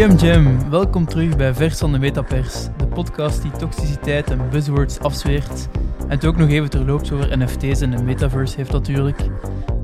GM 0.00 0.16
Jam, 0.16 0.70
welkom 0.70 1.06
terug 1.06 1.36
bij 1.36 1.54
Vers 1.54 1.78
van 1.78 1.92
de 1.92 1.98
Metapers, 1.98 2.64
de 2.76 2.86
podcast 2.86 3.42
die 3.42 3.50
toxiciteit 3.50 4.30
en 4.30 4.50
buzzwords 4.50 4.98
afzweert 4.98 5.68
en 6.00 6.10
het 6.10 6.24
ook 6.24 6.36
nog 6.36 6.48
even 6.48 6.70
terloops 6.70 7.12
over 7.12 7.38
NFT's 7.38 7.80
en 7.80 7.90
de 7.90 8.02
metaverse 8.02 8.56
heeft 8.56 8.72
natuurlijk. 8.72 9.20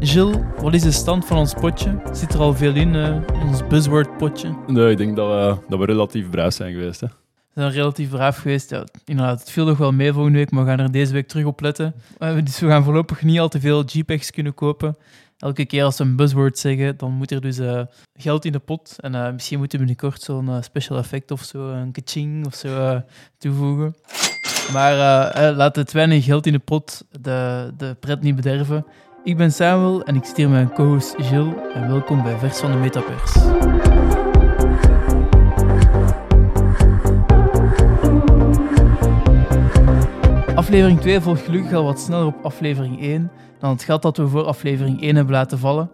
Gilles, 0.01 0.37
wat 0.61 0.75
is 0.75 0.83
de 0.83 0.91
stand 0.91 1.27
van 1.27 1.39
ons 1.39 1.55
potje? 1.55 2.03
Zit 2.13 2.35
er 2.35 2.41
al 2.41 2.55
veel 2.55 2.75
in, 2.75 2.95
uh, 2.95 3.17
ons 3.47 3.67
buzzword 3.67 4.17
potje? 4.17 4.55
Nee, 4.67 4.91
ik 4.91 4.97
denk 4.97 5.17
dat 5.17 5.29
we, 5.29 5.63
dat 5.69 5.79
we 5.79 5.85
relatief 5.85 6.31
braaf 6.31 6.53
zijn 6.53 6.73
geweest. 6.73 7.01
Hè. 7.01 7.07
We 7.07 7.61
zijn 7.61 7.73
relatief 7.73 8.09
braaf 8.09 8.37
geweest. 8.37 8.71
Ja, 8.71 8.85
inderdaad, 9.05 9.41
het 9.41 9.51
viel 9.51 9.65
nog 9.65 9.79
wel 9.79 9.93
mee 9.93 10.13
volgende 10.13 10.39
week, 10.39 10.51
maar 10.51 10.65
we 10.65 10.71
gaan 10.71 10.81
er 10.81 10.91
deze 10.91 11.13
week 11.13 11.29
terug 11.29 11.45
op 11.45 11.61
letten. 11.61 11.95
Uh, 12.19 12.35
dus 12.45 12.61
we 12.61 12.69
gaan 12.69 12.85
voorlopig 12.85 13.23
niet 13.23 13.39
al 13.39 13.49
te 13.49 13.61
veel 13.61 13.85
JPEGs 13.85 14.31
kunnen 14.31 14.55
kopen 14.55 14.97
elke 15.39 15.65
keer 15.65 15.85
als 15.85 15.99
we 15.99 16.05
een 16.05 16.17
buzzword 16.17 16.59
zeggen, 16.59 16.97
dan 16.97 17.13
moet 17.13 17.31
er 17.31 17.41
dus 17.41 17.59
uh, 17.59 17.81
geld 18.15 18.45
in 18.45 18.53
de 18.53 18.59
pot. 18.59 18.97
En 19.01 19.15
uh, 19.15 19.31
misschien 19.33 19.59
moeten 19.59 19.79
we 19.79 19.85
binnenkort 19.85 20.23
zo'n 20.23 20.49
uh, 20.49 20.63
special 20.63 20.99
effect 20.99 21.31
of 21.31 21.43
zo, 21.43 21.69
een 21.69 21.93
kaching 21.93 22.47
of 22.47 22.55
zo 22.55 23.03
toevoegen. 23.39 23.95
Maar 24.73 24.95
laat 25.55 25.77
het 25.77 25.93
weinig 25.93 26.25
geld 26.25 26.47
in 26.47 26.53
de 26.53 26.59
pot 26.59 27.05
de, 27.21 27.73
de 27.77 27.97
pret 28.01 28.23
niet 28.23 28.37
bederven. 28.37 28.87
Ik 29.25 29.37
ben 29.37 29.53
Samuel 29.53 30.05
en 30.05 30.17
ik 30.17 30.25
stier 30.25 30.49
mijn 30.49 30.73
co-host 30.73 31.15
Gilles. 31.19 31.55
En 31.75 31.89
welkom 31.89 32.23
bij 32.23 32.39
Vers 32.39 32.59
van 32.59 32.73
de 32.73 32.77
Metapers. 32.77 33.35
Aflevering 40.55 41.01
2 41.01 41.21
volgt 41.21 41.45
gelukkig 41.45 41.73
al 41.73 41.85
wat 41.85 42.01
sneller 42.01 42.27
op 42.27 42.45
aflevering 42.45 43.01
1 43.01 43.31
dan 43.67 43.75
het 43.75 43.85
geld 43.85 44.03
dat 44.03 44.17
we 44.17 44.29
voor 44.29 44.45
aflevering 44.45 45.03
1 45.03 45.17
hebben 45.17 45.35
laten 45.35 45.59
vallen. 45.59 45.91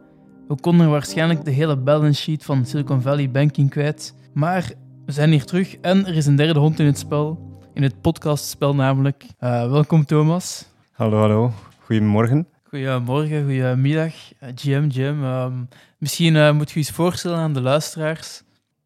We 0.48 0.60
konden 0.60 0.90
waarschijnlijk 0.90 1.44
de 1.44 1.50
hele 1.50 1.76
balance 1.76 2.22
sheet 2.22 2.44
van 2.44 2.66
Silicon 2.66 3.02
Valley 3.02 3.30
Banking 3.30 3.70
kwijt. 3.70 4.14
Maar 4.34 4.72
we 5.06 5.12
zijn 5.12 5.30
hier 5.30 5.44
terug 5.44 5.76
en 5.76 6.06
er 6.06 6.16
is 6.16 6.26
een 6.26 6.36
derde 6.36 6.58
hond 6.58 6.78
in 6.78 6.86
het 6.86 6.98
spel. 6.98 7.38
In 7.74 7.82
het 7.82 8.00
podcastspel 8.00 8.74
namelijk. 8.74 9.24
Uh, 9.40 9.70
welkom 9.70 10.04
Thomas. 10.04 10.66
Hallo, 10.92 11.18
hallo. 11.18 11.52
Goedemorgen. 11.84 12.46
Goedemorgen, 12.68 13.44
goedemiddag. 13.44 14.14
Uh, 14.42 14.48
GM. 14.54 14.90
Um, 15.24 15.68
misschien 15.98 16.34
uh, 16.34 16.52
moet 16.52 16.70
je 16.70 16.76
eens 16.76 16.90
voorstellen 16.90 17.38
aan 17.38 17.52
de 17.52 17.60
luisteraars. 17.60 18.42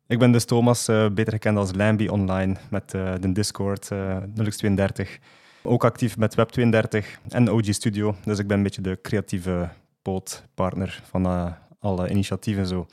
Ik 0.07 0.19
ben 0.19 0.33
dus 0.33 0.45
Thomas, 0.45 0.87
beter 0.87 1.33
gekend 1.33 1.57
als 1.59 1.75
Lambi 1.75 2.09
online 2.09 2.57
met 2.71 2.91
de 2.91 3.33
Discord 3.33 3.91
0x32. 3.93 5.09
Ook 5.67 5.85
actief 5.85 6.17
met 6.17 6.37
Web32 6.39 7.05
en 7.29 7.51
OG 7.51 7.65
Studio. 7.65 8.17
Dus 8.25 8.39
ik 8.39 8.47
ben 8.47 8.57
een 8.57 8.63
beetje 8.63 8.83
de 8.83 8.99
creatieve 9.03 9.69
pootpartner 10.03 11.03
van 11.05 11.27
uh, 11.27 11.53
alle 11.81 12.09
initiatieven, 12.09 12.67
zo 12.67 12.87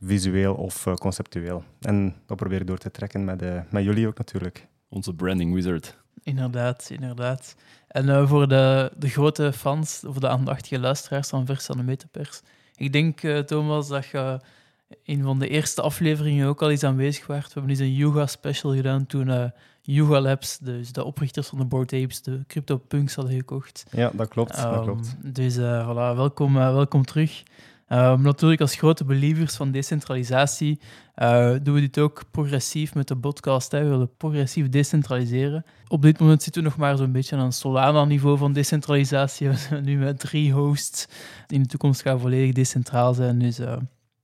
visueel 0.00 0.54
of 0.54 0.86
uh, 0.86 0.94
conceptueel. 0.94 1.64
En 1.80 2.14
dat 2.26 2.36
probeer 2.36 2.60
ik 2.60 2.66
door 2.66 2.78
te 2.78 2.90
trekken 2.90 3.24
met, 3.24 3.42
uh, 3.42 3.60
met 3.70 3.84
jullie 3.84 4.06
ook 4.06 4.18
natuurlijk. 4.18 4.66
Onze 4.88 5.14
branding 5.14 5.54
wizard. 5.54 5.96
Inderdaad, 6.22 6.88
inderdaad. 6.92 7.56
En 7.88 8.28
voor 8.28 8.48
de, 8.48 8.92
de 8.96 9.08
grote 9.08 9.52
fans 9.52 10.04
of 10.04 10.18
de 10.18 10.28
aandachtige 10.28 10.78
luisteraars 10.78 11.28
van 11.28 11.46
Vers 11.46 11.70
aan 11.70 11.76
de 11.76 11.82
Metapers. 11.82 12.40
Ik 12.76 12.92
denk, 12.92 13.20
Thomas, 13.46 13.88
dat 13.88 14.06
je 14.06 14.40
in 15.02 15.22
van 15.22 15.38
de 15.38 15.48
eerste 15.48 15.82
afleveringen 15.82 16.48
ook 16.48 16.62
al 16.62 16.70
eens 16.70 16.84
aanwezig 16.84 17.26
was. 17.26 17.44
We 17.44 17.50
hebben 17.52 17.70
eens 17.70 17.80
een 17.80 17.94
yoga 17.94 18.26
special 18.26 18.74
gedaan 18.74 19.06
toen 19.06 19.52
Yuga 19.86 20.20
Labs, 20.20 20.58
dus 20.58 20.92
de 20.92 21.04
oprichters 21.04 21.48
van 21.48 21.58
de 21.58 21.64
Board 21.64 21.92
Apes, 21.92 22.22
de 22.22 22.44
CryptoPunks 22.46 23.14
hadden 23.14 23.34
gekocht. 23.34 23.86
Ja, 23.90 24.10
dat 24.14 24.28
klopt. 24.28 24.56
dat 24.56 24.74
ehm, 24.74 24.82
klopt. 24.82 25.16
Dus 25.34 25.56
uh, 25.56 25.90
voilà, 25.90 26.16
welkom, 26.16 26.56
uh, 26.56 26.74
welkom 26.74 27.04
terug. 27.04 27.42
Um, 27.88 28.22
natuurlijk, 28.22 28.60
als 28.60 28.74
grote 28.74 29.04
believers 29.04 29.56
van 29.56 29.70
decentralisatie 29.70 30.80
uh, 31.16 31.54
doen 31.62 31.74
we 31.74 31.80
dit 31.80 31.98
ook 31.98 32.22
progressief 32.30 32.94
met 32.94 33.08
de 33.08 33.16
podcast. 33.16 33.72
Hè. 33.72 33.82
We 33.82 33.88
willen 33.88 34.16
progressief 34.16 34.68
decentraliseren. 34.68 35.64
Op 35.88 36.02
dit 36.02 36.18
moment 36.18 36.42
zitten 36.42 36.62
we 36.62 36.68
nog 36.68 36.78
maar 36.78 36.96
zo'n 36.96 37.12
beetje 37.12 37.36
aan 37.36 37.44
een 37.44 37.52
Solana-niveau 37.52 38.38
van 38.38 38.52
decentralisatie. 38.52 39.48
We 39.50 39.56
zijn 39.56 39.84
nu 39.84 39.96
met 39.96 40.18
drie 40.18 40.52
hosts. 40.52 41.06
In 41.46 41.62
de 41.62 41.68
toekomst 41.68 42.02
gaan 42.02 42.14
we 42.14 42.20
volledig 42.20 42.54
decentraal 42.54 43.14
zijn. 43.14 43.38
Dus 43.38 43.60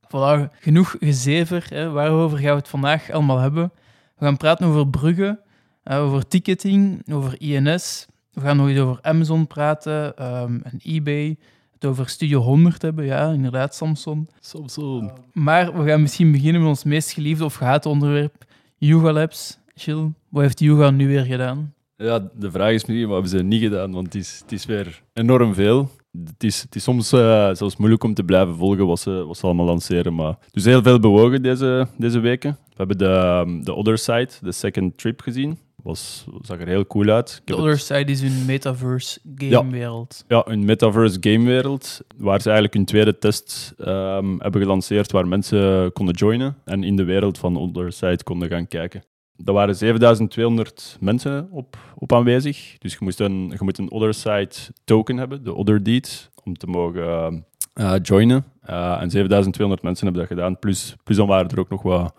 voilà, 0.06 0.59
genoeg 0.61 0.97
gezever. 0.99 1.67
Hè. 1.69 1.91
Waarover 1.91 2.39
gaan 2.39 2.50
we 2.50 2.56
het 2.56 2.69
vandaag 2.69 3.11
allemaal 3.11 3.39
hebben? 3.39 3.73
We 4.17 4.25
gaan 4.25 4.37
praten 4.37 4.67
over 4.67 4.89
bruggen 4.89 5.41
over 5.84 6.28
ticketing, 6.28 7.12
over 7.12 7.41
INS. 7.41 8.06
We 8.32 8.41
gaan 8.41 8.56
nog 8.56 8.69
eens 8.69 8.78
over 8.78 8.98
Amazon 9.03 9.47
praten 9.47 10.26
um, 10.26 10.60
en 10.62 10.81
eBay. 10.82 11.37
Het 11.72 11.84
over 11.84 12.09
Studio 12.09 12.41
100 12.41 12.82
hebben, 12.82 13.04
ja, 13.04 13.32
inderdaad, 13.32 13.75
Samsung. 13.75 14.31
Samsung. 14.41 15.12
maar 15.32 15.82
we 15.82 15.88
gaan 15.88 16.03
misschien 16.03 16.32
beginnen 16.32 16.60
met 16.60 16.70
ons 16.70 16.84
meest 16.84 17.12
geliefde 17.12 17.44
of 17.44 17.54
gehate 17.54 17.88
onderwerp, 17.88 18.44
Yuga 18.76 19.12
Labs. 19.12 19.59
Chill, 19.75 20.10
wat 20.28 20.43
heeft 20.43 20.60
Yuga 20.60 20.91
nu 20.91 21.09
weer 21.09 21.25
gedaan? 21.25 21.75
Ja, 21.97 22.28
de 22.34 22.50
vraag 22.50 22.72
is 22.72 22.84
misschien, 22.84 23.09
wat 23.09 23.22
hebben 23.22 23.38
ze 23.38 23.44
niet 23.44 23.62
gedaan? 23.62 23.93
Want 23.93 24.06
het 24.06 24.14
is, 24.14 24.38
het 24.43 24.53
is 24.53 24.66
weer 24.66 25.03
enorm 25.12 25.54
veel. 25.54 25.91
Het 26.26 26.44
is, 26.44 26.62
het 26.62 26.75
is 26.75 26.82
soms 26.82 27.12
uh, 27.12 27.20
zelfs 27.54 27.76
moeilijk 27.76 28.04
om 28.04 28.14
te 28.14 28.25
blijven 28.25 28.54
volgen 28.54 28.87
wat 28.87 29.00
ze, 29.00 29.10
wat 29.10 29.37
ze 29.37 29.47
allemaal 29.47 29.66
lanceren. 29.66 30.14
Maar 30.14 30.38
dus 30.50 30.64
heel 30.64 30.82
veel 30.82 31.00
bewogen 31.00 31.43
deze, 31.43 31.87
deze 31.97 32.19
weken. 32.19 32.50
We 32.50 32.75
hebben 32.76 32.99
de, 32.99 33.60
de 33.64 33.75
Other 33.75 33.99
Side, 33.99 34.28
de 34.41 34.53
Second 34.53 34.99
Trip 34.99 35.20
gezien 35.20 35.59
was, 35.82 36.25
zag 36.41 36.60
er 36.60 36.66
heel 36.66 36.87
cool 36.87 37.09
uit. 37.09 37.43
The 37.44 37.56
Other 37.56 37.78
Side 37.78 38.12
is 38.12 38.20
een 38.20 38.44
metaverse 38.44 39.20
gamewereld. 39.34 40.25
Ja, 40.28 40.37
ja, 40.37 40.53
een 40.53 40.65
metaverse 40.65 41.16
gamewereld, 41.20 42.00
waar 42.16 42.41
ze 42.41 42.50
eigenlijk 42.50 42.78
een 42.78 42.84
tweede 42.84 43.19
test 43.19 43.75
um, 43.78 44.41
hebben 44.41 44.60
gelanceerd 44.60 45.12
waar 45.12 45.28
mensen 45.28 45.93
konden 45.93 46.15
joinen 46.15 46.56
en 46.65 46.84
in 46.84 46.97
de 46.97 47.04
wereld 47.04 47.38
van 47.38 47.56
Other 47.56 47.93
Side 47.93 48.22
konden 48.22 48.48
gaan 48.48 48.66
kijken. 48.66 49.04
Er 49.44 49.53
waren 49.53 49.76
7200 49.76 50.97
mensen 51.00 51.48
op, 51.50 51.76
op 51.94 52.12
aanwezig, 52.12 52.76
dus 52.78 52.93
je, 52.93 52.99
moest 53.00 53.20
een, 53.20 53.49
je 53.49 53.64
moet 53.64 53.78
een 53.78 53.91
Other 53.91 54.14
Side 54.14 54.54
token 54.84 55.16
hebben, 55.16 55.44
de 55.44 55.54
Other 55.54 55.82
Deed, 55.82 56.31
om 56.44 56.56
te 56.56 56.66
mogen 56.66 57.47
uh, 57.75 57.94
joinen. 58.03 58.44
Uh, 58.71 59.00
en 59.00 59.10
7200 59.10 59.83
mensen 59.83 60.05
hebben 60.05 60.22
dat 60.22 60.33
gedaan. 60.33 60.59
Plus, 60.59 60.97
plus 61.05 61.16
dan 61.16 61.27
waren 61.27 61.49
er 61.50 61.59
ook 61.59 61.69
nog 61.69 61.83
wat 61.83 62.15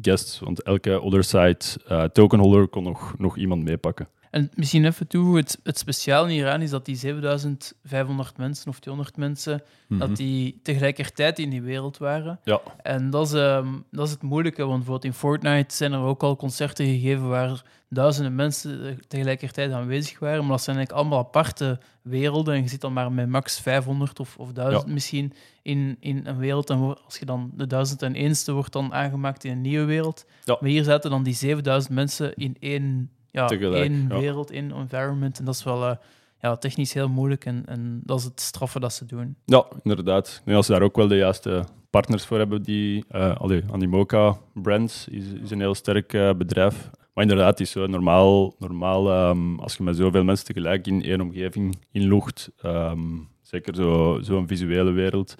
guests, 0.00 0.38
want 0.38 0.62
elke 0.62 1.00
other 1.00 1.24
side 1.24 1.58
uh, 1.90 2.04
tokenholder 2.04 2.68
kon 2.68 2.82
nog, 2.82 3.14
nog 3.18 3.36
iemand 3.36 3.64
meepakken. 3.64 4.08
En 4.30 4.50
misschien 4.54 4.84
even 4.84 5.06
toe, 5.06 5.36
het, 5.36 5.58
het 5.62 5.78
speciaal 5.78 6.26
hieraan 6.26 6.62
is 6.62 6.70
dat 6.70 6.84
die 6.84 6.96
7500 6.96 8.36
mensen 8.36 8.68
of 8.68 8.78
200 8.78 9.16
mensen, 9.16 9.62
dat 9.88 10.08
mhm. 10.08 10.14
die 10.14 10.60
tegelijkertijd 10.62 11.38
in 11.38 11.50
die 11.50 11.62
wereld 11.62 11.98
waren. 11.98 12.40
Ja. 12.44 12.60
En 12.82 13.10
dat 13.10 13.26
is, 13.26 13.32
um, 13.32 13.84
dat 13.90 14.06
is 14.06 14.12
het 14.12 14.22
moeilijke, 14.22 14.62
want 14.62 14.76
bijvoorbeeld 14.76 15.04
in 15.04 15.18
Fortnite 15.18 15.74
zijn 15.74 15.92
er 15.92 16.00
ook 16.00 16.22
al 16.22 16.36
concerten 16.36 16.86
gegeven 16.86 17.28
waar 17.28 17.62
duizenden 17.88 18.34
mensen 18.34 19.00
tegelijkertijd 19.08 19.72
aanwezig 19.72 20.18
waren, 20.18 20.40
maar 20.40 20.50
dat 20.56 20.62
zijn 20.62 20.76
eigenlijk 20.76 21.04
allemaal 21.04 21.24
aparte 21.24 21.78
werelden 22.02 22.54
en 22.54 22.62
je 22.62 22.68
zit 22.68 22.80
dan 22.80 22.92
maar 22.92 23.12
met 23.12 23.28
max 23.28 23.60
500 23.60 24.20
of, 24.20 24.36
of 24.36 24.52
1000 24.52 24.86
misschien 24.86 25.32
in, 25.62 25.96
in 26.00 26.26
een 26.26 26.38
wereld. 26.38 26.70
En 26.70 26.96
als 27.04 27.18
je 27.18 27.24
dan 27.24 27.50
de 27.54 27.86
1001ste 27.86 28.52
wordt 28.52 28.72
dan 28.72 28.94
aangemaakt 28.94 29.44
in 29.44 29.52
een 29.52 29.60
nieuwe 29.60 29.84
wereld. 29.84 30.24
Ja. 30.44 30.56
Maar 30.60 30.70
hier 30.70 30.84
zaten 30.84 31.10
dan 31.10 31.22
die 31.22 31.34
7000 31.34 31.94
mensen 31.94 32.34
in 32.34 32.56
één 32.60 33.10
ja, 33.30 33.48
één 33.48 34.08
wereld, 34.08 34.50
één 34.50 34.72
environment. 34.72 35.38
En 35.38 35.44
dat 35.44 35.54
is 35.54 35.64
wel 35.64 35.82
uh, 35.82 35.96
ja, 36.40 36.56
technisch 36.56 36.92
heel 36.92 37.08
moeilijk 37.08 37.44
en, 37.44 37.62
en 37.66 38.00
dat 38.04 38.18
is 38.18 38.24
het 38.24 38.40
straffen 38.40 38.80
dat 38.80 38.92
ze 38.92 39.06
doen. 39.06 39.36
Ja, 39.44 39.66
inderdaad. 39.82 40.42
Nu, 40.44 40.54
als 40.54 40.66
ze 40.66 40.72
daar 40.72 40.82
ook 40.82 40.96
wel 40.96 41.08
de 41.08 41.16
juiste 41.16 41.64
partners 41.90 42.26
voor 42.26 42.38
hebben, 42.38 42.62
die, 42.62 43.04
uh, 43.10 43.36
allee, 43.36 43.64
Animoca 43.70 44.36
Brands 44.54 45.08
is, 45.08 45.24
is 45.42 45.50
een 45.50 45.60
heel 45.60 45.74
sterk 45.74 46.12
uh, 46.12 46.30
bedrijf. 46.34 46.90
Maar 47.14 47.26
inderdaad, 47.26 47.50
het 47.50 47.60
is 47.60 47.70
zo 47.70 47.86
normaal, 47.86 48.54
normaal 48.58 49.28
um, 49.28 49.60
als 49.60 49.76
je 49.76 49.82
met 49.82 49.96
zoveel 49.96 50.24
mensen 50.24 50.46
tegelijk 50.46 50.86
in 50.86 51.02
één 51.02 51.20
omgeving 51.20 51.78
inlogt, 51.92 52.50
um, 52.64 53.28
zeker 53.42 53.74
zo'n 53.74 54.24
zo 54.24 54.44
visuele 54.46 54.90
wereld, 54.90 55.34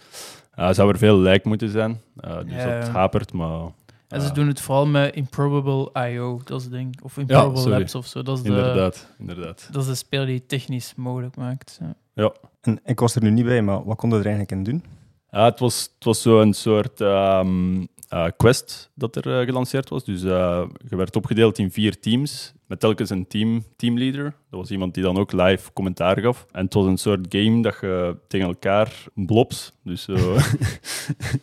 uh, 0.59 0.73
zou 0.73 0.91
er 0.91 0.99
veel 0.99 1.19
lijk 1.19 1.45
moeten 1.45 1.69
zijn. 1.69 2.01
Uh, 2.25 2.39
dus 2.39 2.53
ja, 2.53 2.81
dat 2.81 2.89
hapert, 2.89 3.33
maar 3.33 3.61
en 4.09 4.21
ze 4.21 4.33
doen 4.33 4.47
het 4.47 4.61
vooral 4.61 4.87
met 4.87 5.15
Improbable 5.15 6.09
IO, 6.11 6.41
dat 6.45 6.59
is 6.59 6.65
het 6.65 6.73
ding. 6.73 7.03
Of 7.03 7.17
Improbable 7.17 7.69
Labs 7.69 7.95
of 7.95 8.07
zo. 8.07 8.23
Dat 8.23 8.37
is 8.37 8.43
de, 8.43 8.49
inderdaad, 8.49 9.09
inderdaad. 9.19 9.69
Dat 9.73 9.83
is 9.83 9.89
de 9.89 9.95
speel 9.95 10.25
die 10.25 10.35
het 10.35 10.49
technisch 10.49 10.93
mogelijk 10.97 11.37
maakt. 11.37 11.79
Ja. 11.81 11.95
ja. 12.15 12.33
En 12.61 12.81
ik 12.85 13.01
was 13.01 13.15
er 13.15 13.23
nu 13.23 13.31
niet 13.31 13.45
bij, 13.45 13.63
maar 13.63 13.85
wat 13.85 13.97
kon 13.97 14.11
je 14.11 14.17
er 14.17 14.27
eigenlijk 14.27 14.53
in 14.53 14.63
doen? 14.63 14.85
Ja, 15.31 15.45
het 15.45 15.59
was, 15.59 15.91
het 15.95 16.05
was 16.05 16.23
zo 16.23 16.41
een 16.41 16.53
soort 16.53 17.01
um, 17.01 17.89
uh, 18.13 18.27
quest 18.37 18.91
dat 18.95 19.17
er 19.17 19.41
uh, 19.41 19.47
gelanceerd 19.47 19.89
was. 19.89 20.05
Dus 20.05 20.23
uh, 20.23 20.67
je 20.89 20.97
werd 20.97 21.17
opgedeeld 21.17 21.59
in 21.59 21.71
vier 21.71 22.01
teams, 22.01 22.53
met 22.67 22.81
telkens 22.81 23.11
een 23.11 23.27
team, 23.27 23.65
teamleader. 23.77 24.25
Dat 24.25 24.61
was 24.61 24.71
iemand 24.71 24.95
die 24.95 25.03
dan 25.03 25.19
ook 25.19 25.33
live 25.33 25.73
commentaar 25.73 26.21
gaf. 26.21 26.47
En 26.53 26.65
het 26.65 26.75
was 26.75 26.87
een 26.87 26.99
soort 26.99 27.27
game 27.29 27.63
dat 27.63 27.77
je 27.81 28.17
tegen 28.29 28.47
elkaar 28.47 29.05
blobs. 29.15 29.73
Dus 29.83 30.03
zo, 30.03 30.17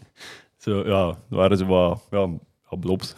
zo 0.58 0.88
ja, 0.88 1.18
waren 1.28 1.58
ze 1.58 1.66
wat... 1.66 2.08
Ja, 2.12 2.30
blobs. 2.78 3.16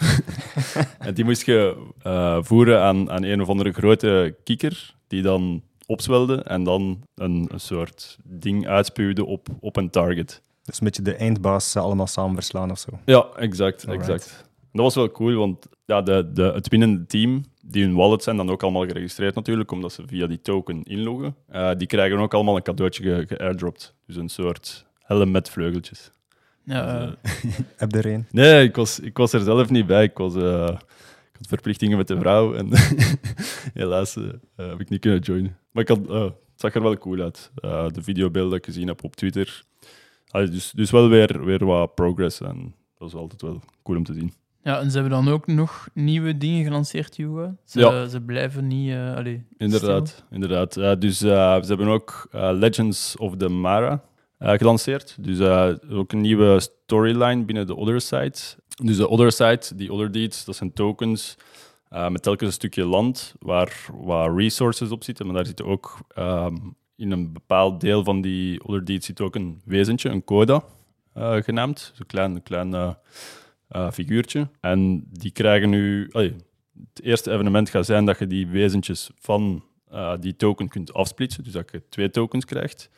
en 0.99 1.13
die 1.13 1.25
moest 1.25 1.45
je 1.45 1.75
uh, 2.07 2.37
voeren 2.41 2.81
aan, 2.81 3.11
aan 3.11 3.23
een 3.23 3.41
of 3.41 3.49
andere 3.49 3.71
grote 3.71 4.35
kikker, 4.43 4.95
die 5.07 5.21
dan 5.21 5.61
opzwelde 5.85 6.35
en 6.43 6.63
dan 6.63 7.03
een, 7.15 7.47
een 7.51 7.59
soort 7.59 8.17
ding 8.23 8.67
uitspuwde 8.67 9.25
op, 9.25 9.47
op 9.59 9.75
een 9.75 9.89
target. 9.89 10.41
Dus 10.63 10.79
een 10.79 10.85
beetje 10.85 11.01
de 11.01 11.15
eindbaas 11.15 11.75
allemaal 11.75 12.07
samen 12.07 12.35
verslaan 12.35 12.71
of 12.71 12.79
zo. 12.79 12.89
Ja, 13.05 13.27
exact. 13.35 13.85
exact. 13.85 14.45
dat 14.71 14.83
was 14.83 14.95
wel 14.95 15.11
cool, 15.11 15.33
want 15.35 15.67
ja, 15.85 16.01
de, 16.01 16.31
de, 16.33 16.43
het 16.43 16.67
winnende 16.67 17.05
team, 17.05 17.43
die 17.65 17.83
hun 17.83 17.95
wallet 17.95 18.23
zijn 18.23 18.37
dan 18.37 18.49
ook 18.49 18.63
allemaal 18.63 18.85
geregistreerd 18.85 19.35
natuurlijk, 19.35 19.71
omdat 19.71 19.93
ze 19.93 20.03
via 20.05 20.27
die 20.27 20.41
token 20.41 20.83
inloggen. 20.83 21.35
Uh, 21.51 21.71
die 21.77 21.87
krijgen 21.87 22.19
ook 22.19 22.33
allemaal 22.33 22.55
een 22.55 22.61
cadeautje 22.61 23.25
geairdropt. 23.27 23.95
Dus 24.05 24.15
een 24.15 24.29
soort 24.29 24.85
helm 24.99 25.31
met 25.31 25.49
vleugeltjes. 25.49 26.11
Ja, 26.67 27.01
uh, 27.05 27.11
Heb 27.77 27.91
je 27.91 27.97
er 27.97 28.05
een? 28.13 28.25
Nee, 28.31 28.63
ik 28.67 28.75
was, 28.75 28.99
ik 28.99 29.17
was 29.17 29.33
er 29.33 29.39
zelf 29.41 29.69
niet 29.69 29.85
bij. 29.87 30.03
Ik 30.03 30.17
was... 30.17 30.35
Uh, 30.35 30.67
ik 31.31 31.37
had 31.43 31.47
verplichtingen 31.47 31.97
met 31.97 32.07
de 32.07 32.19
vrouw 32.19 32.53
en 32.55 32.67
helaas 33.73 34.15
heb 34.55 34.79
ik 34.79 34.89
niet 34.89 34.99
kunnen 35.01 35.19
joinen. 35.19 35.57
Maar 35.71 35.83
ik 35.83 35.89
had, 35.89 35.99
het 36.07 36.33
zag 36.55 36.75
er 36.75 36.81
wel 36.81 36.97
cool 36.97 37.19
uit. 37.21 37.51
de 37.93 38.01
videobeelden 38.01 38.49
die 38.49 38.59
ik 38.59 38.65
gezien 38.65 38.87
heb 38.87 39.03
op 39.03 39.15
Twitter. 39.15 39.63
dus, 40.31 40.71
dus 40.71 40.91
wel 40.91 41.09
weer, 41.09 41.45
weer 41.45 41.65
wat 41.65 41.95
progress 41.95 42.41
en 42.41 42.73
dat 42.97 43.07
is 43.07 43.13
altijd 43.15 43.41
wel 43.41 43.61
cool 43.83 43.97
om 43.97 44.03
te 44.03 44.13
zien. 44.13 44.33
Ja, 44.63 44.79
en 44.79 44.91
ze 44.91 44.99
hebben 44.99 45.23
dan 45.23 45.33
ook 45.33 45.47
nog 45.47 45.87
nieuwe 45.93 46.37
dingen 46.37 46.63
gelanceerd, 46.63 47.15
Hugo. 47.15 47.55
Ze, 47.65 47.79
Ja. 47.79 48.07
ze 48.07 48.21
blijven 48.21 48.67
niet... 48.67 48.89
eh 48.91 49.15
allee, 49.15 49.45
Inderdaad, 49.57 50.07
stil. 50.07 50.23
inderdaad. 50.31 50.75
Ja, 50.75 50.95
dus 50.95 51.21
eh, 51.21 51.61
ze 51.61 51.67
hebben 51.67 51.87
ook 51.87 52.27
eh, 52.31 52.49
Legends 52.53 53.15
of 53.17 53.35
the 53.37 53.49
Mara 53.49 53.91
eh, 53.91 53.97
gelanceerd. 54.39 55.15
Dus 55.19 55.39
eh, 55.39 55.73
ook 55.89 56.11
een 56.11 56.21
nieuwe 56.21 56.59
storyline 56.59 57.43
binnen 57.43 57.67
de 57.67 57.75
Other 57.75 58.01
Side. 58.01 58.37
Dus 58.83 58.97
de 58.97 59.07
Other 59.07 59.31
Side, 59.31 59.75
die 59.75 59.93
Other 59.93 60.11
Deeds, 60.11 60.45
dat 60.45 60.55
zijn 60.55 60.73
tokens 60.73 61.37
eh, 61.89 62.09
met 62.09 62.23
telkens 62.23 62.49
een 62.49 62.55
stukje 62.55 62.85
land 62.85 63.33
waar, 63.39 63.85
waar 63.93 64.35
resources 64.35 64.89
op 64.89 65.03
zitten. 65.03 65.25
Maar 65.25 65.35
daar 65.35 65.45
zit 65.45 65.63
ook 65.63 65.97
ehm, 66.07 66.55
in 66.95 67.11
een 67.11 67.33
bepaald 67.33 67.81
deel 67.81 68.03
van 68.03 68.21
die 68.21 68.63
Other 68.63 68.85
Deeds 68.85 69.05
zit 69.05 69.21
ook 69.21 69.35
een 69.35 69.61
wezentje, 69.65 70.09
een 70.09 70.23
coda 70.23 70.63
eh, 71.13 71.35
genaamd. 71.35 71.91
Zo'n 71.95 72.05
klein, 72.05 72.43
klein 72.43 72.73
eh, 72.73 72.93
eh, 73.67 73.91
figuurtje. 73.91 74.47
En 74.61 75.07
die 75.11 75.31
krijgen 75.31 75.69
nu... 75.69 76.09
het 76.11 77.03
eerste 77.03 77.31
evenement 77.31 77.69
gaat 77.69 77.85
zijn 77.85 78.05
dat 78.05 78.19
je 78.19 78.27
die 78.27 78.47
wezentjes 78.47 79.09
van 79.19 79.63
eh, 79.89 80.13
die 80.19 80.35
token 80.35 80.67
kunt 80.67 80.93
afsplitsen. 80.93 81.43
Dus 81.43 81.53
dat 81.53 81.71
je 81.71 81.81
twee 81.89 82.09
tokens 82.09 82.45
krijgt. 82.45 82.89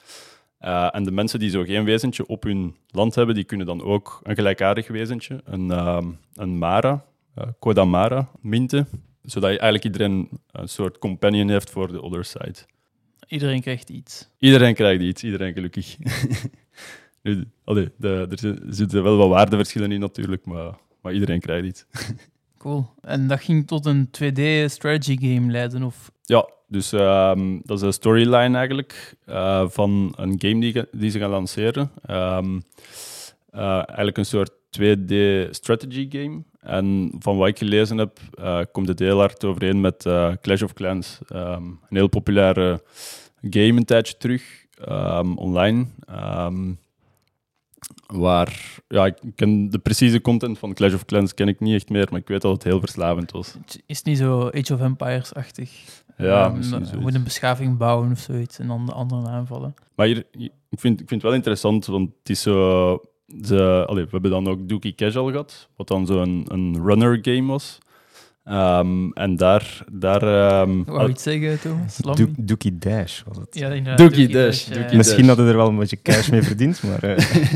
Eh, 0.59 0.95
en 0.95 1.03
de 1.03 1.11
mensen 1.11 1.39
die 1.39 1.49
zo 1.49 1.63
geen 1.63 1.83
wezentje 1.83 2.25
op 2.27 2.43
hun 2.43 2.75
land 2.87 3.15
hebben, 3.15 3.35
die 3.35 3.43
kunnen 3.43 3.65
dan 3.65 3.81
ook 3.81 4.19
een 4.23 4.35
gelijkaardig 4.35 4.87
wezentje, 4.87 5.41
een, 5.43 5.71
ehm, 5.71 6.07
een 6.33 6.57
Mara, 6.57 7.05
uh, 7.37 7.45
Koda 7.59 7.85
Mara, 7.85 8.29
minten. 8.41 8.87
Zodat 9.23 9.51
je 9.51 9.59
eigenlijk 9.59 9.83
iedereen 9.83 10.29
een 10.51 10.69
soort 10.69 10.97
companion 10.97 11.49
heeft 11.49 11.69
voor 11.69 11.91
de 11.91 12.01
other 12.01 12.25
side. 12.25 12.55
Iedereen 13.27 13.61
krijgt 13.61 13.89
iets. 13.89 14.29
Iedereen 14.37 14.73
krijgt 14.73 15.01
iets, 15.01 15.23
iedereen 15.23 15.53
gelukkig. 15.53 15.97
nu, 17.23 17.43
allee, 17.63 17.89
de, 17.97 18.27
er 18.29 18.39
zi- 18.39 18.59
zitten 18.69 19.03
wel 19.03 19.17
wat 19.17 19.29
waardeverschillen 19.29 19.91
in 19.91 19.99
natuurlijk, 19.99 20.45
maar, 20.45 20.77
maar 21.01 21.13
iedereen 21.13 21.39
krijgt 21.39 21.65
iets. 21.65 21.85
Cool. 22.57 22.89
En 23.01 23.27
dat 23.27 23.41
ging 23.41 23.67
tot 23.67 23.85
een 23.85 24.07
2D-strategy 24.07 25.17
game 25.17 25.51
leiden, 25.51 25.83
of... 25.83 26.11
Ja, 26.29 26.49
dus 26.67 26.91
ehm, 26.91 27.59
dat 27.63 27.77
is 27.77 27.83
een 27.83 27.93
storyline 27.93 28.57
eigenlijk 28.57 29.15
eh, 29.25 29.67
van 29.67 30.13
een 30.15 30.35
game 30.37 30.59
die, 30.59 30.83
die 30.91 31.09
ze 31.09 31.19
gaan 31.19 31.29
lanceren. 31.29 31.91
Ehm, 32.05 32.59
eh, 33.49 33.73
eigenlijk 33.75 34.17
een 34.17 34.25
soort 34.25 34.51
2D 34.69 35.13
strategy 35.51 36.07
game. 36.09 36.43
En 36.59 37.11
van 37.19 37.37
wat 37.37 37.47
ik 37.47 37.57
gelezen 37.57 37.97
heb, 37.97 38.19
eh, 38.33 38.59
komt 38.71 38.87
het 38.87 38.99
heel 38.99 39.19
hard 39.19 39.45
overeen 39.45 39.81
met 39.81 40.07
Clash 40.41 40.61
of 40.61 40.73
Clans. 40.73 41.19
Ehm, 41.27 41.63
een 41.63 41.97
heel 41.97 42.07
populaire 42.07 42.83
game 43.41 43.77
een 43.77 43.85
tijdje 43.85 44.17
terug, 44.17 44.65
online. 45.35 45.85
Waar, 48.07 48.79
ja, 48.87 49.05
ik 49.05 49.15
ken 49.35 49.69
de 49.69 49.79
precieze 49.79 50.21
content 50.21 50.59
van 50.59 50.73
Clash 50.73 50.93
of 50.93 51.05
Clans 51.05 51.33
ken 51.33 51.47
ik 51.47 51.59
niet 51.59 51.75
echt 51.75 51.89
meer, 51.89 52.07
maar 52.11 52.19
ik 52.19 52.27
weet 52.27 52.41
dat 52.41 52.51
het 52.51 52.63
heel 52.63 52.79
verslavend 52.79 53.31
was. 53.31 53.53
Het 53.53 53.83
is 53.85 54.03
niet 54.03 54.17
zo 54.17 54.49
Age 54.53 54.73
of 54.73 54.81
Empires-achtig. 54.81 55.69
Ja, 56.25 56.61
zoiets. 56.61 56.91
moet 56.95 57.13
een 57.15 57.23
beschaving 57.23 57.77
bouwen 57.77 58.11
of 58.11 58.19
zoiets 58.19 58.59
en 58.59 58.67
dan 58.67 58.85
de 58.85 58.91
anderen 58.91 59.29
aanvallen. 59.29 59.73
Maar 59.95 60.05
hier, 60.07 60.25
ik, 60.69 60.79
vind, 60.79 60.93
ik 61.01 61.07
vind 61.07 61.09
het 61.09 61.21
wel 61.21 61.33
interessant, 61.33 61.85
want 61.85 62.09
het 62.19 62.29
is 62.29 62.41
zo... 62.41 62.99
Ze, 63.43 63.83
allee, 63.87 64.03
we 64.03 64.09
hebben 64.11 64.31
dan 64.31 64.47
ook 64.47 64.69
Dookie 64.69 64.95
Casual 64.95 65.29
gehad, 65.29 65.69
wat 65.75 65.87
dan 65.87 66.05
zo'n 66.05 66.45
een 66.47 66.81
runner 66.85 67.19
game 67.21 67.45
was. 67.51 67.77
Ehm, 68.43 69.09
en 69.11 69.35
daar... 69.35 69.83
daar 69.91 70.21
ehm, 70.23 70.83
Wou 70.83 71.03
je 71.03 71.09
iets 71.09 71.23
zeggen, 71.23 71.59
Thomas? 71.59 71.97
Lambi? 72.03 72.25
Doek- 72.25 72.47
Dookie 72.47 72.77
Dash 72.77 73.21
was 73.27 73.37
het. 73.37 73.47
Ja, 73.55 73.67
inderdaad. 73.67 73.97
Dookie 73.97 74.27
Dookie 74.27 74.45
Dash, 74.45 74.67
Dookie. 74.67 74.97
Misschien 74.97 75.27
hadden 75.27 75.47
er 75.47 75.55
wel 75.55 75.67
een 75.67 75.77
beetje 75.77 76.01
cash 76.01 76.29
mee 76.29 76.41
verdiend, 76.41 76.83
maar 76.83 77.03
eh, 77.03 77.17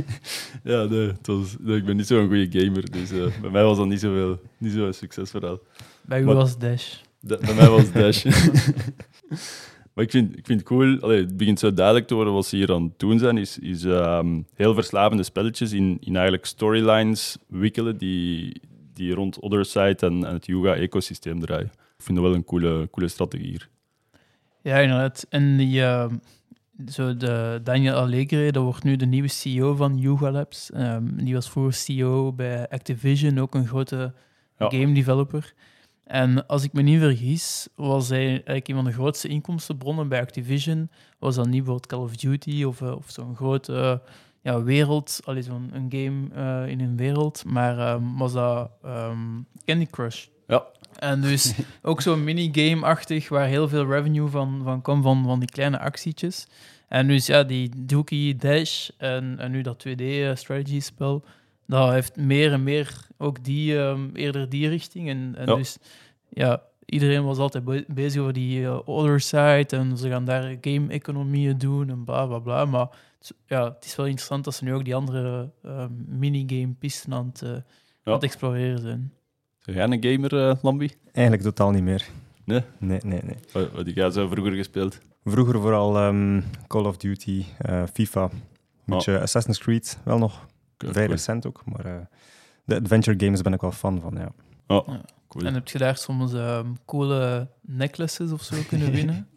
ja, 0.73 0.83
nee, 0.83 1.07
het 1.07 1.27
was, 1.27 1.55
nee, 1.59 1.77
ik 1.77 1.85
ben 1.85 1.95
niet 1.95 2.07
zo'n 2.07 2.27
goede 2.27 2.59
gamer, 2.59 2.91
dus 2.91 3.11
eh, 3.11 3.41
bij 3.41 3.49
mij 3.49 3.63
was 3.63 3.77
dat 3.77 3.87
niet 3.87 3.99
zoveel, 3.99 4.39
niet 4.57 4.71
zo'n 4.71 4.93
succesverhaal. 4.93 5.59
Bij 6.01 6.21
u 6.21 6.25
Maar- 6.25 6.35
was 6.35 6.57
Dash. 6.57 6.93
Da- 7.25 7.37
bij 7.37 7.53
mij 7.53 7.69
was 7.69 7.81
het 7.83 7.93
Dash. 7.93 8.23
maar 9.93 10.03
ik 10.03 10.11
vind, 10.11 10.37
ik 10.37 10.45
vind 10.45 10.59
het 10.59 10.67
cool, 10.67 10.99
allee, 10.99 11.19
het 11.21 11.37
begint 11.37 11.59
zo 11.59 11.73
duidelijk 11.73 12.07
te 12.07 12.15
worden 12.15 12.33
wat 12.33 12.45
ze 12.45 12.55
hier 12.55 12.73
aan 12.73 12.83
het 12.83 12.99
doen 12.99 13.19
zijn, 13.19 13.37
is, 13.37 13.59
is 13.59 13.83
ehm, 13.83 14.41
heel 14.53 14.73
verslavende 14.73 15.23
spelletjes 15.23 15.71
in, 15.71 15.97
in 15.99 16.13
eigenlijk 16.13 16.45
storylines 16.45 17.37
wikkelen 17.47 17.97
die, 17.97 18.61
die 18.93 19.13
rond 19.13 19.39
Other 19.39 19.65
Side 19.65 19.95
en, 19.99 20.25
en 20.25 20.33
het 20.33 20.45
Yuga-ecosysteem 20.45 21.39
draaien. 21.39 21.71
Ik 21.97 22.03
vind 22.09 22.17
dat 22.17 22.27
wel 22.27 22.35
een 22.35 22.43
coole, 22.43 22.87
coole 22.91 23.07
strategie 23.09 23.47
hier. 23.49 23.69
Ja, 24.61 24.77
inderdaad. 24.77 25.25
En 25.29 25.57
die, 25.57 25.81
ehm, 25.81 26.15
zo 26.87 27.17
de 27.17 27.59
Daniel 27.63 27.93
Allegre, 27.95 28.51
dat 28.51 28.63
wordt 28.63 28.83
nu 28.83 28.95
de 28.95 29.05
nieuwe 29.05 29.27
CEO 29.27 29.75
van 29.75 29.97
Yuga 29.97 30.31
Labs. 30.31 30.71
Ehm, 30.71 31.03
die 31.15 31.33
was 31.33 31.49
vroeger 31.49 31.73
CEO 31.73 32.33
bij 32.33 32.69
Activision, 32.69 33.39
ook 33.39 33.55
een 33.55 33.67
grote 33.67 34.13
Ja. 34.59 34.69
game 34.69 34.93
developer. 34.93 35.53
En 36.03 36.47
als 36.47 36.63
ik 36.63 36.73
me 36.73 36.81
niet 36.81 36.99
vergis, 36.99 37.67
was 37.75 38.09
hij 38.09 38.27
eigenlijk 38.27 38.67
een 38.67 38.75
van 38.75 38.85
de 38.85 38.91
grootste 38.91 39.27
inkomstenbronnen 39.27 40.07
bij 40.07 40.21
Activision. 40.21 40.89
Was 41.19 41.35
dat 41.35 41.45
niet 41.45 41.63
bijvoorbeeld 41.63 41.87
Call 41.87 41.99
of 41.99 42.15
Duty 42.15 42.63
of, 42.63 42.81
eh, 42.81 42.95
of 42.95 43.05
zo'n 43.07 43.35
grote 43.35 44.01
ja, 44.41 44.63
wereld, 44.63 45.19
allee, 45.23 45.41
zo'n 45.41 45.69
een 45.73 45.87
game 45.89 46.27
eh, 46.33 46.71
in 46.71 46.79
een 46.79 46.97
wereld, 46.97 47.45
maar 47.45 47.79
ehm, 47.79 48.17
was 48.17 48.33
dat 48.33 48.69
ehm, 48.83 49.41
Candy 49.65 49.85
Crush. 49.85 50.25
Ja. 50.47 50.65
En 50.99 51.21
dus 51.21 51.53
ook 51.81 52.01
zo'n 52.01 52.23
minigame-achtig, 52.23 53.29
waar 53.29 53.47
heel 53.47 53.67
veel 53.67 53.85
revenue 53.85 54.27
van, 54.27 54.61
van 54.63 54.81
komt, 54.81 55.03
van, 55.03 55.23
van 55.23 55.39
die 55.39 55.49
kleine 55.49 55.79
actietjes. 55.79 56.47
En 56.87 57.07
dus 57.07 57.25
ja, 57.25 57.43
die 57.43 57.85
Dookie 57.85 58.35
Dash 58.35 58.89
en, 58.97 59.39
en 59.39 59.51
nu 59.51 59.61
dat 59.61 59.85
2D-strategy-spel, 59.87 61.23
dat 61.67 61.91
heeft 61.91 62.15
meer 62.17 62.51
en 62.51 62.63
meer 62.63 63.07
ook 63.17 63.43
die, 63.43 63.79
ehm, 63.79 64.09
eerder 64.13 64.49
die 64.49 64.67
richting. 64.69 65.09
En, 65.09 65.33
en 65.37 65.45
Ja. 65.49 65.55
dus 65.55 65.77
ja, 66.29 66.61
iedereen 66.85 67.23
was 67.25 67.37
altijd 67.37 67.63
be- 67.63 67.85
bezig 67.87 68.21
over 68.21 68.33
die 68.33 68.63
eh, 68.65 68.79
other 68.87 69.19
side 69.19 69.65
en 69.69 69.97
ze 69.97 70.09
gaan 70.09 70.25
daar 70.25 70.57
game-economieën 70.61 71.57
doen 71.57 71.89
en 71.89 72.03
bla 72.03 72.25
bla 72.25 72.39
bla. 72.39 72.65
Maar 72.65 72.81
het, 72.81 73.21
is- 73.21 73.31
ja, 73.45 73.63
het 73.63 73.85
is 73.85 73.95
wel 73.95 74.05
interessant 74.05 74.43
dat 74.43 74.55
ze 74.55 74.63
nu 74.63 74.73
ook 74.73 74.85
die 74.85 74.95
andere 74.95 75.49
ehm, 75.63 75.91
minigame-pisten 76.07 77.13
aan, 77.13 77.25
het, 77.27 77.41
eh, 77.41 77.49
aan 78.03 78.13
het 78.13 78.23
exploreren 78.23 78.79
zijn. 78.79 79.11
Zeg 79.59 79.75
jij 79.75 79.83
een 79.83 80.03
gamer, 80.03 80.47
eh 80.49 80.55
Lambi? 80.63 80.91
eigenlijk 81.11 81.45
totaal 81.45 81.71
niet 81.71 81.83
meer. 81.83 82.05
Nee? 82.45 82.61
Nee, 82.77 82.99
nee, 83.05 83.19
nee. 83.23 83.35
Wat, 83.53 83.71
wat 83.71 83.85
heb 83.85 83.95
jij 83.95 84.09
zo 84.09 84.27
vroeger 84.27 84.53
gespeeld? 84.53 84.99
Vroeger 85.25 85.59
vooral 85.61 85.97
ehm, 85.97 86.41
Call 86.67 86.85
of 86.85 86.97
Duty, 86.97 87.45
eh, 87.57 87.83
FIFA, 87.93 88.23
een 88.23 88.31
beetje 88.85 89.19
Assassin's 89.19 89.57
Creed, 89.59 89.99
wel 90.03 90.17
nog 90.17 90.45
vrij 90.91 91.03
Cool. 91.05 91.15
recent 91.15 91.47
ook, 91.47 91.61
maar 91.65 91.85
eh, 91.85 92.05
de 92.65 92.75
adventure 92.81 93.19
games 93.25 93.41
ben 93.41 93.53
ik 93.53 93.61
wel 93.61 93.71
fan 93.71 93.99
van, 94.01 94.13
ja. 94.17 94.31
Cool. 95.27 95.45
En 95.45 95.53
heb 95.53 95.67
je 95.67 95.77
daar 95.77 95.97
soms 95.97 96.33
ehm, 96.33 96.67
coole 96.85 97.47
necklaces 97.61 98.31
of 98.31 98.41
zo 98.43 98.55
kunnen 98.67 98.91
winnen? 98.99 99.27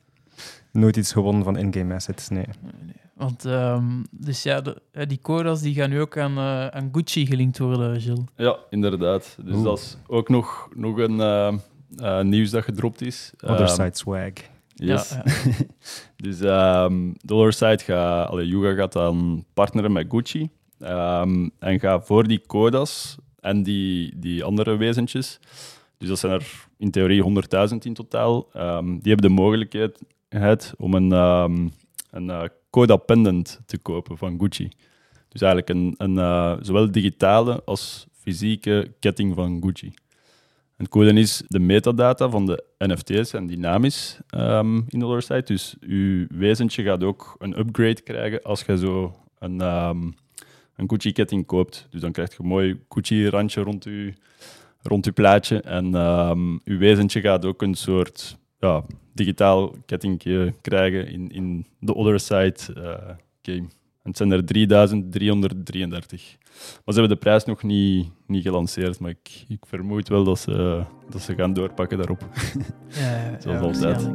Nooit 0.72 0.96
iets 0.96 1.12
gewonnen 1.12 1.44
van 1.44 1.56
in-game 1.56 1.94
assets, 1.94 2.28
nee. 2.28 2.44
Nee. 2.62 2.94
Want 3.14 3.44
ehm, 3.44 4.02
dus 4.10 4.42
ja, 4.42 4.60
de- 4.60 4.82
eh, 4.92 5.06
die 5.06 5.18
codas 5.22 5.60
die 5.60 5.74
gaan 5.74 5.90
nu 5.90 6.00
ook 6.00 6.18
aan, 6.18 6.36
eh, 6.38 6.66
aan 6.66 6.88
Gucci 6.92 7.26
gelinkt 7.26 7.58
worden, 7.58 8.00
Gilles. 8.00 8.24
Ja, 8.36 8.56
inderdaad. 8.70 9.36
Dus 9.44 9.54
Oeh. 9.54 9.64
dat 9.64 9.78
is 9.78 9.96
ook 10.06 10.28
nog, 10.28 10.68
nog 10.74 10.98
een 10.98 11.20
eh, 11.20 11.54
eh, 11.96 12.24
nieuws 12.24 12.50
dat 12.50 12.64
gedropt 12.64 13.00
is. 13.02 13.32
Other 13.40 13.56
Ehm, 13.60 13.68
side 13.74 13.90
swag. 13.96 14.32
Yes. 14.74 15.08
Ja, 15.10 15.22
ja. 15.24 15.32
dus 16.26 16.40
ehm 16.40 17.12
Dollarside 17.24 17.78
gaat, 17.78 18.28
allee, 18.28 18.46
Yuga 18.46 18.74
gaat 18.74 18.92
dan 18.92 19.44
partneren 19.54 19.92
met 19.92 20.06
Gucci 20.08 20.50
ehm, 20.78 21.48
en 21.58 21.80
gaat 21.80 22.06
voor 22.06 22.26
die 22.26 22.42
codas 22.46 23.16
en 23.40 23.62
die, 23.62 24.18
die 24.18 24.44
andere 24.44 24.76
wezentjes, 24.76 25.40
dus 25.98 26.08
dat 26.08 26.18
zijn 26.18 26.32
er 26.32 26.66
in 26.78 26.90
theorie 26.90 27.22
100.000 27.22 27.84
in 27.84 27.94
totaal, 27.94 28.48
ehm, 28.52 28.86
die 28.86 29.12
hebben 29.12 29.28
de 29.28 29.42
mogelijkheid 29.42 30.74
om 30.76 30.94
een, 30.94 31.12
ehm, 31.12 31.68
een 32.10 32.30
eh, 32.30 32.42
coda 32.70 32.96
pendant 32.96 33.60
te 33.66 33.78
kopen 33.78 34.18
van 34.18 34.40
Gucci. 34.40 34.68
Dus 35.28 35.40
eigenlijk 35.40 35.70
een, 35.78 35.94
een 35.96 36.18
eh, 36.18 36.56
zowel 36.60 36.90
digitale 36.90 37.62
als 37.64 38.06
fysieke 38.12 38.94
ketting 39.00 39.34
van 39.34 39.62
Gucci. 39.62 39.94
En 40.76 40.88
coole 40.88 41.12
is, 41.12 41.42
de 41.48 41.58
metadata 41.58 42.28
van 42.28 42.46
de 42.46 42.64
NFT's 42.78 43.30
zijn 43.30 43.46
dynamisch 43.46 44.18
in 44.88 44.98
de 44.98 45.20
site. 45.20 45.42
Dus 45.44 45.76
uw 45.80 46.26
wezentje 46.28 46.82
gaat 46.82 47.04
ook 47.04 47.36
een 47.38 47.58
upgrade 47.58 48.00
krijgen 48.00 48.42
als 48.42 48.62
je 48.62 48.78
zo 48.78 49.14
een, 49.38 49.60
een 50.76 50.88
Gucci-ketting 50.88 51.46
koopt. 51.46 51.86
Dus 51.90 52.00
dan 52.00 52.12
krijg 52.12 52.30
je 52.30 52.42
een 52.42 52.48
mooi 52.48 52.80
Gucci-randje 52.88 53.60
rond 53.60 53.84
je, 53.84 54.12
rond 54.82 55.04
je 55.04 55.12
plaatje. 55.12 55.60
En 55.60 55.94
ehm 55.94 56.52
je 56.64 56.76
wezentje 56.76 57.20
gaat 57.20 57.44
ook 57.44 57.62
een 57.62 57.74
soort 57.74 58.38
ja, 58.58 58.84
digitaal 59.12 59.74
kettingje 59.86 60.54
krijgen 60.60 61.08
in, 61.08 61.30
in 61.30 61.66
de 61.80 61.94
Other 61.94 62.20
Side 62.20 62.56
eh, 62.74 63.14
game. 63.42 63.68
En 64.02 64.12
het 64.12 64.16
zijn 64.16 64.30
er 64.30 64.44
3333. 64.44 66.36
Maar 66.84 66.94
ze 66.94 67.00
hebben 67.00 67.08
de 67.08 67.16
prijs 67.16 67.44
nog 67.44 67.62
niet, 67.62 68.10
niet 68.26 68.42
gelanceerd, 68.42 68.98
maar 68.98 69.10
ik, 69.10 69.44
ik 69.48 69.66
vermoed 69.66 70.08
wel 70.08 70.24
dat 70.24 70.38
ze, 70.38 70.82
dat 71.10 71.22
ze 71.22 71.34
gaan 71.34 71.52
doorpakken 71.52 71.98
daarop. 71.98 72.24
Ja, 72.88 73.40
Zoals 73.40 73.78
ja, 73.78 73.88
altijd. 73.88 74.08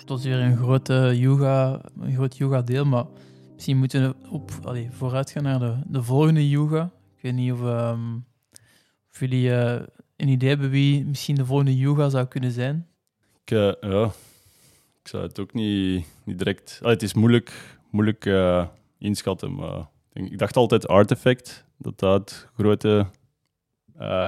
Het 0.00 0.08
was 0.08 0.24
weer 0.24 0.38
een 0.38 0.56
grote 0.56 1.12
yoga, 1.16 1.80
een 2.00 2.14
groot 2.14 2.36
yoga-deel, 2.36 2.84
maar 2.84 3.04
misschien 3.54 3.78
moeten 3.78 4.08
we 4.08 4.28
op, 4.30 4.50
allee, 4.62 4.90
vooruit 4.90 5.30
gaan 5.30 5.42
naar 5.42 5.58
de, 5.58 5.76
de 5.86 6.02
volgende 6.02 6.48
yoga. 6.48 6.90
Ik 7.16 7.22
weet 7.22 7.32
niet 7.32 7.52
of, 7.52 7.62
ehm, 7.62 8.18
jullie 9.10 9.54
eh, 9.54 9.82
een 10.16 10.28
idee 10.28 10.48
hebben 10.48 10.70
wie 10.70 11.04
misschien 11.04 11.34
de 11.34 11.44
volgende 11.44 11.76
yoga 11.76 12.08
zou 12.08 12.26
kunnen 12.26 12.50
zijn. 12.50 12.86
Ik, 13.44 13.50
eh, 13.50 13.72
ja, 13.80 14.04
ik 15.02 15.08
zou 15.08 15.22
het 15.22 15.38
ook 15.38 15.52
niet, 15.52 16.06
niet 16.24 16.38
direct... 16.38 16.78
Allee, 16.80 16.92
het 16.92 17.02
is 17.02 17.14
moeilijk, 17.14 17.78
moeilijk 17.90 18.26
eh, 18.26 18.66
inschatten, 18.98 19.54
maar 19.54 19.88
ik, 20.12 20.38
dacht 20.38 20.56
altijd 20.56 20.88
Artifact, 20.88 21.64
dat 21.78 21.98
dat 21.98 22.48
grote 22.54 23.06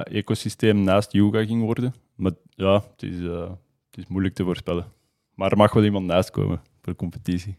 ecosysteem 0.03 0.83
naast 0.83 1.11
yoga 1.11 1.45
ging 1.45 1.61
worden. 1.61 1.93
Maar 2.15 2.31
ja, 2.49 2.73
het 2.73 3.03
is, 3.03 3.19
het 3.19 3.97
is 3.97 4.07
moeilijk 4.07 4.35
te 4.35 4.43
voorspellen. 4.43 4.85
Maar 5.33 5.51
er 5.51 5.57
mag 5.57 5.73
wel 5.73 5.83
iemand 5.83 6.05
naast 6.05 6.31
komen 6.31 6.61
voor 6.81 6.93
de 6.93 6.95
competitie. 6.95 7.55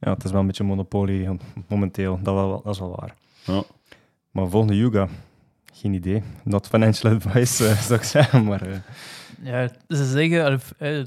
Ja, 0.00 0.12
het 0.12 0.24
is 0.24 0.30
wel 0.30 0.40
een 0.40 0.46
beetje 0.46 0.64
monopolie 0.64 1.28
momenteel, 1.68 2.18
dat, 2.22 2.34
wel, 2.34 2.62
dat 2.64 2.74
is 2.74 2.80
wel 2.80 2.96
waar. 3.00 3.14
Ja. 3.44 3.62
Maar 4.30 4.48
volgende 4.48 4.76
yoga, 4.76 5.08
geen 5.72 5.92
idee. 5.92 6.22
Not 6.44 6.66
financial 6.66 7.12
advice, 7.14 7.66
eh, 7.68 7.76
zou 7.80 7.98
ik 7.98 8.04
zeggen, 8.04 8.44
maar... 8.44 8.62
eh, 8.62 8.78
Ja, 9.42 9.68
ze 9.88 10.04
zeggen, 10.10 10.54
of, 10.54 10.72
eh, 10.78 11.00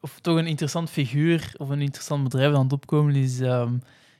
of 0.00 0.18
toch 0.20 0.36
een 0.38 0.46
interessant 0.46 0.90
figuur 0.90 1.54
of 1.56 1.68
een 1.68 1.80
interessant 1.80 2.22
bedrijf 2.22 2.54
aan 2.54 2.62
het 2.62 2.72
opkomen 2.72 3.14
is, 3.14 3.40
ehm, 3.40 3.72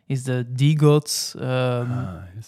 is 0.06 0.22
de 0.22 0.46
D-Gods 0.56 1.34
ehm, 1.34 1.90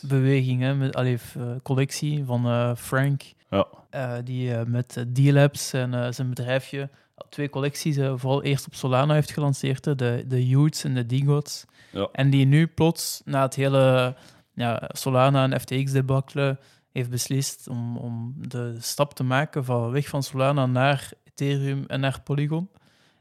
beweging, 0.03 0.61
hè, 0.61 0.75
met, 0.75 0.95
allee, 0.97 1.19
collectie 1.63 2.25
van 2.25 2.47
eh, 2.47 2.75
Frank, 2.77 3.23
Ja. 3.51 3.67
eh, 3.91 4.13
die 4.25 4.53
met 4.67 5.05
D-Labs 5.15 5.73
en 5.73 5.95
eh, 5.95 6.13
zijn 6.13 6.29
bedrijfje 6.29 6.89
twee 7.29 7.49
collecties, 7.49 7.97
eh, 7.97 8.13
vooral 8.17 8.43
eerst 8.43 8.67
op 8.67 8.75
Solana 8.75 9.15
heeft 9.15 9.33
gelanceerd, 9.33 9.85
de, 9.85 10.25
de 10.27 10.47
Youths 10.47 10.85
en 10.85 10.95
de 10.95 11.07
D-Gods. 11.07 11.65
Ja. 11.93 12.09
En 12.13 12.31
die 12.31 12.47
nu 12.47 12.67
plots, 12.67 13.23
na 13.25 13.43
het 13.43 13.55
hele 13.55 14.17
ja, 14.55 14.91
Solana 14.93 15.51
en 15.51 15.61
FTX-debakkelen, 15.61 16.59
heeft 16.93 17.11
beslist 17.11 17.69
om, 17.69 17.97
om 17.97 18.35
de 18.49 18.77
stap 18.79 19.15
te 19.15 19.25
maken 19.25 19.65
van 19.65 19.91
weg 19.91 20.09
van 20.09 20.23
Solana 20.23 20.67
naar 20.67 21.11
Ethereum 21.25 21.85
en 21.87 22.01
naar 22.01 22.21
Polygon. 22.25 22.69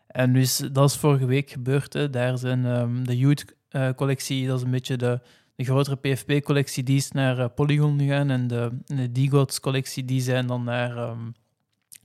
En 0.08 0.34
dus 0.34 0.58
dat 0.58 0.90
is 0.90 0.98
vorige 0.98 1.26
week 1.26 1.50
gebeurd. 1.50 1.94
Hè. 1.94 2.10
Daar 2.10 2.38
zijn 2.38 2.66
ehm, 2.66 3.04
de 3.04 3.18
Youth-collectie, 3.18 4.48
dat 4.48 4.58
is 4.58 4.64
een 4.64 4.72
beetje 4.72 4.98
de, 4.98 5.20
de 5.56 5.64
grotere 5.64 5.96
PFP-collectie, 5.96 6.84
die 6.84 6.98
is 6.98 7.12
naar 7.12 7.40
eh, 7.40 7.46
Polygon 7.56 8.00
gegaan. 8.00 8.30
En 8.30 8.48
de, 8.48 8.78
de 8.86 9.12
D-Gods-collectie, 9.12 10.06
die 10.06 10.22
zijn 10.22 10.48
dan 10.48 10.64
naar, 10.64 10.98
ehm, 10.98 11.32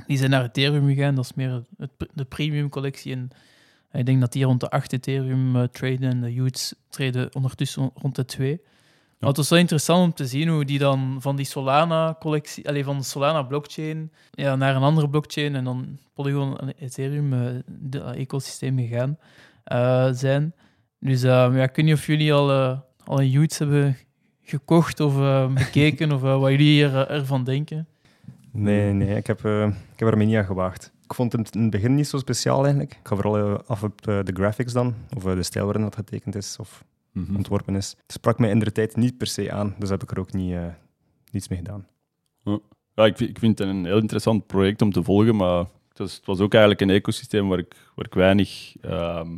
die 0.06 0.16
zijn 0.16 0.30
naar 0.30 0.44
Ethereum 0.44 0.88
gegaan. 0.88 1.14
Dat 1.14 1.24
is 1.24 1.34
meer 1.34 1.64
het, 1.78 1.90
de 2.14 2.24
premium-collectie. 2.24 3.12
En 3.12 3.30
ik 3.92 4.06
denk 4.06 4.20
dat 4.20 4.32
die 4.32 4.44
rond 4.44 4.60
de 4.60 4.70
8 4.70 4.92
Ethereum 4.92 5.56
eh, 5.56 5.62
traden 5.62 6.10
en 6.10 6.20
de 6.20 6.32
Youths 6.32 6.74
treden 6.88 7.34
ondertussen 7.34 7.90
rond 7.94 8.16
de 8.16 8.24
2. 8.24 8.60
Maar 9.18 9.28
het 9.28 9.38
was 9.38 9.48
wel 9.48 9.58
interessant 9.58 10.04
om 10.04 10.14
te 10.14 10.26
zien 10.26 10.48
hoe 10.48 10.64
die 10.64 10.78
dan 10.78 11.16
van 11.20 11.36
die 11.36 11.46
Solana-collectie, 11.46 12.68
alleen 12.68 12.84
van 12.84 12.98
de 12.98 13.04
Solana-blockchain, 13.04 14.12
ja, 14.30 14.56
naar 14.56 14.76
een 14.76 14.82
andere 14.82 15.08
blockchain 15.08 15.54
en 15.54 15.64
dan 15.64 15.98
Polygon 16.14 16.58
en 16.58 16.72
Ethereum, 16.78 17.32
eh, 17.32 17.40
de 17.66 18.00
ecosysteem 18.00 18.78
gegaan 18.78 19.18
eh, 19.64 20.08
zijn. 20.12 20.54
Dus 21.00 21.22
eh, 21.22 21.30
ja, 21.30 21.62
ik 21.62 21.76
weet 21.76 21.84
niet 21.84 21.94
of 21.94 22.06
jullie 22.06 22.32
al, 22.32 22.50
eh, 22.50 22.78
al 23.04 23.20
een 23.20 23.30
Youths 23.30 23.58
hebben 23.58 23.96
gekocht 24.42 25.00
of 25.00 25.18
eh, 25.18 25.52
bekeken 25.52 26.12
of 26.16 26.22
eh, 26.22 26.38
wat 26.40 26.50
jullie 26.50 26.84
er, 26.84 27.08
ervan 27.08 27.44
denken. 27.44 27.88
Nee, 28.52 28.92
nee, 28.92 29.16
ik 29.16 29.26
heb, 29.26 29.44
eh, 29.44 29.66
ik 29.66 29.98
heb 29.98 30.08
aan 30.38 30.44
gewaagd. 30.44 30.92
Ik 31.04 31.14
vond 31.14 31.32
het 31.32 31.54
in 31.54 31.62
het 31.62 31.70
begin 31.70 31.94
niet 31.94 32.08
zo 32.08 32.18
speciaal 32.18 32.60
eigenlijk. 32.62 32.92
Ik 32.92 32.98
ga 33.08 33.14
vooral 33.16 33.36
eh, 33.38 33.58
af 33.66 33.82
op 33.82 34.06
eh, 34.06 34.18
de 34.24 34.32
graphics 34.32 34.72
dan, 34.72 34.94
of 35.16 35.22
de 35.22 35.42
stijl 35.42 35.64
waarin 35.64 35.82
dat 35.82 35.94
getekend 35.94 36.34
is 36.34 36.56
of 36.60 36.84
Mhm. 37.12 37.36
ontworpen 37.36 37.76
is. 37.76 37.88
Het 38.02 38.12
sprak 38.12 38.38
mij 38.38 38.50
in 38.50 38.58
de 38.58 38.72
tijd 38.72 38.96
niet 38.96 39.16
per 39.18 39.26
se 39.26 39.52
aan, 39.52 39.74
dus 39.78 39.88
heb 39.90 40.02
ik 40.02 40.10
er 40.10 40.18
ook 40.18 40.32
niet, 40.32 40.56
niets 41.30 41.48
mee 41.48 41.58
gedaan. 41.58 41.86
Ja, 42.94 43.04
ik, 43.04 43.16
vind- 43.16 43.30
ik 43.30 43.38
vind 43.38 43.58
het 43.58 43.68
een 43.68 43.84
heel 43.84 43.98
interessant 43.98 44.46
project 44.46 44.82
om 44.82 44.92
te 44.92 45.02
volgen, 45.02 45.36
maar 45.36 45.58
het 45.88 45.98
was, 45.98 46.14
het 46.16 46.26
was 46.26 46.40
ook 46.40 46.52
eigenlijk 46.52 46.80
een 46.82 46.90
ecosysteem 46.90 47.48
waar 47.48 47.58
ik, 47.58 47.76
waar 47.94 48.06
ik 48.06 48.14
weinig, 48.14 48.74
ehm, 48.80 49.28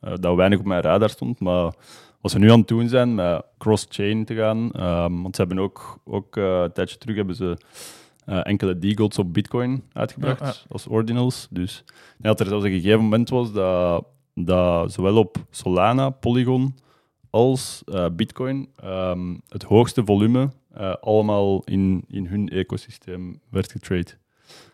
eh, 0.00 0.12
dat 0.20 0.36
weinig 0.36 0.58
op 0.58 0.64
mijn 0.64 0.80
radar 0.82 1.10
stond. 1.10 1.40
Maar 1.40 1.72
wat 2.20 2.30
ze 2.30 2.38
nu 2.38 2.50
aan 2.50 2.58
het 2.58 2.68
doen 2.68 2.88
zijn 2.88 3.14
met 3.14 3.44
cross-chain 3.58 4.24
te 4.24 4.34
gaan, 4.34 4.72
ehm, 4.72 5.22
want 5.22 5.36
ze 5.36 5.42
hebben 5.42 5.58
ook, 5.64 5.98
ook 6.04 6.36
een 6.36 6.72
tijdje 6.72 6.98
terug 6.98 7.16
hebben 7.16 7.34
ze 7.34 7.56
eh, 8.28 8.40
enkele 8.42 8.78
D-gods 8.78 9.18
op 9.18 9.32
Bitcoin 9.32 9.82
uitgebracht 9.92 10.40
Ja, 10.40 10.46
ja. 10.46 10.54
als 10.68 10.86
ordinals. 10.86 11.46
Dus 11.50 11.84
dat 12.18 12.40
er 12.40 12.46
zelfs 12.46 12.64
een 12.64 12.70
gegeven 12.70 13.00
moment 13.00 13.28
was 13.28 13.52
dat, 13.52 14.04
dat 14.34 14.92
zowel 14.92 15.16
op 15.16 15.36
Solana, 15.50 16.10
Polygon 16.10 16.74
als 17.30 17.82
eh, 17.84 18.06
Bitcoin 18.12 18.68
ehm, 18.76 19.34
het 19.48 19.62
hoogste 19.62 20.04
volume 20.04 20.50
eh, 20.72 20.94
allemaal 21.00 21.62
in, 21.64 22.04
in 22.08 22.26
hun 22.26 22.48
ecosysteem 22.48 23.40
werd 23.50 23.72
getrade. 23.72 24.10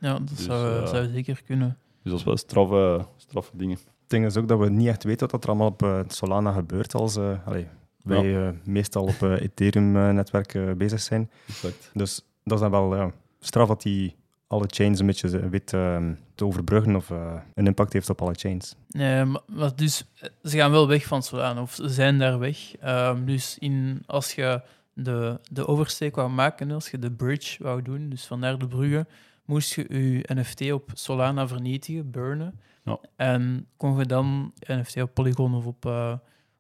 Ja, 0.01 0.13
dat 0.19 0.29
Dus, 0.29 0.45
zou, 0.45 0.87
zou 0.87 1.09
zeker 1.13 1.43
kunnen. 1.47 1.79
Dus 2.03 2.11
dat 2.11 2.21
is 2.21 2.27
wel 2.27 2.37
straffe, 2.37 3.07
straffe 3.17 3.57
dingen. 3.57 3.77
Het 3.77 4.13
ding 4.13 4.25
is 4.27 4.37
ook 4.37 4.49
dat 4.49 4.59
we 4.59 4.71
niet 4.71 4.89
echt 4.89 5.05
weten 5.05 5.31
wat 5.31 5.43
er 5.43 5.49
allemaal 5.49 5.69
op 5.69 5.83
eh, 5.83 6.01
Solana 6.09 6.53
gebeurt 6.53 6.95
als 6.95 7.17
eh, 7.17 7.47
allee, 7.47 7.67
wij 8.03 8.47
eh, 8.47 8.53
meestal 8.65 9.03
op 9.03 9.23
eh, 9.23 9.41
Ethereum-netwerken 9.41 10.79
bezig 10.79 11.01
zijn. 11.01 11.31
Exact. 11.49 11.91
Dus 11.95 12.21
dat 12.45 12.55
is 12.55 12.61
dan 12.61 12.71
wel 12.71 12.97
ja, 12.97 13.13
straf 13.45 13.69
dat 13.69 13.83
die 13.83 14.17
alle 14.47 14.65
chains 14.67 15.01
een 15.01 15.07
beetje 15.07 15.39
eh, 15.39 15.49
weet 15.49 15.73
eh, 15.73 15.99
te 16.35 16.45
overbruggen 16.45 16.97
of 16.97 17.11
eh, 17.11 17.35
een 17.55 17.67
impact 17.67 17.93
heeft 17.93 18.11
op 18.11 18.23
alle 18.23 18.35
chains. 18.35 18.77
Nee, 18.89 19.25
maar, 19.25 19.77
dus, 19.77 20.05
eh, 20.21 20.29
ze 20.43 20.57
gaan 20.57 20.71
wel 20.71 20.89
weg 20.89 21.05
van 21.05 21.23
Solana, 21.23 21.63
of 21.63 21.75
ze 21.75 21.89
zijn 21.89 22.19
daar 22.19 22.39
weg. 22.39 22.77
Ehm, 22.77 23.25
dus 23.25 23.59
in, 23.59 24.03
als 24.07 24.35
je 24.35 24.63
de, 24.93 25.41
de 25.51 25.67
oversteek 25.67 26.17
wou 26.17 26.31
maken, 26.31 26.71
als 26.71 26.91
je 26.91 26.99
de 26.99 27.11
bridge 27.11 27.63
wou 27.63 27.83
doen, 27.83 28.09
dus 28.09 28.27
vanuit 28.27 28.61
de 28.61 28.69
bruggen, 28.69 29.09
moest 29.45 29.75
je 29.75 29.85
je 29.89 30.35
NFT 30.35 30.73
op 30.73 30.91
Solana 30.95 31.49
vernietigen, 31.49 32.11
burnen. 32.11 32.61
Ja. 32.85 32.99
En 33.17 33.67
kon 33.77 33.99
je 33.99 34.07
dan 34.07 34.53
NFT 34.67 35.03
op 35.03 35.15
Polygon 35.15 35.55
of 35.55 35.67
op, 35.67 35.87
eh, 35.87 36.15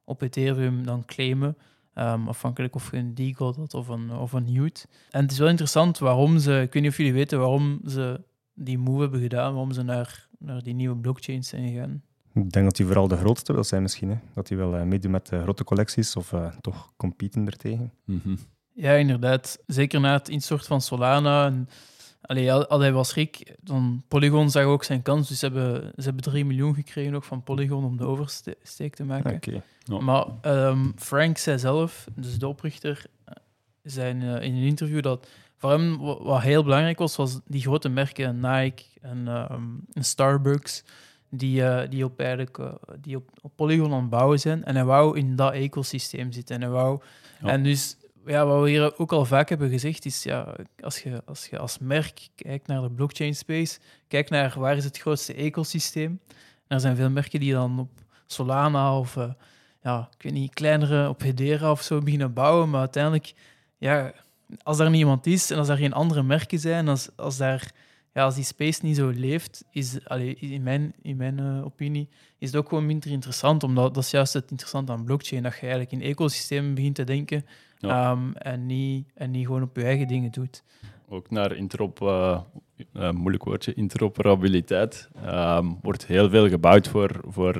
op 0.05 0.23
Ethereum 0.23 0.87
dan 0.87 1.05
claimen. 1.05 1.57
Ehm, 1.95 2.29
afhankelijk 2.29 2.75
of 2.75 2.91
je 2.91 2.97
een 2.97 3.15
D-God 3.15 3.57
had 3.57 3.75
of 3.75 3.89
een, 3.89 4.13
of 4.13 4.33
een 4.33 4.51
Youth. 4.51 4.87
En 5.11 5.23
het 5.23 5.33
is 5.33 5.39
wel 5.39 5.49
interessant 5.49 5.99
waarom 5.99 6.39
ze, 6.39 6.61
ik 6.61 6.73
weet 6.73 6.83
niet 6.83 6.91
of 6.91 6.97
jullie 6.97 7.13
weten 7.13 7.39
waarom 7.39 7.81
ze 7.87 8.21
die 8.55 8.79
move 8.79 9.01
hebben 9.01 9.21
gedaan, 9.21 9.53
waarom 9.53 9.73
ze 9.73 9.83
naar, 9.83 10.29
naar 10.39 10.63
die 10.63 10.75
nieuwe 10.75 10.97
blockchains 10.97 11.49
zijn 11.49 11.69
gegaan. 11.69 12.03
Ik 12.35 12.53
denk 12.53 12.65
dat 12.65 12.77
die 12.77 12.87
vooral 12.87 13.09
de 13.09 13.17
grootste 13.17 13.53
wil 13.53 13.65
zijn 13.65 13.83
misschien. 13.83 14.11
Hè? 14.11 14.17
Dat 14.35 14.47
die 14.47 14.57
wel 14.57 14.77
eh, 14.77 14.83
meedoen 14.83 15.11
met 15.11 15.27
de 15.27 15.43
grote 15.43 15.65
collecties 15.65 16.17
of 16.17 16.33
eh, 16.33 16.57
toch 16.61 16.93
competen 16.97 17.47
ertegen. 17.47 17.93
Mhm. 18.05 18.37
Ja, 18.73 18.93
inderdaad. 18.93 19.59
Zeker 19.67 20.01
na 20.01 20.13
het 20.13 20.29
instorten 20.29 20.67
van 20.67 20.81
Solana. 20.81 21.47
En, 21.47 21.69
allee, 22.27 22.53
al, 22.53 22.81
hij 22.81 22.93
was 22.93 23.15
rijk, 23.15 23.55
dan 23.61 24.03
Polygon 24.09 24.51
zag 24.51 24.65
ook 24.65 24.85
zijn 24.85 25.03
kans. 25.03 25.29
Dus 25.29 25.39
ze 25.39 25.45
hebben, 25.45 25.93
ze 25.97 26.03
hebben 26.03 26.23
3 26.23 26.45
miljoen 26.45 26.75
gekregen 26.75 27.15
ook 27.15 27.25
van 27.25 27.43
Polygon 27.43 27.85
om 27.85 27.97
de 27.97 28.05
oversteek 28.07 28.95
te 28.95 29.05
maken. 29.05 29.35
Oké. 29.35 29.63
Ja. 29.85 29.99
Maar 30.01 30.27
ehm, 30.41 30.91
Frank 30.97 31.39
zei 31.39 31.59
zelf, 31.59 32.07
dus 32.15 32.39
de 32.39 32.49
oprichter, 32.49 33.05
eh, 33.25 33.35
zei 33.83 34.11
in, 34.11 34.23
eh, 34.23 34.29
in 34.43 34.55
een 34.55 34.63
interview 34.63 35.03
dat 35.03 35.27
voor 35.57 35.71
hem 35.71 35.99
wa- 35.99 36.23
wat 36.23 36.41
heel 36.43 36.63
belangrijk 36.63 36.99
was, 36.99 37.17
was 37.17 37.41
die 37.47 37.61
grote 37.61 37.89
merken, 37.89 38.41
Nike 38.41 38.85
en, 39.01 39.29
ehm, 39.29 39.63
en 39.93 40.05
Starbucks, 40.05 40.85
die, 41.31 41.65
eh, 41.65 41.91
die 41.91 42.05
op, 42.05 42.21
eigenlijk, 42.21 42.59
die 43.01 43.17
op, 43.17 43.29
op 43.41 43.53
Polygon 43.57 43.93
aan 43.93 44.01
het 44.01 44.11
bouwen 44.11 44.41
zijn. 44.41 44.65
En 44.65 44.75
hij 44.75 44.85
wou 44.85 45.19
in 45.19 45.37
dat 45.37 45.53
ecosysteem 45.53 46.33
zitten. 46.33 46.55
En, 46.57 46.61
hij 46.63 46.71
wou, 46.71 47.01
Ja. 47.43 47.49
en 47.49 47.63
dus, 47.63 47.97
ja, 48.27 48.47
wat 48.47 48.63
we 48.63 48.69
hier 48.69 48.99
ook 48.99 49.13
al 49.13 49.25
vaak 49.25 49.49
hebben 49.49 49.71
gezegd, 49.71 50.05
is 50.05 50.23
ja, 50.23 50.57
als 50.81 51.03
je 51.03 51.23
als, 51.25 51.47
je 51.47 51.59
als 51.59 51.79
merk 51.79 52.29
kijkt 52.35 52.67
naar 52.67 52.83
de 52.83 52.91
blockchain 52.91 53.35
space, 53.35 53.79
kijk 54.09 54.31
naar 54.31 54.55
waar 54.59 54.77
is 54.77 54.85
het 54.85 54.99
grootste 54.99 55.35
ecosysteem. 55.35 56.21
En 56.67 56.77
er 56.77 56.81
zijn 56.81 56.97
veel 56.97 57.11
merken 57.11 57.41
die 57.41 57.53
dan 57.53 57.79
op 57.79 57.91
Solana 58.27 58.99
of 58.99 59.17
eh, 59.17 59.31
ja, 59.83 60.09
ik 60.17 60.23
weet 60.23 60.33
niet, 60.33 60.55
kleinere 60.55 61.09
op 61.09 61.21
Hedera 61.21 61.71
of 61.71 61.83
zo 61.83 62.01
beginnen 62.01 62.33
bouwen. 62.33 62.71
Maar 62.71 62.81
uiteindelijk, 62.81 63.35
ja, 63.79 64.13
als 64.63 64.77
daar 64.77 64.91
niemand 64.91 65.27
is 65.27 65.51
en 65.51 65.59
als 65.59 65.69
er 65.69 65.77
geen 65.77 65.93
andere 65.93 66.23
merken 66.23 66.59
zijn, 66.59 66.89
als, 66.89 67.09
als 67.17 67.37
daar 67.37 67.73
ja, 68.15 68.25
als 68.25 68.35
die 68.35 68.45
space 68.45 68.85
niet 68.85 68.97
zo 68.97 69.09
leeft, 69.09 69.65
is, 69.71 70.09
allee, 70.09 70.35
in 70.35 70.63
mijn, 70.63 70.95
in 71.03 71.17
mijn 71.17 71.39
eh, 71.39 71.65
opinie, 71.65 72.09
is 72.39 72.49
het 72.49 72.57
ook 72.57 72.69
gewoon 72.69 72.87
minder 72.87 73.11
interessant. 73.11 73.63
Omdat 73.63 73.95
dat 73.95 74.05
is 74.05 74.11
juist 74.11 74.33
het 74.33 74.51
interessante 74.51 74.93
aan 74.93 75.05
blockchain, 75.05 75.43
dat 75.43 75.55
je 75.55 75.61
eigenlijk 75.61 75.93
in 75.93 76.03
ecosystemen 76.03 76.75
begint 76.75 76.95
te 76.95 77.05
denken 77.05 77.45
Ja. 77.87 78.11
ehm, 78.11 78.33
en, 78.33 78.67
niet, 78.67 79.11
en 79.15 79.31
niet 79.31 79.47
gewoon 79.47 79.63
op 79.63 79.77
je 79.77 79.85
eigen 79.85 80.09
dingen 80.09 80.31
doet. 80.31 80.65
Ook 81.09 81.31
naar 81.31 81.57
interop, 81.57 82.03
eh, 82.03 82.41
eh, 82.93 83.11
moeilijk 83.11 83.45
woordje, 83.45 83.75
interoperabiliteit. 83.75 85.09
Ehm, 85.25 85.67
wordt 85.83 86.07
heel 86.07 86.31
veel 86.31 86.49
gebouwd 86.49 86.89
voor, 86.89 87.21
voor 87.27 87.57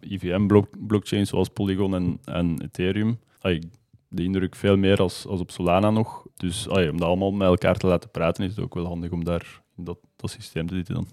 IVM-blockchains 0.00 1.28
zoals 1.28 1.48
Polygon 1.48 1.94
en, 1.94 2.18
en 2.24 2.62
Ethereum. 2.62 3.18
Ay, 3.40 3.62
de 4.08 4.22
indruk 4.22 4.54
veel 4.54 4.76
meer 4.76 4.98
als, 4.98 5.26
als 5.26 5.40
op 5.40 5.50
Solana 5.50 5.90
nog. 5.90 6.26
Dus 6.36 6.68
ay, 6.68 6.88
om 6.88 6.96
dat 6.96 7.08
allemaal 7.08 7.32
met 7.32 7.48
elkaar 7.48 7.76
te 7.76 7.86
laten 7.86 8.10
praten, 8.10 8.44
is 8.44 8.50
het 8.50 8.64
ook 8.64 8.74
wel 8.74 8.86
handig 8.86 9.10
om 9.10 9.24
daar 9.24 9.62
in 9.76 9.84
dat, 9.84 9.98
dat 10.16 10.30
systeem 10.30 10.66
te 10.66 10.74
zitten 10.74 10.94
dan. 10.94 11.06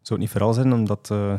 Zou 0.00 0.18
het 0.18 0.18
niet 0.18 0.30
vooral 0.30 0.52
zijn 0.52 0.72
omdat 0.72 1.10
eh, 1.10 1.34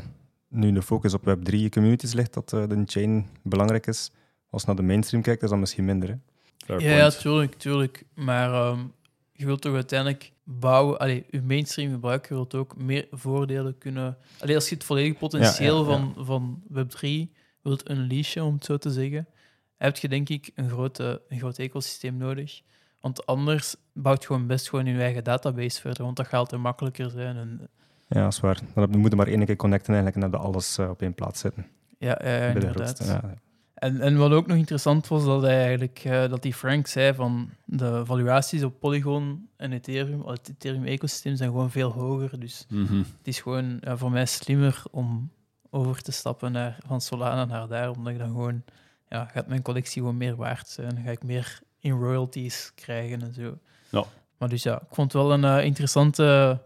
nu 0.47 0.71
de 0.71 0.81
focus 0.81 1.13
op 1.13 1.21
Web3 1.27 1.69
communities 1.69 2.13
ligt, 2.13 2.33
dat 2.33 2.53
eh, 2.53 2.67
de 2.67 2.83
chain 2.85 3.27
belangrijk 3.43 3.87
is? 3.87 4.11
Als 4.49 4.61
je 4.61 4.67
naar 4.67 4.75
de 4.75 4.83
mainstream 4.83 5.23
kijkt, 5.23 5.43
is 5.43 5.49
dat 5.49 5.59
misschien 5.59 5.85
minder. 5.85 6.09
Hè? 6.09 6.15
Fair 6.65 6.81
Ja, 6.81 6.99
point. 6.99 7.19
tuurlijk, 7.19 7.55
tuurlijk. 7.55 8.03
Maar 8.13 8.53
ehm, 8.53 8.79
je 9.31 9.45
wilt 9.45 9.61
toch 9.61 9.73
uiteindelijk 9.73 10.31
bouwen... 10.43 10.99
Allee, 10.99 11.25
je 11.29 11.41
mainstream 11.41 11.91
gebruiker 11.91 12.35
wilt 12.35 12.55
ook 12.55 12.77
meer 12.77 13.07
voordelen 13.11 13.77
kunnen... 13.77 14.17
Allee, 14.39 14.55
als 14.55 14.69
je 14.69 14.75
het 14.75 14.83
volledige 14.83 15.17
potentieel 15.17 15.83
Ja, 15.83 15.91
ja, 15.91 15.97
ja. 15.97 16.13
Van, 16.13 16.25
van 16.25 16.61
Web3 16.73 17.07
wilt 17.61 17.89
unleashen, 17.89 18.43
om 18.43 18.53
het 18.53 18.65
zo 18.65 18.77
te 18.77 18.91
zeggen, 18.91 19.27
heb 19.77 19.97
je 19.97 20.07
denk 20.07 20.29
ik 20.29 20.51
een, 20.55 20.69
grote, 20.69 21.21
een 21.29 21.39
groot 21.39 21.57
ecosysteem 21.57 22.17
nodig. 22.17 22.61
Want 23.01 23.25
anders 23.25 23.75
bouwt 23.93 24.25
gewoon 24.25 24.47
best 24.47 24.69
gewoon 24.69 24.85
je 24.85 25.01
eigen 25.01 25.23
database 25.23 25.81
verder, 25.81 26.03
want 26.03 26.15
dat 26.15 26.27
gaat 26.27 26.39
altijd 26.39 26.61
makkelijker 26.61 27.09
zijn. 27.09 27.37
En, 27.37 27.69
Ja, 28.07 28.23
dat 28.23 28.33
is 28.33 28.39
waar. 28.39 28.59
Dan 28.73 28.97
moet 28.97 29.09
je 29.09 29.15
maar 29.15 29.27
één 29.27 29.45
keer 29.45 29.55
connecten 29.55 29.93
eigenlijk 29.93 30.15
en 30.15 30.31
heb 30.31 30.41
je 30.41 30.47
alles 30.47 30.77
eh, 30.77 30.89
op 30.89 31.01
één 31.01 31.13
plaats 31.13 31.39
zitten. 31.39 31.67
ja, 31.97 32.19
ja, 32.23 32.47
inderdaad. 32.47 33.21
En, 33.77 34.01
en 34.01 34.17
wat 34.17 34.31
ook 34.31 34.47
nog 34.47 34.57
interessant 34.57 35.07
was, 35.07 35.23
dat 35.25 35.41
hij 35.41 35.59
eigenlijk, 35.61 36.01
eh, 36.03 36.29
dat 36.29 36.41
die 36.41 36.53
Frank 36.53 36.87
zei 36.87 37.13
van 37.13 37.49
de 37.65 38.05
valuaties 38.05 38.63
op 38.63 38.79
Polygon 38.79 39.49
en 39.57 39.71
Ethereum, 39.73 40.27
het 40.27 40.49
Ethereum-ecosysteem 40.49 41.35
zijn 41.35 41.49
gewoon 41.49 41.71
veel 41.71 41.91
hoger. 41.91 42.39
Dus 42.39 42.65
Mhm. 42.69 42.97
het 42.97 43.07
is 43.27 43.39
gewoon 43.39 43.81
voor 43.83 44.11
mij 44.11 44.25
slimmer 44.25 44.83
om 44.91 45.31
over 45.69 46.01
te 46.01 46.11
stappen 46.11 46.51
naar, 46.51 46.77
van 46.85 47.01
Solana 47.01 47.45
naar 47.45 47.67
daar, 47.67 47.89
omdat 47.89 48.13
ik 48.13 48.19
dan 48.19 48.27
gewoon, 48.27 48.63
ja, 49.09 49.25
gaat 49.25 49.47
mijn 49.47 49.61
collectie 49.61 50.01
gewoon 50.01 50.17
meer 50.17 50.35
waard 50.35 50.67
zijn. 50.67 50.95
Dan 50.95 51.03
ga 51.03 51.11
ik 51.11 51.23
meer 51.23 51.59
in 51.79 51.91
royalties 51.91 52.71
krijgen 52.75 53.21
en 53.21 53.33
zo. 53.33 53.57
Ja. 53.89 54.03
Maar 54.37 54.49
dus 54.49 54.63
ja, 54.63 54.75
ik 54.75 54.87
vond 54.95 55.13
het 55.13 55.21
wel 55.21 55.33
een 55.33 55.43
eh, 55.43 55.65
interessante, 55.65 56.59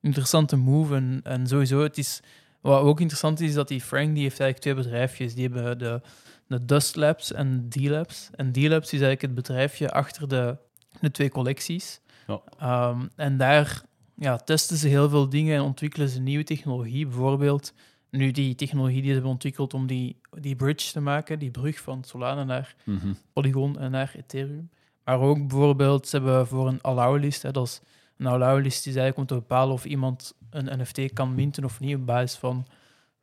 interessante 0.00 0.56
move. 0.56 0.94
En, 0.94 1.20
en 1.22 1.46
sowieso, 1.46 1.82
het 1.82 1.98
is, 1.98 2.20
wat 2.60 2.80
ook 2.80 3.00
interessant 3.00 3.40
is, 3.40 3.54
dat 3.54 3.68
die 3.68 3.80
Frank, 3.80 4.14
die 4.14 4.22
heeft 4.22 4.40
eigenlijk 4.40 4.60
twee 4.60 4.74
bedrijfjes. 4.74 5.34
Die 5.34 5.48
hebben 5.48 5.78
de, 5.78 6.00
de 6.48 6.64
Dust 6.64 6.96
Labs 6.96 7.32
en 7.32 7.66
D-Labs. 7.68 8.30
En 8.34 8.52
D-Labs 8.52 8.92
is 8.92 9.00
eigenlijk 9.00 9.22
het 9.22 9.34
bedrijfje 9.34 9.90
achter 9.90 10.28
de, 10.28 10.56
de 11.00 11.10
twee 11.10 11.30
collecties. 11.30 12.00
Ja. 12.26 12.40
Ehm, 12.58 13.06
en 13.16 13.36
daar 13.36 13.82
ja, 14.16 14.36
testen 14.36 14.76
ze 14.76 14.88
heel 14.88 15.08
veel 15.08 15.28
dingen 15.28 15.56
en 15.56 15.62
ontwikkelen 15.62 16.08
ze 16.08 16.20
nieuwe 16.20 16.44
technologie. 16.44 17.06
Bijvoorbeeld, 17.06 17.72
nu 18.10 18.30
die 18.30 18.54
technologie 18.54 18.96
die 18.96 19.06
ze 19.06 19.12
hebben 19.12 19.30
ontwikkeld 19.30 19.74
om 19.74 19.86
die, 19.86 20.20
die 20.40 20.56
bridge 20.56 20.92
te 20.92 21.00
maken, 21.00 21.38
die 21.38 21.50
brug 21.50 21.80
van 21.80 22.04
Solana 22.04 22.44
naar 22.44 22.74
Mhm. 22.84 23.12
Polygon 23.32 23.78
en 23.78 23.90
naar 23.90 24.12
Ethereum. 24.16 24.70
Maar 25.04 25.20
ook 25.20 25.38
bijvoorbeeld, 25.38 26.08
ze 26.08 26.16
hebben 26.16 26.46
voor 26.46 26.68
een 26.68 26.80
allow-list, 26.80 27.42
hè, 27.42 27.50
dat 27.50 27.66
is, 27.66 27.80
een 28.16 28.26
allow-list 28.26 28.86
is 28.86 28.96
eigenlijk 28.96 29.16
om 29.16 29.26
te 29.26 29.34
bepalen 29.34 29.74
of 29.74 29.84
iemand 29.84 30.34
een 30.50 30.80
NFT 30.80 31.12
kan 31.12 31.34
minten 31.34 31.64
of 31.64 31.80
niet 31.80 31.96
op 31.96 32.06
basis 32.06 32.38
van 32.38 32.66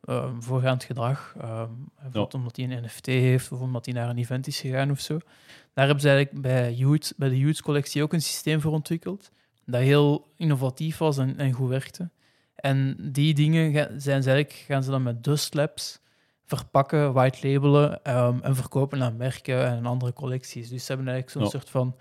ehm, 0.06 0.40
voorgaand 0.40 0.84
gedrag. 0.84 1.34
Ehm, 1.40 1.70
bijvoorbeeld 1.94 2.34
omdat 2.34 2.56
hij 2.56 2.64
een 2.70 2.84
NFT 2.84 3.06
heeft 3.06 3.52
of 3.52 3.60
omdat 3.60 3.84
hij 3.84 3.94
naar 3.94 4.08
een 4.08 4.18
event 4.18 4.46
is 4.46 4.60
gegaan 4.60 4.90
of 4.90 5.00
zo. 5.00 5.18
Daar 5.74 5.84
hebben 5.86 6.02
ze 6.02 6.08
eigenlijk 6.10 6.42
bij, 6.42 6.72
Youth, 6.74 7.12
bij 7.16 7.28
de 7.28 7.38
Youth-collectie 7.38 8.02
ook 8.02 8.12
een 8.12 8.22
systeem 8.22 8.60
voor 8.60 8.72
ontwikkeld 8.72 9.30
dat 9.64 9.80
heel 9.80 10.32
innovatief 10.36 10.98
was 10.98 11.18
en, 11.18 11.38
en 11.38 11.52
goed 11.52 11.68
werkte. 11.68 12.10
En 12.54 12.96
die 13.12 13.34
dingen 13.34 13.72
ga- 13.72 13.88
zijn 13.98 14.22
ze 14.22 14.30
eigenlijk, 14.30 14.64
gaan 14.66 14.82
ze 14.82 14.90
dan 14.90 15.02
met 15.02 15.24
Dust 15.24 15.54
Labs 15.54 16.00
verpakken, 16.44 17.12
white 17.12 17.48
labelen 17.48 18.02
ehm, 18.04 18.38
en 18.42 18.56
verkopen 18.56 19.02
aan 19.02 19.16
merken 19.16 19.66
en 19.66 19.86
andere 19.86 20.12
collecties. 20.12 20.68
Dus 20.68 20.84
ze 20.84 20.92
hebben 20.92 21.12
eigenlijk 21.12 21.30
zo'n 21.36 21.42
Ja. 21.42 21.48
soort 21.48 21.70
van 21.70 21.96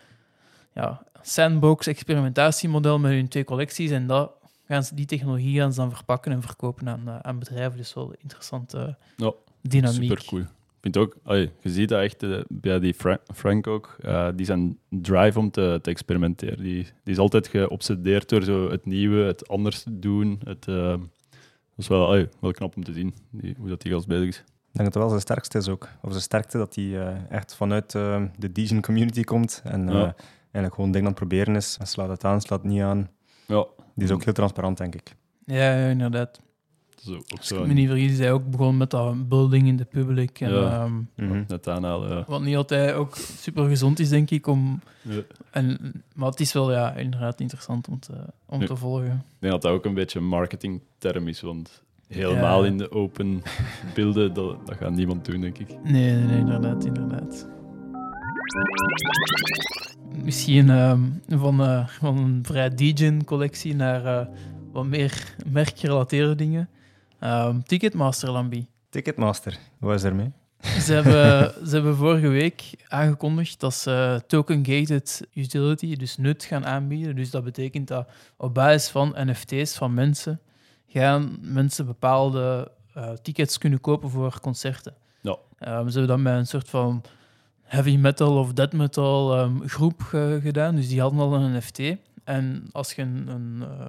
ja, 0.74 1.04
sandbox 1.22 1.88
experimentatiemodel 1.88 3.00
met 3.00 3.12
hun 3.12 3.28
twee 3.28 3.44
collecties 3.44 3.92
en 3.92 4.08
dat 4.08 4.32
gaan 4.68 4.84
ze, 4.84 4.96
die 4.96 5.06
technologie 5.06 5.60
gaan 5.60 5.74
ze 5.74 5.80
dan 5.80 5.92
verpakken 5.92 6.32
en 6.32 6.42
verkopen 6.42 6.90
aan, 6.90 7.08
eh, 7.08 7.20
aan 7.20 7.40
bedrijven. 7.40 7.78
Dus 7.78 7.94
wel 7.94 8.10
een 8.10 8.16
interessante 8.22 8.98
Ja, 9.16 9.32
dynamiek. 9.62 10.10
Super 10.10 10.26
cool. 10.26 10.42
Ik 10.42 10.92
vind 10.94 10.98
ook, 10.98 11.16
allee, 11.24 11.52
je 11.62 11.70
ziet 11.70 11.90
dat 11.90 12.02
echt 12.02 12.24
eh, 12.24 12.40
bij 12.50 12.80
die 12.80 12.94
Fra- 12.94 13.20
Frank 13.34 13.68
ook, 13.68 13.96
eh, 14.02 14.28
die 14.36 14.46
zijn 14.46 14.78
drive 14.90 15.40
om 15.40 15.52
te, 15.52 15.80
te 15.82 15.90
experimenteren. 15.90 16.58
Die, 16.64 16.84
die 17.04 17.14
is 17.14 17.18
altijd 17.18 17.48
geobsedeerd 17.48 18.30
door 18.30 18.42
zo 18.44 18.70
het 18.70 18.86
nieuwe, 18.86 19.24
het 19.24 19.48
anders 19.48 19.84
te 19.84 20.00
doen. 20.00 20.40
Het, 20.44 20.66
dat 20.66 21.00
is 21.78 21.88
wel, 21.88 22.06
allee, 22.06 22.28
wel 22.40 22.52
knap 22.52 22.76
om 22.76 22.84
te 22.84 22.94
zien, 22.94 23.14
die, 23.32 23.56
hoe 23.60 23.70
dat 23.70 23.82
die 23.82 23.92
gast 23.92 24.08
bezig 24.08 24.28
is. 24.28 24.38
Ik 24.38 24.82
denk 24.82 24.94
dat 24.94 24.94
het 24.94 24.96
wel 24.96 25.08
zijn 25.10 25.22
sterkste 25.22 25.58
is 25.58 25.68
ook. 25.70 25.88
Of 26.02 26.10
zijn 26.10 26.24
sterkte, 26.24 26.58
dat 26.58 26.76
hij 26.76 27.00
eh, 27.08 27.16
echt 27.30 27.56
vanuit 27.56 27.92
de 27.92 28.52
Degen 28.52 28.82
community 28.82 29.24
komt 29.24 29.62
en 29.64 29.88
eh, 29.90 29.94
Ja. 29.96 30.16
eigenlijk 30.42 30.76
gewoon 30.76 30.92
dingen 30.92 31.08
aan 31.08 31.14
het 31.14 31.20
proberen 31.28 31.56
is. 31.56 31.76
Hij 31.78 31.86
slaat 31.88 32.10
het 32.10 32.24
aan, 32.24 32.42
slaat 32.42 32.62
het 32.62 32.72
niet 32.72 32.82
aan. 32.82 33.10
Ja, 33.48 33.66
Die 33.96 34.04
is 34.06 34.12
ook 34.12 34.24
heel 34.24 34.34
transparant, 34.34 34.78
denk 34.78 34.96
ik. 34.96 35.16
Ja, 35.46 35.76
ja, 35.80 35.90
inderdaad. 35.90 36.40
ook 37.10 37.24
Als 37.38 37.48
zo 37.48 37.62
ik 37.62 37.68
me 37.68 37.74
niet 37.74 37.88
vergis, 37.88 38.12
is 38.12 38.18
hij 38.20 38.32
ook 38.32 38.50
begonnen 38.50 38.78
met 38.78 38.90
dat 38.90 39.30
building 39.30 39.68
in 39.68 39.76
de 39.78 39.86
public. 39.86 40.40
En, 40.40 40.54
Ja. 40.54 40.82
ehm, 40.84 40.94
Mhm. 41.28 41.44
net 41.48 41.68
aanhalen. 41.68 42.24
wat 42.28 42.42
niet 42.42 42.56
altijd 42.56 42.94
ook 42.94 43.16
super 43.16 43.68
gezond 43.70 44.00
is, 44.00 44.10
denk 44.10 44.30
ik. 44.32 44.48
Om, 44.48 44.82
Ja. 45.02 45.22
en, 45.52 45.94
maar 46.16 46.30
het 46.30 46.40
is 46.40 46.54
wel 46.54 46.72
ja, 46.72 46.94
inderdaad 46.94 47.40
interessant 47.40 47.88
om 47.88 48.00
te, 48.00 48.14
om 48.46 48.60
Ja. 48.62 48.66
te 48.68 48.76
volgen. 48.76 49.06
Ik 49.12 49.40
denk 49.40 49.54
dat 49.54 49.62
dat 49.62 49.72
ook 49.72 49.86
een 49.86 49.94
beetje 49.94 50.20
een 50.20 50.28
marketingterm 50.28 51.28
is, 51.28 51.42
want 51.42 51.84
helemaal 52.08 52.62
Ja. 52.64 52.70
in 52.70 52.78
de 52.78 52.92
open 52.92 53.42
beelden, 53.96 54.34
dat, 54.34 54.68
dat 54.68 54.76
gaat 54.78 54.92
niemand 54.92 55.26
doen, 55.26 55.42
denk 55.42 55.58
ik. 55.58 55.68
Nee, 55.84 56.12
nee, 56.14 56.24
nee, 56.26 56.38
inderdaad, 56.40 56.86
inderdaad. 56.86 57.48
Misschien 60.24 60.70
ehm, 60.70 61.02
van, 61.28 61.62
eh, 61.62 61.88
van 61.88 62.18
een 62.18 62.40
vrij 62.46 62.70
DJ-collectie 62.70 63.76
naar 63.76 64.06
eh, 64.06 64.28
wat 64.72 64.86
meer 64.86 65.36
merkgerelateerde 65.46 66.36
dingen. 66.36 66.70
Ehm, 67.20 67.60
Ticketmaster 67.62 68.32
Lambi. 68.32 68.68
Ticketmaster, 68.90 69.58
hoe 69.80 69.94
is 69.94 70.04
ermee? 70.04 70.32
Ze 70.80 70.94
hebben, 70.94 71.54
ze 71.70 71.76
hebben 71.76 71.96
vorige 71.96 72.28
week 72.28 72.64
aangekondigd 72.88 73.60
dat 73.60 73.74
ze 73.74 74.24
token-gated 74.28 75.28
utility, 75.34 75.96
dus 75.96 76.18
nut, 76.18 76.44
gaan 76.44 76.66
aanbieden. 76.66 77.16
Dus 77.16 77.30
dat 77.30 77.44
betekent 77.44 77.88
dat 77.88 78.10
op 78.38 78.54
basis 78.54 78.90
van 78.90 79.16
NFT's 79.18 79.76
van 79.76 79.94
mensen 79.94 80.40
gaan 80.88 81.38
mensen 81.42 81.86
bepaalde 81.86 82.72
eh, 82.94 83.10
tickets 83.10 83.58
kunnen 83.58 83.82
kopen 83.82 84.10
voor 84.10 84.40
concerten. 84.40 84.94
Ja. 85.22 85.38
Ehm, 85.58 85.88
ze 85.88 85.98
hebben 86.00 86.08
dat 86.08 86.20
met 86.20 86.34
een 86.34 86.48
soort 86.48 86.70
van 86.70 87.04
heavy 87.66 87.96
metal 87.98 88.38
of 88.38 88.54
death 88.54 88.74
metal 88.74 89.36
ehm, 89.36 89.60
groep 89.68 90.02
ge- 90.02 90.40
gedaan. 90.42 90.76
Dus 90.76 90.88
die 90.88 91.02
hadden 91.02 91.20
al 91.20 91.34
een 91.34 91.56
NFT. 91.56 91.80
En 92.24 92.68
als 92.72 92.94
je 92.94 93.02
een, 93.02 93.28
een, 93.28 93.62
eh, 93.62 93.86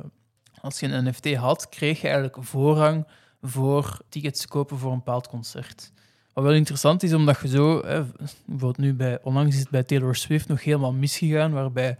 als 0.61 0.81
je 0.81 0.87
een 0.87 1.05
NFT 1.05 1.35
had, 1.35 1.69
kreeg 1.69 2.01
je 2.01 2.09
eigenlijk 2.09 2.37
voorrang 2.41 3.07
voor 3.43 3.99
tickets 4.09 4.41
te 4.41 4.49
kopen 4.49 4.79
voor 4.79 4.91
een 4.91 4.99
bepaald 4.99 5.29
concert. 5.29 5.93
Wat 6.33 6.45
wel 6.45 6.53
interessant 6.55 7.03
is, 7.03 7.13
omdat 7.15 7.41
je 7.41 7.49
zo, 7.49 7.87
hè, 7.87 8.05
bijvoorbeeld 8.47 8.79
nu 8.79 8.95
bij, 8.95 9.19
onlangs 9.23 9.55
is 9.55 9.61
het 9.61 9.71
bij 9.71 9.83
Taylor 9.83 10.17
Swift 10.17 10.49
nog 10.49 10.65
helemaal 10.65 10.93
misgegaan, 10.93 11.53
waarbij 11.53 11.99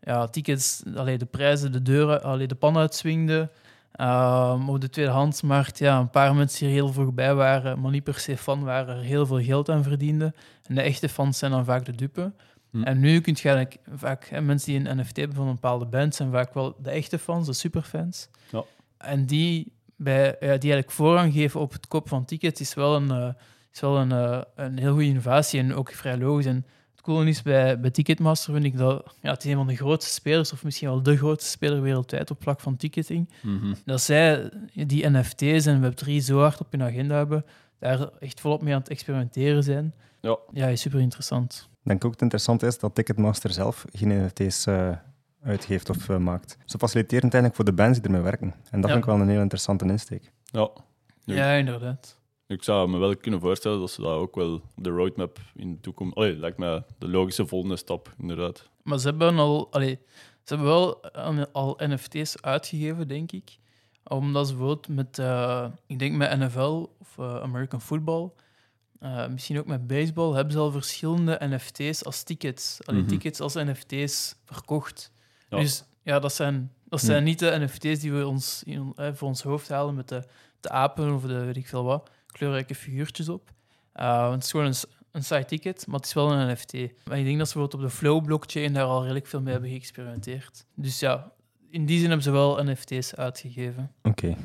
ja, 0.00 0.26
tickets, 0.26 0.82
allee, 0.96 1.18
de 1.18 1.24
prijzen, 1.24 1.72
de 1.72 1.82
deuren, 1.82 2.22
allee, 2.22 2.46
de 2.46 2.54
pan 2.54 2.76
uitswingden. 2.76 3.50
Ehm, 3.92 4.68
op 4.68 4.80
de 4.80 4.88
tweedehandsmarkt, 4.88 5.78
ja, 5.78 5.98
een 5.98 6.10
paar 6.10 6.34
mensen 6.34 6.58
die 6.58 6.68
er 6.68 6.74
heel 6.74 6.92
voorbij 6.92 7.34
waren, 7.34 7.80
maar 7.80 7.90
niet 7.90 8.04
per 8.04 8.18
se 8.18 8.36
fan 8.36 8.64
waren, 8.64 8.96
er 8.96 9.02
heel 9.02 9.26
veel 9.26 9.42
geld 9.42 9.70
aan 9.70 9.82
verdienden. 9.82 10.34
En 10.66 10.74
de 10.74 10.80
echte 10.82 11.08
fans 11.08 11.38
zijn 11.38 11.50
dan 11.50 11.64
vaak 11.64 11.84
de 11.84 11.94
dupe. 11.94 12.32
Hm. 12.70 12.82
En 12.82 13.00
nu 13.00 13.20
kun 13.20 13.36
je 13.40 13.48
eigenlijk 13.48 13.78
vaak, 13.94 14.24
hè, 14.24 14.40
mensen 14.40 14.72
die 14.72 14.88
een 14.88 14.98
NFT 14.98 15.16
hebben 15.16 15.36
van 15.36 15.46
een 15.46 15.54
bepaalde 15.54 15.86
band, 15.86 16.14
zijn 16.14 16.30
vaak 16.30 16.54
wel 16.54 16.76
de 16.78 16.90
echte 16.90 17.18
fans, 17.18 17.46
de 17.46 17.52
superfans. 17.52 18.28
Ja. 18.50 18.64
En 18.98 19.26
die, 19.26 19.72
bij, 19.96 20.24
ja, 20.24 20.36
die 20.38 20.48
eigenlijk 20.48 20.90
voorrang 20.90 21.32
geven 21.32 21.60
op 21.60 21.72
het 21.72 21.88
koop 21.88 22.08
van 22.08 22.24
tickets 22.24 22.60
is 22.60 22.74
wel 22.74 22.96
een, 22.96 23.10
eh, 23.10 23.28
is 23.72 23.80
wel 23.80 23.96
een, 23.96 24.12
eh, 24.12 24.40
een 24.54 24.78
heel 24.78 24.92
goede 24.92 25.06
innovatie 25.06 25.60
en 25.60 25.74
ook 25.74 25.92
vrij 25.92 26.18
logisch. 26.18 26.46
En 26.46 26.66
coole 27.02 27.28
is 27.28 27.42
bij, 27.42 27.80
bij 27.80 27.90
Ticketmaster 27.90 28.52
vind 28.52 28.64
ik 28.64 28.76
dat 28.76 29.14
ja, 29.20 29.30
het 29.30 29.44
is 29.44 29.50
een 29.50 29.56
van 29.56 29.66
de 29.66 29.76
grootste 29.76 30.12
spelers, 30.12 30.52
of 30.52 30.64
misschien 30.64 30.88
wel 30.88 31.02
de 31.02 31.16
grootste 31.16 31.50
speler 31.50 31.82
wereldwijd 31.82 32.30
op 32.30 32.42
vlak 32.42 32.60
van 32.60 32.76
ticketing. 32.76 33.28
Mhm. 33.42 33.74
Dat 33.84 34.00
zij 34.00 34.50
die 34.74 35.08
NFT's 35.10 35.66
en 35.66 35.92
Web3 35.92 36.10
zo 36.16 36.38
hard 36.38 36.60
op 36.60 36.66
hun 36.72 36.82
agenda 36.82 37.16
hebben, 37.16 37.44
daar 37.78 38.08
echt 38.18 38.40
volop 38.40 38.62
mee 38.62 38.74
aan 38.74 38.80
het 38.80 38.88
experimenteren 38.88 39.62
zijn. 39.62 39.94
Ja. 40.20 40.38
Ja, 40.52 40.66
is 40.66 40.80
super 40.80 41.00
interessant. 41.00 41.68
Ik 41.72 41.88
denk 41.88 42.04
ook 42.04 42.12
het 42.12 42.22
interessante 42.22 42.66
is 42.66 42.78
dat 42.78 42.94
Ticketmaster 42.94 43.50
zelf 43.52 43.84
geen 43.92 44.24
NFT's 44.24 44.66
eh, 44.66 44.90
uitgeeft 45.42 45.90
of 45.90 46.08
uh, 46.08 46.16
maakt. 46.16 46.56
Zo 46.64 46.78
faciliterend 46.78 47.34
eigenlijk 47.34 47.54
voor 47.54 47.64
de 47.64 47.72
bands 47.72 47.98
die 47.98 48.06
ermee 48.06 48.22
werken. 48.22 48.54
En 48.70 48.80
dat 48.80 48.90
Ja. 48.90 48.96
vind 48.96 48.98
ik 48.98 49.04
wel 49.04 49.20
een 49.20 49.28
heel 49.28 49.40
interessante 49.40 49.84
insteek. 49.84 50.32
Ja. 50.44 50.70
Ja. 51.24 51.34
Ja, 51.34 51.52
inderdaad. 51.52 52.20
Ik 52.52 52.62
zou 52.62 52.88
me 52.88 52.98
wel 52.98 53.16
kunnen 53.16 53.40
voorstellen 53.40 53.80
dat 53.80 53.90
ze 53.90 54.00
dat 54.00 54.10
ook 54.10 54.34
wel 54.34 54.60
de 54.76 54.90
roadmap 54.90 55.38
in 55.54 55.72
de 55.72 55.80
toekomst... 55.80 56.16
Allee, 56.16 56.36
lijkt 56.36 56.58
me 56.58 56.82
de 56.98 57.08
logische 57.08 57.46
volgende 57.46 57.76
stap, 57.76 58.14
inderdaad. 58.18 58.68
Maar 58.82 58.98
ze 58.98 59.08
hebben 59.08 59.38
al, 59.38 59.68
allee, 59.72 59.98
ze 60.44 60.54
hebben 60.54 60.66
wel 60.66 61.02
al 61.52 61.78
NFT's 61.78 62.36
uitgegeven, 62.40 63.08
denk 63.08 63.32
ik. 63.32 63.58
Omdat 64.04 64.46
ze 64.46 64.52
bijvoorbeeld 64.54 64.88
met, 64.88 65.18
eh, 65.18 65.66
ik 65.86 65.98
denk 65.98 66.16
met 66.16 66.38
NFL 66.38 66.86
of 66.98 67.18
eh, 67.18 67.40
American 67.42 67.80
Football, 67.80 68.30
eh, 68.98 69.26
misschien 69.28 69.58
ook 69.58 69.66
met 69.66 69.86
baseball, 69.86 70.34
hebben 70.34 70.52
ze 70.52 70.58
al 70.58 70.70
verschillende 70.70 71.38
NFT's 71.40 72.04
als 72.04 72.22
tickets. 72.22 72.78
Allee, 72.84 73.00
Mhm. 73.00 73.08
tickets 73.10 73.40
als 73.40 73.54
NFT's 73.54 74.34
verkocht. 74.44 75.12
Ja. 75.48 75.58
Dus 75.58 75.84
ja, 76.02 76.18
dat 76.18 76.32
zijn, 76.32 76.72
dat 76.88 77.00
zijn 77.00 77.24
niet 77.24 77.38
de 77.38 77.56
NFT's 77.58 78.00
die 78.00 78.12
we 78.12 78.26
ons, 78.26 78.62
in, 78.64 78.92
voor 78.96 79.28
ons 79.28 79.42
hoofd 79.42 79.68
halen 79.68 79.94
met 79.94 80.08
de, 80.08 80.22
de 80.60 80.68
apen 80.70 81.14
of 81.14 81.22
de 81.22 81.44
weet 81.44 81.56
ik 81.56 81.66
veel 81.66 81.84
wat, 81.84 82.10
kleurrijke 82.32 82.74
figuurtjes 82.74 83.28
op. 83.28 83.50
Eh, 83.92 84.30
het 84.30 84.44
is 84.44 84.50
gewoon 84.50 84.66
een, 85.12 85.22
side 85.22 85.44
ticket, 85.44 85.86
maar 85.86 85.96
het 85.96 86.06
is 86.06 86.12
wel 86.12 86.32
een 86.32 86.52
NFT. 86.52 86.72
Maar 87.04 87.18
ik 87.18 87.24
denk 87.24 87.38
dat 87.38 87.48
ze 87.48 87.54
bijvoorbeeld 87.58 87.74
op 87.74 87.80
de 87.80 87.90
Flow-blockchain 87.96 88.72
daar 88.72 88.84
al 88.84 89.00
redelijk 89.02 89.26
veel 89.26 89.40
mee 89.40 89.52
hebben 89.52 89.70
geëxperimenteerd. 89.70 90.66
Dus 90.74 91.00
ja, 91.00 91.32
in 91.70 91.86
die 91.86 91.98
zin 91.98 92.06
hebben 92.06 92.24
ze 92.24 92.30
wel 92.30 92.64
NFT's 92.64 93.14
uitgegeven. 93.14 93.92
Oké. 94.02 94.36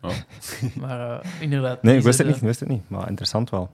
Maar 0.80 1.20
eh, 1.20 1.40
inderdaad. 1.40 1.82
Nee, 1.82 1.96
ik 1.96 2.02
wist 2.02 2.18
het 2.18 2.26
niet, 2.26 2.36
ik 2.36 2.42
wist 2.42 2.60
het 2.60 2.68
niet. 2.68 2.88
Maar 2.88 3.08
interessant 3.08 3.50
wel. 3.50 3.70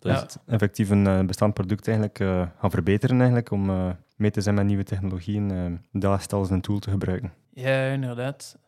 Dat 0.00 0.12
Ja. 0.12 0.16
is 0.16 0.22
het. 0.22 0.38
Effectief 0.46 0.90
een 0.90 1.06
eh, 1.06 1.20
bestaand 1.24 1.54
product 1.54 1.88
eigenlijk 1.88 2.20
eh, 2.20 2.46
gaan 2.58 2.70
verbeteren 2.70 3.16
eigenlijk, 3.16 3.50
om 3.50 3.70
eh, 3.70 3.90
mee 4.16 4.30
te 4.30 4.40
zijn 4.40 4.54
met 4.54 4.66
nieuwe 4.66 4.82
technologieën. 4.82 5.50
Uh, 5.52 5.78
dat 5.92 6.32
als 6.32 6.50
een 6.50 6.60
tool 6.60 6.78
te 6.78 6.90
gebruiken. 6.90 7.32
Ja, 7.52 7.86
inderdaad. 7.86 8.58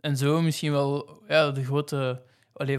En 0.00 0.16
zo 0.16 0.40
misschien 0.40 0.72
wel 0.72 1.22
ja, 1.28 1.50
de 1.50 1.64
grote... 1.64 2.22
Allee, 2.52 2.78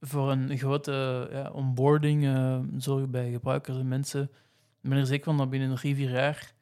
voor 0.00 0.30
een 0.30 0.58
grote 0.58 1.28
ja, 1.32 1.50
onboarding 1.50 2.24
eh, 2.26 2.58
zorgen 2.76 3.10
bij 3.10 3.30
gebruikers 3.30 3.76
en 3.76 3.88
mensen. 3.88 4.22
Ik 4.82 4.88
ben 4.90 4.98
er 4.98 5.06
zeker 5.06 5.24
van 5.24 5.36
dat 5.36 5.50
binnen 5.50 5.74
drie, 5.76 5.94
vier 5.94 6.10
jaar 6.10 6.52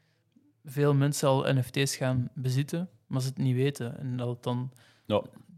veel 0.65 0.95
mensen 0.95 1.29
al 1.29 1.53
NFT's 1.55 1.97
gaan 1.97 2.29
bezitten, 2.35 2.89
maar 3.07 3.21
ze 3.21 3.29
het 3.29 3.39
niet 3.39 3.55
weten. 3.57 3.99
En 3.99 4.17
dat 4.17 4.29
het 4.29 4.43
dan 4.43 4.73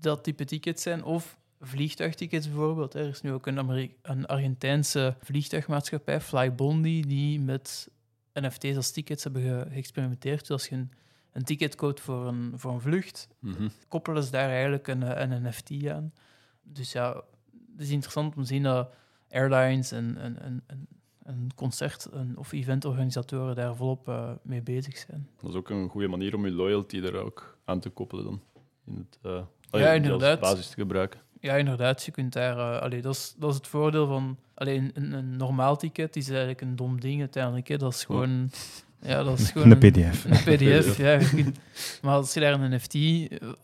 dat 0.01 0.25
type 0.25 0.45
tickets 0.45 0.83
zijn. 0.83 1.05
Of 1.05 1.38
vliegtuigtickets 1.61 2.47
bijvoorbeeld. 2.47 2.95
Er 2.95 3.09
is 3.09 3.21
nu 3.21 3.33
ook 3.33 3.47
een, 3.47 3.59
Ameri- 3.59 3.97
een 4.03 4.27
Argentijnse 4.27 5.17
vliegtuigmaatschappij, 5.23 6.21
Flybondi, 6.21 7.01
die 7.03 7.41
met 7.41 7.91
NFT's 8.33 8.77
als 8.77 8.91
tickets 8.91 9.25
hebben 9.25 9.43
ge- 9.43 9.67
geëxperimenteerd. 9.71 10.41
Dus 10.41 10.51
als 10.51 10.69
je 10.69 10.75
een, 10.75 10.91
een 11.33 11.45
ticket 11.45 11.75
koopt 11.75 12.01
voor 12.01 12.27
een, 12.27 12.53
voor 12.55 12.73
een 12.73 12.81
vlucht, 12.81 13.29
Mhm. 13.38 13.69
koppelen 13.88 14.23
ze 14.23 14.31
daar 14.31 14.49
eigenlijk 14.49 14.87
een, 14.88 15.03
eh, 15.03 15.21
een 15.31 15.43
NFT 15.43 15.87
aan. 15.88 16.12
Dus 16.62 16.93
ja, 16.93 17.23
het 17.79 17.87
is 17.87 17.93
interessant 17.93 18.37
om 18.37 18.43
te 18.43 18.49
zien 18.49 18.62
dat 18.62 18.95
airlines 19.31 19.93
en, 19.93 20.17
en, 20.21 20.62
en, 21.25 21.49
concert- 21.55 22.05
en, 22.12 22.33
of 22.37 22.53
eventorganisatoren 22.53 23.55
daar 23.57 23.77
volop 23.77 24.09
eh, 24.09 24.31
mee 24.43 24.62
bezig 24.62 24.97
zijn. 24.97 25.29
Dat 25.41 25.51
is 25.51 25.57
ook 25.57 25.71
een 25.71 25.88
goede 25.88 26.09
manier 26.09 26.35
om 26.35 26.45
je 26.45 26.53
loyalty 26.53 26.99
er 27.01 27.17
ook 27.25 27.59
aan 27.64 27.81
te 27.81 27.88
koppelen 27.91 28.25
dan. 28.25 28.41
In 28.87 29.07
het, 29.11 29.19
eh, 29.73 29.81
Ja, 29.81 29.91
inderdaad. 29.93 30.41
Als 30.41 30.51
basis 30.51 30.69
te 30.69 30.75
gebruiken. 30.75 31.21
Ja, 31.41 31.55
inderdaad. 31.57 32.05
Je 32.05 32.11
kunt 32.11 32.33
daar... 32.33 32.79
allee, 32.81 33.03
dat, 33.03 33.14
is, 33.14 33.35
dat 33.38 33.51
is 33.51 33.57
het 33.57 33.67
voordeel 33.67 34.07
van... 34.07 34.38
Alleen 34.55 34.91
een, 34.95 35.12
een 35.12 35.37
normaal 35.37 35.77
ticket 35.77 36.17
is 36.17 36.29
eigenlijk 36.29 36.61
een 36.61 36.77
dom 36.77 37.01
ding 37.01 37.21
uiteindelijk. 37.21 37.69
Hè. 37.69 37.77
Dat 37.77 37.93
is 37.93 38.05
gewoon... 38.05 38.51
Ja, 39.03 39.23
dat 39.23 39.38
is 39.38 39.51
gewoon 39.51 39.71
Een 39.71 39.79
PDF. 39.79 40.25
Een 40.25 40.55
PDF, 40.57 40.97
ja. 40.97 41.17
kunt- 41.19 41.59
maar 42.03 42.14
als 42.14 42.35
je 42.35 42.41
daar 42.41 42.61
een 42.61 42.75
NFT 42.75 42.95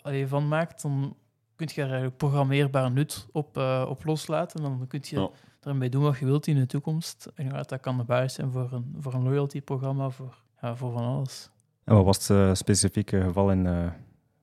allee, 0.02 0.26
van 0.26 0.48
maakt, 0.48 0.82
dan 0.82 1.16
kun 1.56 1.68
je 1.74 1.80
er 1.80 1.86
eigenlijk 1.86 2.16
programmeerbaar 2.16 2.90
nut 2.90 3.26
op, 3.32 3.56
eh, 3.56 3.86
op 3.88 4.04
loslaten. 4.04 4.62
Dan 4.62 4.84
kun 4.88 5.00
je 5.02 5.20
Ja. 5.20 5.30
ermee 5.60 5.88
doen 5.88 6.02
wat 6.02 6.18
je 6.18 6.24
wilt 6.24 6.46
in 6.46 6.56
de 6.56 6.66
toekomst. 6.66 7.28
En 7.34 7.44
ja, 7.44 7.62
dat 7.62 7.80
kan 7.80 7.96
de 7.96 8.04
basis 8.04 8.34
zijn 8.34 8.50
voor 8.50 8.72
een, 8.72 8.94
voor 8.98 9.14
een 9.14 9.22
loyalty-programma, 9.22 10.10
voor, 10.10 10.36
ja, 10.60 10.76
voor 10.76 10.92
van 10.92 11.04
alles. 11.04 11.50
En 11.84 11.94
wat 11.94 12.04
was 12.04 12.28
het 12.28 12.36
eh, 12.38 12.54
specifieke 12.54 13.20
geval 13.22 13.50
in, 13.50 13.66
eh, 13.66 13.86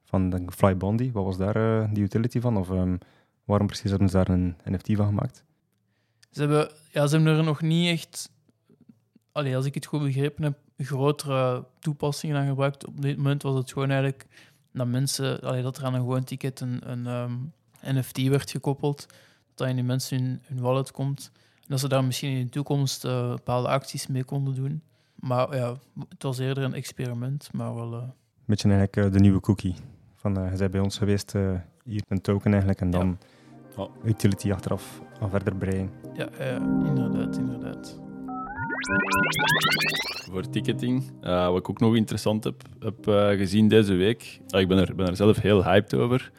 van 0.03 0.29
de 0.29 0.43
Flybondi? 0.55 1.11
Wat 1.11 1.23
was 1.25 1.37
daar 1.37 1.55
eh, 1.83 1.89
die 1.93 2.03
utility 2.03 2.39
van? 2.39 2.57
Of 2.57 2.69
ehm, 2.71 2.97
waarom 3.45 3.67
precies 3.67 3.89
hebben 3.89 4.09
ze 4.09 4.15
daar 4.15 4.29
een 4.29 4.55
NFT 4.65 4.87
van 4.95 5.05
gemaakt? 5.05 5.43
Ze 6.31 6.39
hebben, 6.39 6.71
ja, 6.91 7.07
ze 7.07 7.15
hebben 7.15 7.37
er 7.37 7.43
nog 7.43 7.61
niet 7.61 7.87
echt, 7.89 8.31
allee, 9.31 9.55
als 9.55 9.65
ik 9.65 9.73
het 9.73 9.85
goed 9.85 10.01
begrepen 10.03 10.43
heb, 10.43 10.57
grotere 10.77 11.65
toepassingen 11.79 12.37
aan 12.37 12.47
gebruikt. 12.47 12.85
Op 12.87 13.01
dit 13.01 13.17
moment 13.17 13.43
was 13.43 13.55
het 13.55 13.71
gewoon 13.71 13.89
eigenlijk 13.89 14.27
dat 14.73 14.87
mensen, 14.87 15.41
allee, 15.41 15.61
dat 15.63 15.77
er 15.77 15.85
aan 15.85 15.93
een 15.93 15.99
gewoon 15.99 16.23
ticket 16.23 16.59
een, 16.59 16.91
een 16.91 17.07
ehm, 17.07 17.33
NFT 17.97 18.27
werd 18.27 18.51
gekoppeld. 18.51 19.05
Dat 19.55 19.67
in 19.67 19.75
die 19.75 19.83
mensen 19.83 20.17
hun, 20.23 20.41
hun 20.45 20.59
wallet 20.61 20.91
komt. 20.91 21.31
En 21.55 21.67
dat 21.67 21.79
ze 21.79 21.87
daar 21.87 22.03
misschien 22.03 22.37
in 22.37 22.43
de 22.43 22.49
toekomst 22.51 23.05
eh, 23.05 23.29
bepaalde 23.29 23.67
acties 23.67 24.07
mee 24.07 24.23
konden 24.23 24.55
doen. 24.55 24.81
Maar 25.15 25.55
ja, 25.55 25.75
het 26.09 26.23
was 26.23 26.37
eerder 26.39 26.63
een 26.63 26.73
experiment, 26.73 27.49
maar 27.53 27.75
wel... 27.75 27.93
eh, 27.93 28.03
Beetje 28.45 28.69
eigenlijk 28.69 29.07
eh, 29.07 29.13
de 29.13 29.19
nieuwe 29.19 29.39
cookie. 29.39 29.75
Van, 30.15 30.33
je 30.33 30.57
bent 30.57 30.71
bij 30.71 30.79
ons 30.81 30.97
geweest, 30.97 31.33
hier 31.83 32.01
een 32.07 32.21
token 32.21 32.51
eigenlijk, 32.51 32.81
en 32.81 32.89
dan 32.91 33.17
Ja. 33.77 33.87
utility 34.03 34.51
achteraf 34.51 35.01
aan 35.21 35.29
verder 35.29 35.55
breien. 35.55 35.89
ja, 36.13 36.29
ja, 36.39 36.55
inderdaad, 36.85 37.37
inderdaad. 37.37 37.99
Voor 40.31 40.49
ticketing, 40.49 41.11
eh, 41.21 41.47
wat 41.47 41.57
ik 41.57 41.69
ook 41.69 41.79
nog 41.79 41.95
interessant 41.95 42.43
heb, 42.43 42.63
heb 42.79 43.07
eh, 43.07 43.27
gezien 43.27 43.67
deze 43.67 43.93
week. 43.93 44.39
Ah, 44.47 44.61
ik 44.61 44.67
ben 44.67 44.77
er, 44.77 44.95
ben 44.95 45.07
er 45.07 45.15
zelf 45.15 45.37
heel 45.37 45.63
hyped 45.63 45.93
over. 45.93 46.31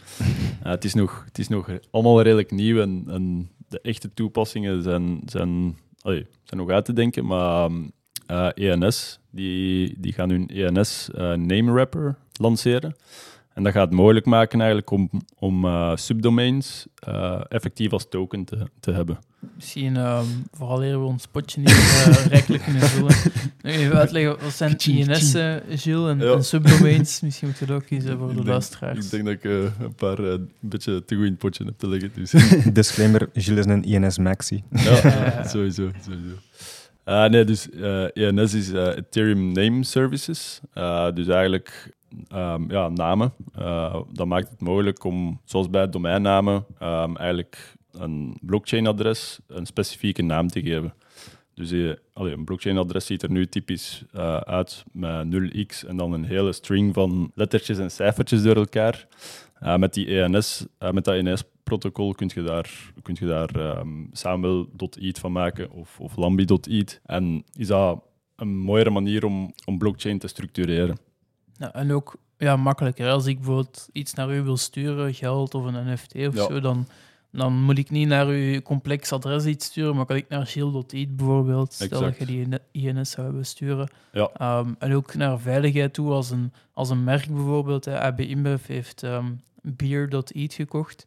Eh, 0.62 0.70
het, 0.70 0.84
is 0.84 0.94
nog, 0.94 1.22
het 1.24 1.38
is 1.38 1.48
nog 1.48 1.68
allemaal 1.90 2.22
redelijk 2.22 2.50
nieuw 2.50 2.80
en, 2.80 3.04
en 3.08 3.50
de 3.68 3.80
echte 3.80 4.14
toepassingen 4.14 4.82
zijn, 4.82 5.22
zijn, 5.24 5.76
zijn 6.02 6.26
nog 6.50 6.70
uit 6.70 6.84
te 6.84 6.92
denken. 6.92 7.26
Maar 7.26 7.70
ENS, 8.54 9.18
die, 9.30 9.94
die 10.00 10.12
gaan 10.12 10.30
hun 10.30 10.48
ENS 10.48 11.08
Name 11.36 11.72
Wrapper 11.72 12.16
lanceren. 12.32 12.96
En 13.54 13.62
dat 13.62 13.72
gaat 13.72 13.86
het 13.86 13.94
mogelijk 13.96 14.26
maken 14.26 14.58
eigenlijk 14.58 14.90
om, 14.90 15.10
om 15.38 15.64
eh, 15.64 15.92
subdomains 15.96 16.86
eh, 16.98 17.40
effectief 17.48 17.92
als 17.92 18.06
token 18.08 18.44
te, 18.44 18.66
te 18.80 18.92
hebben. 18.92 19.18
Misschien, 19.56 19.96
ehm 19.96 20.24
vooral 20.52 20.84
eer 20.84 20.98
we 21.00 21.04
ons 21.06 21.26
potje 21.26 21.60
niet 21.60 21.70
eh 21.70 22.26
rijkelijk 22.30 22.62
kunnen 22.62 22.82
vullen. 22.82 23.14
Nu 23.62 23.70
even 23.70 23.96
uitleggen, 23.96 24.36
wat 24.42 24.52
zijn 24.52 24.70
INS, 24.70 24.78
Gilles, 24.78 25.34
en, 25.34 26.18
Ja. 26.18 26.32
en 26.32 26.44
subdomains? 26.44 27.20
Misschien 27.20 27.48
moet 27.48 27.58
je 27.58 27.66
dat 27.66 27.76
ook 27.76 27.86
kiezen 27.86 28.18
voor 28.18 28.34
de 28.34 28.44
luisteraars. 28.44 29.04
Ik 29.04 29.10
denk 29.10 29.24
dat 29.24 29.34
ik 29.34 29.44
eh, 29.44 29.84
een 29.84 29.94
paar 29.96 30.18
eh, 30.18 30.30
een 30.30 30.50
beetje 30.60 31.04
te 31.04 31.14
goed 31.14 31.24
in 31.24 31.30
het 31.30 31.38
potje 31.38 31.64
heb 31.64 31.74
te 31.78 31.88
leggen. 31.88 32.10
Dus. 32.14 32.30
Disclaimer, 32.72 33.28
Gilles 33.34 33.66
is 33.66 33.72
een 33.72 33.84
INS 33.84 34.18
Maxi. 34.18 34.62
Ja, 34.70 35.48
sowieso. 35.48 35.90
sowieso. 36.04 36.34
Ah, 37.04 37.30
nee, 37.30 37.44
dus 37.44 37.70
eh, 37.70 38.16
ENS 38.16 38.54
is 38.54 38.70
Ethereum 38.72 39.52
Name 39.52 39.84
Services. 39.84 40.60
Eh, 40.72 41.12
dus 41.14 41.26
eigenlijk 41.28 41.90
ehm, 42.28 42.70
ja, 42.70 42.88
namen. 42.88 43.32
Eh, 43.54 44.00
dat 44.12 44.26
maakt 44.26 44.50
het 44.50 44.60
mogelijk 44.60 45.04
om, 45.04 45.40
zoals 45.44 45.70
bij 45.70 45.88
domeinnamen, 45.88 46.64
ehm, 46.78 47.16
eigenlijk 47.16 47.74
een 47.92 48.36
blockchain-adres 48.40 49.40
een 49.46 49.66
specifieke 49.66 50.22
naam 50.22 50.48
te 50.48 50.62
geven. 50.62 50.94
Dus 51.54 51.70
eh, 51.70 51.92
allee, 52.12 52.32
een 52.32 52.44
blockchain-adres 52.44 53.06
ziet 53.06 53.22
er 53.22 53.30
nu 53.30 53.46
typisch 53.46 54.04
eh, 54.12 54.36
uit 54.36 54.84
met 54.92 55.26
0x 55.26 55.86
en 55.86 55.96
dan 55.96 56.12
een 56.12 56.24
hele 56.24 56.52
string 56.52 56.94
van 56.94 57.30
lettertjes 57.34 57.78
en 57.78 57.90
cijfertjes 57.90 58.42
door 58.42 58.56
elkaar. 58.56 59.06
Met 59.76 59.94
die 59.94 60.20
ENS, 60.22 60.66
met 60.92 61.04
dat 61.04 61.14
ENS-protocol 61.14 62.14
kun 62.14 62.30
je 62.34 62.42
daar, 62.42 62.92
kun 63.02 63.16
je 63.20 63.26
daar 63.26 63.54
ehm, 63.54 63.88
Samuel.eth 64.12 65.18
van 65.18 65.32
maken 65.32 65.70
of, 65.70 66.00
of 66.00 66.16
Lambi.eth. 66.16 67.00
En 67.04 67.44
is 67.56 67.66
dat 67.66 68.02
een 68.36 68.56
mooiere 68.56 68.90
manier 68.90 69.24
om, 69.24 69.52
om 69.64 69.78
blockchain 69.78 70.18
te 70.18 70.28
structureren. 70.28 70.96
Ja, 71.62 71.72
en 71.74 71.92
ook 71.92 72.14
ja, 72.38 72.56
makkelijker. 72.56 73.10
Als 73.10 73.26
ik 73.26 73.36
bijvoorbeeld 73.36 73.88
iets 73.92 74.14
naar 74.14 74.34
u 74.34 74.42
wil 74.42 74.56
sturen, 74.56 75.14
geld 75.14 75.54
of 75.54 75.64
een 75.64 75.92
NFT 75.92 76.14
of 76.14 76.34
Ja. 76.34 76.46
zo, 76.46 76.60
dan, 76.60 76.86
dan 77.30 77.52
moet 77.62 77.78
ik 77.78 77.90
niet 77.90 78.08
naar 78.08 78.26
uw 78.26 78.60
complex 78.62 79.12
adres 79.12 79.44
iets 79.44 79.66
sturen, 79.66 79.96
maar 79.96 80.04
kan 80.06 80.16
ik 80.16 80.28
naar 80.28 80.46
Gilles.it 80.46 81.16
bijvoorbeeld, 81.16 81.72
stel 81.72 82.00
dat 82.00 82.16
je 82.18 82.26
die 82.26 82.46
INS 82.70 83.10
zou 83.10 83.26
hebben 83.26 83.46
sturen. 83.46 83.88
Ja. 84.12 84.30
Ehm, 84.36 84.72
en 84.78 84.94
ook 84.94 85.14
naar 85.14 85.38
veiligheid 85.40 85.94
toe, 85.94 86.10
als 86.10 86.30
een, 86.30 86.52
als 86.72 86.90
een 86.90 87.04
merk 87.04 87.26
bijvoorbeeld. 87.34 87.84
hè, 87.84 88.00
AB 88.00 88.20
InBev 88.20 88.66
heeft 88.66 89.02
ehm 89.02 89.26
Beer.it 89.64 90.54
gekocht. 90.54 91.06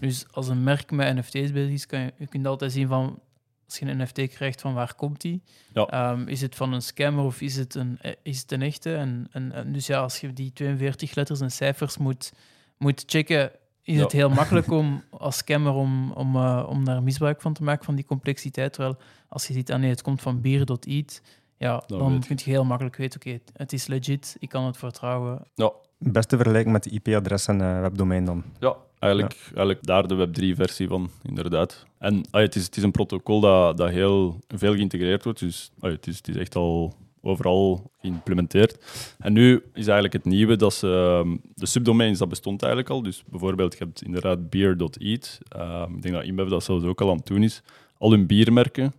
Dus 0.00 0.26
als 0.30 0.48
een 0.48 0.62
merk 0.62 0.90
met 0.90 1.14
NFT's 1.16 1.52
bezig 1.52 1.72
is, 1.72 1.86
kan 1.86 2.00
je, 2.00 2.12
je 2.18 2.26
kunt 2.26 2.46
altijd 2.46 2.72
zien 2.72 2.88
van 2.88 3.18
als 3.66 3.78
je 3.78 3.86
een 3.86 3.96
NFT 4.02 4.28
krijgt 4.28 4.60
van 4.60 4.74
waar 4.74 4.94
komt 4.94 5.20
die? 5.20 5.42
Ja. 5.72 5.86
Ehm, 5.86 6.28
is 6.28 6.40
het 6.40 6.54
van 6.54 6.72
een 6.72 6.82
scammer 6.82 7.24
of 7.24 7.40
is 7.40 7.56
het 7.56 7.74
een, 7.74 7.98
eh, 8.00 8.12
is 8.22 8.40
het 8.40 8.52
een 8.52 8.62
echte? 8.62 8.94
En, 8.94 9.28
en, 9.30 9.52
en 9.52 9.72
dus 9.72 9.86
ja, 9.86 10.00
als 10.00 10.20
je 10.20 10.32
die 10.32 10.52
42 10.52 11.14
letters 11.14 11.40
en 11.40 11.50
cijfers 11.50 11.96
moet, 11.98 12.32
moet 12.78 13.02
checken, 13.06 13.50
is 13.82 13.96
Ja. 13.96 14.02
het 14.02 14.12
heel 14.12 14.28
makkelijk 14.30 14.70
om 14.70 15.02
als 15.10 15.36
scammer 15.36 15.72
om, 15.72 16.10
om, 16.12 16.36
eh, 16.36 16.66
om 16.68 16.84
daar 16.84 17.02
misbruik 17.02 17.40
van 17.40 17.52
te 17.52 17.62
maken 17.62 17.84
van 17.84 17.94
die 17.94 18.04
complexiteit. 18.04 18.72
Terwijl 18.72 18.96
als 19.28 19.46
je 19.46 19.52
ziet, 19.52 19.72
ah 19.72 19.78
nee, 19.80 19.90
het 19.90 20.02
komt 20.02 20.22
van 20.22 20.40
bier.it, 20.40 21.22
ja, 21.58 21.82
Dan 21.86 22.20
kun 22.26 22.36
je 22.44 22.50
heel 22.50 22.64
makkelijk 22.64 22.96
weten, 22.96 23.20
oké, 23.20 23.38
het 23.52 23.72
is 23.72 23.86
legit, 23.86 24.36
ik 24.38 24.48
kan 24.48 24.64
het 24.64 24.76
vertrouwen. 24.76 25.42
Ja, 25.54 25.72
Beste 25.98 26.36
vergelijking 26.36 26.72
met 26.72 26.82
de 26.82 26.90
IP-adres 26.90 27.46
en 27.46 27.60
eh, 27.60 27.80
webdomein 27.80 28.24
dan. 28.24 28.44
Ja, 28.58 28.76
eigenlijk, 29.06 29.36
eigenlijk 29.44 29.86
daar 29.86 30.06
de 30.06 30.26
Web3-versie 30.26 30.88
van, 30.88 31.10
inderdaad. 31.22 31.86
En 31.98 32.24
ah, 32.30 32.40
het, 32.40 32.54
is, 32.56 32.64
het 32.64 32.76
is 32.76 32.82
een 32.82 32.90
protocol 32.90 33.40
dat, 33.40 33.76
dat 33.76 33.90
heel 33.90 34.38
veel 34.48 34.74
geïntegreerd 34.74 35.24
wordt, 35.24 35.38
dus 35.38 35.70
ah, 35.80 35.90
het, 35.90 36.06
is, 36.06 36.16
het 36.16 36.28
is 36.28 36.36
echt 36.36 36.56
al 36.56 36.94
overal 37.26 37.90
geïmplementeerd. 38.00 38.78
En 39.18 39.32
nu 39.32 39.54
is 39.54 39.84
eigenlijk 39.86 40.12
het 40.12 40.24
nieuwe 40.24 40.56
dat 40.56 40.74
ze... 40.74 41.20
ehm, 41.22 41.36
De 41.54 41.66
subdomains, 41.66 42.18
dat 42.18 42.28
bestond 42.28 42.62
eigenlijk 42.62 42.92
al. 42.92 43.02
Dus 43.02 43.24
bijvoorbeeld, 43.26 43.72
je 43.78 43.84
hebt 43.84 44.02
inderdaad 44.02 44.50
beer.eat. 44.50 45.38
Ehm, 45.48 45.94
ik 45.94 46.02
denk 46.02 46.14
dat 46.14 46.24
InBev 46.24 46.48
dat 46.48 46.64
zelfs 46.64 46.84
ook 46.84 47.00
al 47.00 47.10
aan 47.10 47.16
het 47.16 47.26
doen 47.26 47.42
is. 47.42 47.62
Al 47.98 48.10
hun 48.10 48.26
biermerken, 48.26 48.92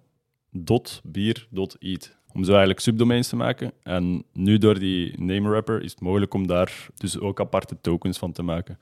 dot, 0.51 1.01
bier.eat. 1.03 2.15
Om 2.33 2.43
zo 2.43 2.49
eigenlijk 2.49 2.79
subdomains 2.79 3.27
te 3.27 3.35
maken. 3.35 3.71
En 3.83 4.23
nu 4.33 4.57
door 4.57 4.79
die 4.79 5.21
name 5.21 5.49
wrapper 5.49 5.81
is 5.81 5.91
het 5.91 6.01
mogelijk 6.01 6.33
om 6.33 6.47
daar 6.47 6.87
dus 6.97 7.19
ook 7.19 7.39
aparte 7.39 7.77
tokens 7.81 8.17
van 8.17 8.31
te 8.31 8.43
maken. 8.43 8.79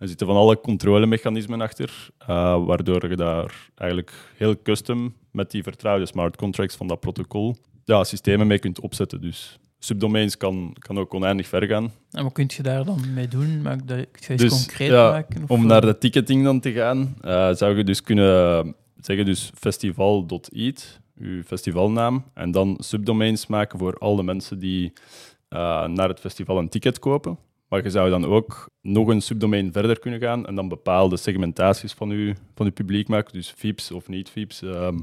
Er 0.00 0.08
zitten 0.08 0.26
van 0.26 0.36
alle 0.36 0.60
controlemechanismen 0.60 1.60
achter, 1.60 2.08
eh, 2.18 2.26
waardoor 2.64 3.08
je 3.08 3.16
daar 3.16 3.70
eigenlijk 3.74 4.12
heel 4.36 4.62
custom 4.62 5.14
met 5.30 5.50
die 5.50 5.62
vertrouwde 5.62 6.06
smart 6.06 6.36
contracts 6.36 6.76
van 6.76 6.86
dat 6.86 7.00
protocol 7.00 7.56
ja, 7.84 8.04
systemen 8.04 8.46
mee 8.46 8.58
kunt 8.58 8.80
opzetten. 8.80 9.20
Dus 9.20 9.58
subdomains 9.78 10.36
kan, 10.36 10.76
kan 10.78 10.98
ook 10.98 11.14
oneindig 11.14 11.46
ver 11.48 11.66
gaan. 11.66 11.92
En 12.10 12.22
wat 12.22 12.32
kun 12.32 12.50
je 12.56 12.62
daar 12.62 12.84
dan 12.84 13.14
mee 13.14 13.28
doen? 13.28 13.62
Maak 13.62 13.88
dat, 13.88 13.96
kun 13.96 14.22
je 14.26 14.32
iets 14.32 14.42
Dus, 14.42 14.52
concreet 14.52 14.90
ja, 14.90 15.10
maken? 15.10 15.42
Of, 15.42 15.50
Om 15.50 15.66
naar 15.66 15.80
de 15.80 15.98
ticketing 15.98 16.44
dan 16.44 16.60
te 16.60 16.72
gaan, 16.72 17.14
eh, 17.20 17.52
zou 17.52 17.76
je 17.76 17.84
dus 17.84 18.02
kunnen 18.02 18.74
zeggen 19.00 19.24
dus 19.24 19.50
festival.eat, 19.54 21.00
uw 21.18 21.42
festivalnaam, 21.42 22.24
en 22.34 22.50
dan 22.50 22.76
subdomains 22.78 23.46
maken 23.46 23.78
voor 23.78 23.98
alle 23.98 24.22
mensen 24.22 24.58
die 24.58 24.92
eh, 25.48 25.86
naar 25.86 26.08
het 26.08 26.20
festival 26.20 26.58
een 26.58 26.68
ticket 26.68 26.98
kopen. 26.98 27.38
Maar 27.70 27.82
je 27.82 27.90
zou 27.90 28.10
dan 28.10 28.24
ook 28.24 28.66
nog 28.80 29.08
een 29.08 29.20
subdomein 29.20 29.72
verder 29.72 29.98
kunnen 29.98 30.20
gaan 30.20 30.46
en 30.46 30.54
dan 30.54 30.68
bepaalde 30.68 31.16
segmentaties 31.16 31.92
van 31.92 32.10
je, 32.10 32.34
van 32.54 32.66
uw 32.66 32.72
publiek 32.72 33.08
maken, 33.08 33.32
dus 33.32 33.54
VIPs 33.56 33.90
of 33.90 34.08
niet-VIPs. 34.08 34.62
ehm. 34.62 34.98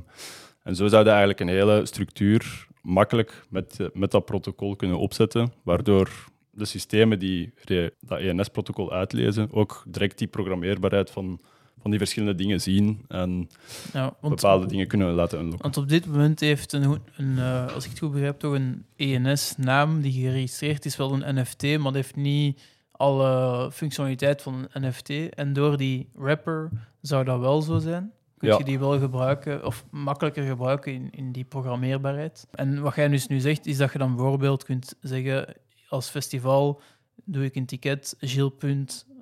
en 0.63 0.75
zo 0.75 0.87
zou 0.87 1.03
je 1.03 1.09
eigenlijk 1.09 1.39
een 1.39 1.47
hele 1.47 1.85
structuur 1.85 2.67
makkelijk 2.81 3.45
met, 3.49 3.79
eh, 3.79 3.87
met 3.93 4.11
dat 4.11 4.25
protocol 4.25 4.75
kunnen 4.75 4.99
opzetten, 4.99 5.53
waardoor 5.63 6.09
de 6.51 6.65
systemen 6.65 7.19
die 7.19 7.53
dat 7.99 8.19
ENS-protocol 8.19 8.91
uitlezen 8.91 9.51
ook 9.51 9.83
direct 9.87 10.17
die 10.17 10.27
programmeerbaarheid 10.27 11.11
van, 11.11 11.39
van 11.81 11.89
die 11.91 11.99
verschillende 11.99 12.35
dingen 12.35 12.61
zien 12.61 13.05
en 13.07 13.49
ja, 13.93 14.15
want, 14.21 14.35
bepaalde 14.35 14.65
dingen 14.65 14.87
kunnen 14.87 15.13
laten 15.13 15.37
unlocken. 15.39 15.61
Want 15.61 15.77
op 15.77 15.89
dit 15.89 16.05
moment 16.05 16.39
heeft 16.39 16.73
een, 16.73 17.01
een 17.15 17.37
eh, 17.37 17.73
als 17.73 17.83
ik 17.83 17.89
het 17.89 17.99
goed 17.99 18.11
begrijp, 18.11 18.39
toch 18.39 18.53
een 18.53 18.85
ENS-naam 18.95 20.01
die 20.01 20.11
geregistreerd 20.11 20.85
is, 20.85 20.95
wel 20.95 21.13
een 21.13 21.35
NFT, 21.35 21.61
maar 21.63 21.79
dat 21.79 21.93
heeft 21.93 22.15
niet 22.15 22.61
alle 22.91 23.71
functionaliteit 23.71 24.41
van 24.41 24.67
een 24.71 24.87
NFT. 24.87 25.09
En 25.29 25.53
door 25.53 25.77
die 25.77 26.09
wrapper 26.13 26.69
zou 27.01 27.23
dat 27.23 27.39
wel 27.39 27.61
zo 27.61 27.77
zijn. 27.79 28.11
Kun 28.37 28.49
Ja. 28.49 28.57
je 28.57 28.63
die 28.63 28.79
wel 28.79 28.99
gebruiken, 28.99 29.65
of 29.65 29.85
makkelijker 29.91 30.43
gebruiken 30.43 30.93
in, 30.93 31.09
in 31.11 31.31
die 31.31 31.43
programmeerbaarheid. 31.43 32.47
En 32.51 32.81
wat 32.81 32.95
jij 32.95 33.07
dus 33.07 33.27
nu 33.27 33.39
zegt, 33.39 33.65
is 33.65 33.77
dat 33.77 33.91
je 33.91 33.97
dan 33.97 34.15
bijvoorbeeld 34.15 34.63
kunt 34.63 34.95
zeggen, 35.01 35.53
als 35.89 36.09
festival 36.09 36.81
doe 37.25 37.43
ik 37.43 37.55
een 37.55 37.65
ticket, 37.65 38.15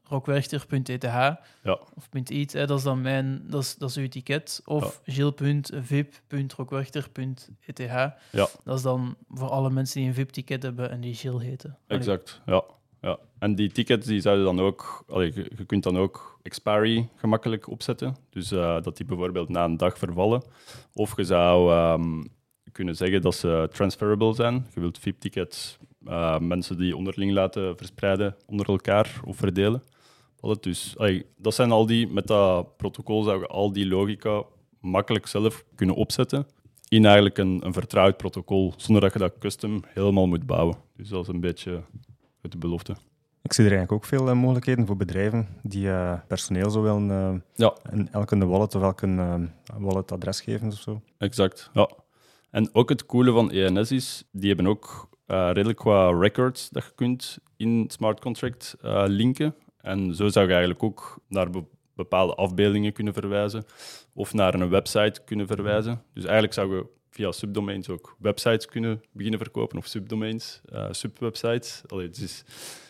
gilles.rockwerchter.eth 0.08 1.04
Ja, 1.64 1.80
of 1.96 2.10
.it, 2.30 2.54
hè, 2.54 2.66
dat 2.66 2.78
is 2.78 2.84
dan 2.84 3.02
mijn, 3.02 3.44
dat 3.48 3.62
is, 3.62 3.76
dat 3.76 3.90
is 3.90 3.98
uw 3.98 4.08
ticket. 4.08 4.62
Of 4.66 5.02
gilles.vip.rockwerchter.eth. 5.06 7.78
ja 7.78 8.18
Dat 8.64 8.78
is 8.78 8.82
dan 8.82 9.16
voor 9.30 9.50
alle 9.50 9.70
mensen 9.70 10.00
die 10.00 10.10
een 10.10 10.16
VIP-ticket 10.16 10.64
hebben 10.64 10.90
en 10.90 11.02
die 11.02 11.14
Gilles 11.14 11.44
heten. 11.44 11.78
Exact. 11.88 12.42
Ja. 12.46 12.64
Ja. 13.02 13.18
En 13.40 13.56
die 13.56 13.72
tickets 13.72 14.08
die 14.08 14.22
zouden 14.22 14.46
dan 14.46 14.60
ook, 14.60 15.04
allee, 15.08 15.32
je, 15.36 15.52
je 15.58 15.66
kunt 15.66 15.84
dan 15.84 15.98
ook 15.98 16.40
expiry 16.42 17.10
gemakkelijk 17.16 17.70
opzetten. 17.70 18.16
Dus 18.30 18.52
eh, 18.52 18.82
dat 18.82 18.98
die 18.98 19.06
bijvoorbeeld 19.06 19.50
na 19.50 19.64
een 19.64 19.78
dag 19.78 19.98
vervallen. 19.98 20.44
Of 20.94 21.18
je 21.18 21.24
zou 21.24 21.72
ehm, 21.72 22.24
kunnen 22.72 22.96
zeggen 22.96 23.22
dat 23.22 23.36
ze 23.36 23.70
transferable 23.72 24.34
zijn. 24.34 24.68
Je 24.74 24.80
wilt 24.80 25.00
VIP-tickets 25.00 25.78
eh, 26.06 26.40
mensen 26.40 26.78
die 26.78 26.96
onderling 26.96 27.32
laten 27.32 27.78
verspreiden 27.78 28.36
onder 28.46 28.68
elkaar 28.68 29.20
of 29.24 29.38
verdelen. 29.38 29.84
Dus 30.60 30.98
allee, 30.98 31.26
dat 31.38 31.54
zijn 31.56 31.72
al 31.72 31.86
die, 31.86 32.08
met 32.08 32.28
dat 32.28 32.78
protocol 32.78 33.24
zou 33.24 33.40
je 33.40 33.48
al 33.48 33.72
die 33.74 33.88
logica 33.88 34.44
makkelijk 34.80 35.28
zelf 35.28 35.64
kunnen 35.76 35.96
opzetten 35.96 36.48
in 36.88 37.06
eigenlijk 37.06 37.38
een, 37.38 37.66
een 37.66 37.74
vertrouwd 37.74 38.18
protocol, 38.18 38.74
zonder 38.78 39.02
dat 39.04 39.14
je 39.14 39.20
dat 39.20 39.38
custom 39.40 39.84
helemaal 39.88 40.28
moet 40.28 40.46
bouwen. 40.46 40.76
Dus 40.98 41.10
dat 41.10 41.22
is 41.22 41.28
een 41.28 41.40
beetje 41.40 41.82
de 42.42 42.58
belofte. 42.58 42.96
Ik 43.42 43.54
zie 43.54 43.64
er 43.66 43.72
eigenlijk 43.72 44.04
ook 44.04 44.10
veel 44.10 44.30
eh, 44.30 44.36
mogelijkheden 44.36 44.86
voor 44.86 44.98
bedrijven 44.98 45.48
die 45.62 45.90
eh, 45.90 46.20
personeel 46.28 46.70
zo 46.70 46.82
willen 46.82 47.12
eh, 47.12 47.34
Ja, 47.54 47.74
een, 47.84 48.12
elk 48.12 48.32
een 48.32 48.48
wallet 48.48 48.76
of 48.76 48.82
elk 48.82 49.02
een 49.02 49.20
eh, 49.20 49.76
walletadres 49.78 50.42
geven 50.42 50.68
of 50.68 50.74
zo. 50.80 51.02
exact. 51.18 51.70
Ja. 51.74 51.90
En 52.52 52.70
ook 52.74 52.90
het 52.90 53.06
coole 53.06 53.32
van 53.32 53.52
ENS 53.52 53.92
is, 53.92 54.24
die 54.32 54.48
hebben 54.48 54.68
ook 54.68 55.10
redelijk 55.28 55.78
qua 55.78 56.10
records 56.20 56.70
dat 56.70 56.84
je 56.84 56.92
kunt 56.96 57.38
in 57.58 57.86
smart 57.88 58.20
contract 58.20 58.76
linken. 59.06 59.56
En 59.86 60.16
zo 60.16 60.28
zou 60.28 60.46
je 60.46 60.52
eigenlijk 60.52 60.84
ook 60.84 61.20
naar 61.28 61.50
be- 61.50 61.64
bepaalde 61.96 62.36
afbeeldingen 62.36 62.94
kunnen 62.94 63.14
verwijzen 63.14 63.66
of 64.14 64.34
naar 64.34 64.54
een 64.54 64.70
website 64.70 65.22
kunnen 65.26 65.48
verwijzen. 65.48 66.02
Dus 66.14 66.24
eigenlijk 66.24 66.54
zou 66.54 66.76
je 66.76 66.86
via 67.10 67.32
subdomains 67.32 67.90
ook 67.90 68.16
websites 68.20 68.66
kunnen 68.66 69.02
beginnen 69.12 69.40
verkopen 69.40 69.78
of 69.78 69.86
subdomains, 69.86 70.62
eh, 70.66 70.88
subwebsites. 70.92 71.82
Allee, 71.88 72.08
het, 72.08 72.18
is, 72.18 72.44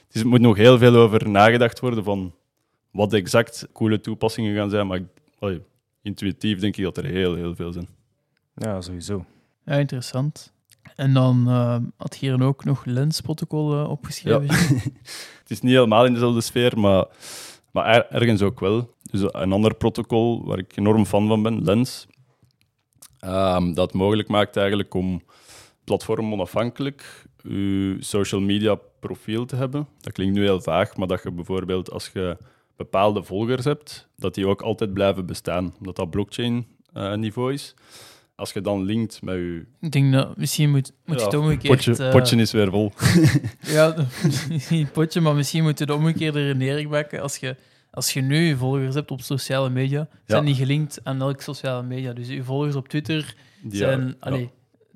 het 0.08 0.16
is, 0.16 0.24
moet 0.24 0.42
nog 0.42 0.58
heel 0.58 0.78
veel 0.78 0.96
over 0.96 1.30
nagedacht 1.30 1.80
worden 1.80 2.04
van 2.04 2.34
wat 2.92 3.14
exact 3.14 3.68
coole 3.74 4.00
toepassingen 4.00 4.56
gaan 4.56 4.70
zijn, 4.70 4.88
maar 4.88 5.02
allee, 5.40 5.62
intuïtief 6.02 6.60
denk 6.60 6.78
ik 6.78 6.84
dat 6.84 6.98
er 6.98 7.06
heel, 7.06 7.36
heel 7.36 7.56
veel 7.56 7.72
zijn. 7.72 7.88
Ja, 8.56 8.82
sowieso. 8.82 9.26
Ja, 9.66 9.74
interessant. 9.74 10.54
En 10.96 11.14
dan 11.14 11.46
eh, 11.48 11.78
had 11.98 12.16
hier 12.16 12.44
ook 12.44 12.64
nog 12.64 12.86
lensprotocol 12.86 13.74
eh, 13.74 13.90
opgeschreven. 13.90 14.48
Het 15.42 15.50
is 15.54 15.62
niet 15.62 15.74
helemaal 15.74 16.06
in 16.06 16.14
dezelfde 16.14 16.42
sfeer, 16.42 16.80
maar, 16.80 17.06
maar 17.72 17.86
er- 17.86 18.08
ergens 18.10 18.42
ook 18.42 18.60
wel. 18.60 18.94
Dus 19.12 19.22
een 19.22 19.52
ander 19.52 19.76
protocol 19.76 20.46
waar 20.46 20.58
ik 20.58 20.78
enorm 20.78 21.06
fan 21.06 21.28
van 21.28 21.44
ben, 21.44 21.64
Lens, 21.64 22.08
ehm, 23.20 23.74
dat 23.74 23.94
mogelijk 23.94 24.28
maakt 24.28 24.58
eigenlijk 24.58 24.94
om 24.94 25.22
platform 25.84 26.32
onafhankelijk 26.34 27.26
je 27.44 27.98
social 28.00 28.42
media 28.42 28.76
profiel 29.00 29.46
te 29.46 29.56
hebben. 29.56 29.88
Dat 30.02 30.14
klinkt 30.14 30.36
nu 30.36 30.44
heel 30.44 30.62
vaag, 30.62 30.98
maar 30.98 31.08
dat 31.08 31.24
je 31.24 31.32
bijvoorbeeld 31.32 31.92
als 31.92 32.10
je 32.14 32.38
bepaalde 32.76 33.24
volgers 33.24 33.66
hebt, 33.66 34.08
dat 34.16 34.34
die 34.36 34.48
ook 34.48 34.62
altijd 34.62 34.94
blijven 34.94 35.26
bestaan, 35.26 35.74
omdat 35.78 35.96
dat 35.96 36.10
blockchain 36.10 36.68
eh, 36.94 37.14
niveau 37.14 37.54
is. 37.54 37.76
Als 38.36 38.54
je 38.54 38.62
dan 38.62 38.84
linkt 38.84 39.22
met 39.22 39.36
je... 39.36 39.66
Ik 39.80 39.92
denk 39.92 40.14
dat 40.14 40.38
misschien 40.38 40.70
moet, 40.70 40.92
moet 41.06 41.16
je 41.16 41.22
Ja, 41.22 41.30
het 41.30 41.40
omgekeerd... 41.40 41.76
potje, 41.76 42.06
eh, 42.06 42.12
potje 42.12 42.36
is 42.36 42.52
weer 42.52 42.70
vol. 42.70 42.92
Ja, 43.76 43.96
niet 44.70 44.92
potje, 44.92 45.22
maar 45.22 45.36
misschien 45.36 45.64
moet 45.64 45.80
je 45.80 45.86
de 45.86 45.94
omgekeerde 45.94 46.46
redenering 46.46 46.90
maken. 46.90 47.22
Als 47.22 47.38
je, 47.38 47.56
als 47.92 48.14
je 48.14 48.22
nu 48.22 48.38
je 48.38 48.58
volgers 48.58 48.96
hebt 48.96 49.12
op 49.12 49.22
sociale 49.22 49.70
media, 49.70 50.08
zijn 50.26 50.42
Ja. 50.42 50.46
die 50.46 50.56
gelinkt 50.56 51.00
aan 51.04 51.22
elke 51.22 51.44
sociale 51.44 51.84
media. 51.84 52.14
Dus 52.14 52.28
je 52.28 52.44
volgers 52.44 52.76
op 52.76 52.88
Twitter 52.88 53.36
zijn... 53.70 54.08
ja, 54.08 54.14
allee, 54.20 54.52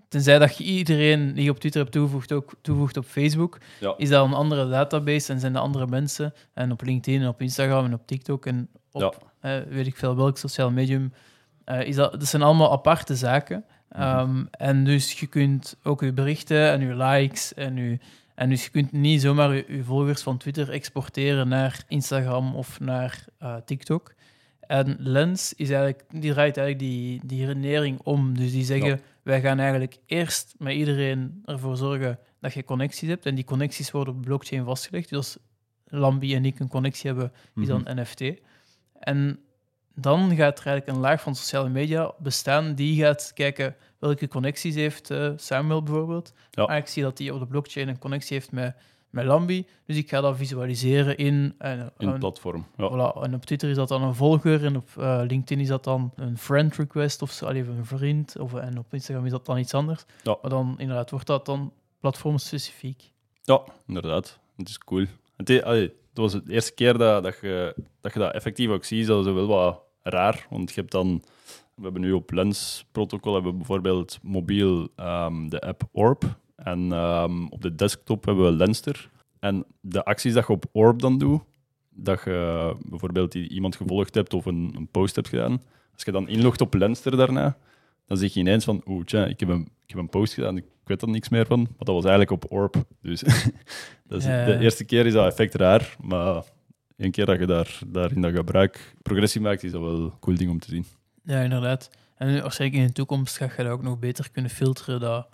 Tenzij 0.10 0.40
dat 0.40 0.58
je 0.58 0.64
iedereen 0.64 1.34
die 1.34 1.44
je 1.44 1.50
op 1.50 1.60
Twitter 1.60 1.82
hebt 1.82 1.94
toegevoegd, 1.94 2.32
ook 2.32 2.54
toevoegt 2.62 2.98
op 2.98 3.06
Facebook, 3.06 3.58
ja. 3.80 3.94
is 3.98 4.10
dat 4.10 4.26
een 4.26 4.34
andere 4.34 4.70
database 4.70 5.34
en 5.34 5.40
zijn 5.40 5.54
de 5.54 5.60
andere 5.60 5.88
mensen. 5.88 6.34
En 6.54 6.72
op 6.72 6.82
LinkedIn 6.82 7.22
en 7.22 7.28
op 7.28 7.42
Instagram 7.42 7.86
en 7.86 7.94
op 7.94 8.08
TikTok 8.08 8.46
en 8.46 8.70
op 8.92 9.32
eh, 9.40 9.58
weet 9.70 9.88
ik 9.88 9.96
veel 9.96 10.16
welk 10.16 10.38
sociaal 10.38 10.72
medium. 10.72 11.14
Eh, 11.70 11.88
is 11.88 11.96
dat, 11.96 12.12
dat 12.12 12.26
zijn 12.28 12.42
allemaal 12.42 12.72
aparte 12.72 13.16
zaken. 13.16 13.66
Mhm. 13.90 14.02
Ehm, 14.02 14.46
en 14.52 14.84
dus 14.84 15.20
je 15.20 15.28
kunt 15.28 15.78
ook 15.84 16.02
je 16.02 16.14
berichten 16.14 16.72
en 16.72 16.82
je 16.82 16.96
likes 16.96 17.54
en 17.54 17.76
je... 17.76 17.98
En 18.36 18.50
dus 18.50 18.64
je 18.64 18.70
kunt 18.70 18.92
niet 18.92 19.22
zomaar 19.22 19.56
je, 19.56 19.66
je 19.68 19.84
volgers 19.84 20.22
van 20.22 20.38
Twitter 20.38 20.70
exporteren 20.70 21.48
naar 21.48 21.84
Instagram 21.88 22.56
of 22.56 22.80
naar 22.80 23.26
eh, 23.38 23.56
TikTok. 23.66 24.14
En 24.60 24.96
Lens 25.00 25.54
is 25.54 25.70
eigenlijk, 25.70 26.04
die 26.10 26.32
draait 26.32 26.58
eigenlijk 26.58 26.92
die, 26.92 27.22
die 27.26 27.46
redenering 27.46 28.00
om. 28.04 28.38
Dus 28.38 28.52
die 28.52 28.64
zeggen, 28.64 28.90
Ja. 28.90 28.98
wij 29.24 29.42
gaan 29.42 29.60
eigenlijk 29.60 29.98
eerst 30.06 30.56
met 30.58 30.74
iedereen 30.74 31.42
ervoor 31.46 31.78
zorgen 31.78 32.20
dat 32.40 32.54
je 32.54 32.64
connecties 32.64 33.10
hebt. 33.10 33.26
En 33.26 33.36
die 33.36 33.44
connecties 33.44 33.92
worden 33.92 34.14
op 34.14 34.22
blockchain 34.22 34.66
vastgelegd. 34.66 35.10
Dus 35.10 35.18
als 35.18 35.38
Lambi 35.86 36.36
en 36.36 36.46
ik 36.46 36.60
een 36.60 36.68
connectie 36.68 37.10
hebben, 37.10 37.32
is 37.56 37.68
dan 37.68 37.82
Mhm. 37.82 38.00
NFT. 38.00 38.22
En 39.00 39.40
dan 39.96 40.20
gaat 40.36 40.60
er 40.60 40.66
eigenlijk 40.66 40.88
een 40.88 41.04
laag 41.04 41.22
van 41.22 41.36
sociale 41.36 41.70
media 41.70 42.12
bestaan 42.20 42.76
die 42.76 43.02
gaat 43.04 43.32
kijken 43.34 43.76
welke 44.00 44.28
connecties 44.28 44.76
heeft 44.76 45.12
eh, 45.12 45.32
Samuel 45.36 45.84
bijvoorbeeld. 45.84 46.34
Ja. 46.52 46.70
Ik 46.70 46.88
zie 46.88 47.04
dat 47.04 47.18
hij 47.18 47.32
op 47.32 47.40
de 47.40 47.48
blockchain 47.48 47.88
een 47.88 48.00
connectie 48.00 48.38
heeft 48.38 48.52
met 48.52 48.76
met 49.10 49.26
Lambi. 49.26 49.68
Dus 49.86 49.98
ik 49.98 50.10
ga 50.10 50.22
dat 50.22 50.38
visualiseren 50.38 51.18
in... 51.18 51.56
En, 51.58 51.80
In 51.80 52.06
het 52.06 52.14
en- 52.14 52.20
platform. 52.20 52.66
Ja. 52.78 52.90
Voilà, 52.92 53.22
en 53.24 53.34
op 53.34 53.46
Twitter 53.46 53.70
is 53.70 53.76
dat 53.76 53.88
dan 53.88 54.04
een 54.04 54.16
volger 54.16 54.66
en 54.66 54.76
op 54.76 54.90
eh, 54.98 55.22
LinkedIn 55.28 55.60
is 55.60 55.68
dat 55.68 55.84
dan 55.84 56.12
een 56.16 56.38
friend 56.38 56.76
request 56.76 57.22
of 57.22 57.32
zo, 57.32 57.46
allee, 57.46 57.64
een 57.64 57.86
vriend. 57.86 58.38
Of, 58.40 58.54
en 58.54 58.78
op 58.78 58.94
Instagram 58.94 59.26
is 59.26 59.32
dat 59.32 59.46
dan 59.46 59.58
iets 59.58 59.74
anders. 59.74 60.06
Ja. 60.24 60.38
Maar 60.42 60.50
dan 60.52 60.76
inderdaad 60.78 61.10
wordt 61.10 61.28
dat 61.28 61.46
dan 61.46 61.74
platformspecifiek. 62.00 63.12
Ja, 63.44 63.62
inderdaad. 63.88 64.40
Het 64.58 64.70
is 64.70 64.78
cool. 64.78 65.06
Het, 65.38 65.64
allee, 65.64 65.82
het 65.82 66.09
was 66.20 66.32
de 66.32 66.42
eerste 66.48 66.74
keer 66.74 66.98
dat, 66.98 67.24
dat, 67.24 67.38
je, 67.42 67.76
dat 68.02 68.34
effectief 68.34 68.70
ook 68.70 68.84
ziet. 68.84 69.08
Dat 69.08 69.26
is 69.26 69.34
wel 69.34 69.48
wat 69.48 69.82
raar. 70.02 70.48
Want 70.50 70.70
je 70.70 70.80
hebt 70.80 70.92
dan... 70.92 71.24
We 71.76 71.84
hebben 71.86 72.02
nu 72.02 72.12
op 72.12 72.32
Lens-protocol 72.32 73.34
hebben 73.34 73.58
bijvoorbeeld 73.58 74.20
mobiel 74.22 74.88
ehm, 74.96 75.48
de 75.48 75.62
app 75.62 75.84
Orb. 75.92 76.24
En 76.56 76.92
ehm, 76.94 77.46
op 77.46 77.62
de 77.62 77.76
desktop 77.76 78.26
hebben 78.26 78.46
we 78.46 78.52
Lenster. 78.52 79.10
En 79.40 79.66
de 79.82 80.04
acties 80.04 80.34
dat 80.34 80.48
je 80.48 80.54
op 80.54 80.66
Orb 80.72 81.00
dan 81.00 81.18
doet, 81.18 81.42
dat 81.90 82.22
je 82.24 82.76
bijvoorbeeld 82.86 83.34
iemand 83.34 83.76
gevolgd 83.76 84.16
hebt 84.16 84.34
of 84.34 84.46
een, 84.46 84.74
een 84.76 84.88
post 84.88 85.16
hebt 85.16 85.28
gedaan, 85.28 85.62
als 85.94 86.04
je 86.04 86.12
dan 86.12 86.28
inlogt 86.28 86.62
op 86.62 86.74
Lenster 86.74 87.18
daarna, 87.18 87.58
dan 88.10 88.18
zeg 88.18 88.34
je 88.34 88.40
ineens 88.40 88.66
van, 88.66 88.82
oeh, 88.86 89.06
tja, 89.06 89.26
ik 89.26 89.40
heb, 89.40 89.50
een, 89.50 89.62
ik 89.86 89.90
heb 89.90 89.98
een 89.98 90.10
post 90.10 90.34
gedaan, 90.34 90.58
ik 90.58 90.66
weet 90.84 91.02
er 91.02 91.08
niks 91.10 91.30
meer 91.30 91.46
van. 91.46 91.60
Maar 91.60 91.70
dat 91.78 91.96
was 91.96 92.04
eigenlijk 92.06 92.32
op 92.32 92.52
Orb. 92.52 92.76
Dus 93.02 93.20
dat 94.08 94.20
is, 94.20 94.26
Ja. 94.26 94.46
de 94.46 94.58
eerste 94.60 94.84
keer 94.84 95.06
is 95.06 95.14
dat 95.14 95.26
effect 95.32 95.56
raar, 95.56 95.96
maar 96.02 96.44
één 96.98 97.12
keer 97.12 97.26
dat 97.26 97.40
je 97.40 97.46
daar, 97.46 97.80
daar 97.88 98.12
in 98.12 98.22
dat 98.22 98.34
gebruik 98.36 98.94
progressie 99.02 99.42
maakt, 99.42 99.64
is 99.64 99.72
dat 99.72 99.82
wel 99.82 99.96
een 100.00 100.20
cool 100.20 100.38
ding 100.38 100.50
om 100.52 100.60
te 100.60 100.70
zien. 100.70 100.86
Ja, 101.24 101.42
inderdaad. 101.42 101.90
En 102.18 102.42
waarschijnlijk 102.42 102.82
in 102.82 102.88
de 102.88 102.94
toekomst 102.94 103.38
ga 103.38 103.46
je 103.58 103.64
dat 103.64 103.72
ook 103.72 103.84
nog 103.84 104.00
beter 104.00 104.32
kunnen 104.32 104.52
filteren. 104.52 105.00
Dat, 105.00 105.28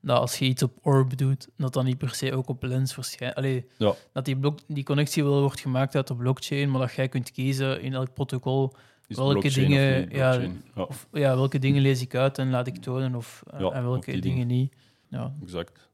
dat 0.00 0.18
als 0.18 0.38
je 0.38 0.44
iets 0.44 0.62
op 0.62 0.72
Orb 0.82 1.16
doet, 1.16 1.48
dat 1.56 1.72
dan 1.72 1.84
niet 1.84 1.98
per 1.98 2.14
se 2.14 2.34
ook 2.34 2.48
op 2.48 2.62
Lens 2.62 2.94
verschijnt. 2.94 3.34
Allee, 3.34 3.66
Ja. 3.78 3.94
Dat 4.12 4.24
die, 4.24 4.36
blok, 4.36 4.58
die 4.68 4.84
connectie 4.84 5.24
wel 5.24 5.40
wordt 5.40 5.60
gemaakt 5.60 5.94
uit 5.94 6.06
de 6.06 6.14
blockchain, 6.16 6.70
maar 6.70 6.80
dat 6.80 6.92
jij 6.92 7.08
kunt 7.08 7.30
kiezen 7.30 7.82
in 7.82 7.94
elk 7.94 8.14
protocol 8.14 8.72
Is 9.18 9.24
Welke 9.32 9.50
dingen- 9.50 10.00
niet 10.00 10.12
ja? 10.16 10.32
Ja, 10.32 10.84
Of 10.86 11.06
ja, 11.12 11.34
welke 11.36 11.58
dingen 11.58 11.82
lees 11.82 12.00
ik 12.02 12.14
uit 12.14 12.38
en 12.38 12.50
laat 12.50 12.66
ik 12.66 12.76
tonen, 12.76 13.14
of 13.14 13.42
eh, 13.50 13.60
Ja, 13.60 13.70
en 13.70 13.82
welke 13.82 14.18
dingen 14.18 14.46
niet. 14.46 14.72
Ja, 15.08 15.32
exact. 15.42 15.88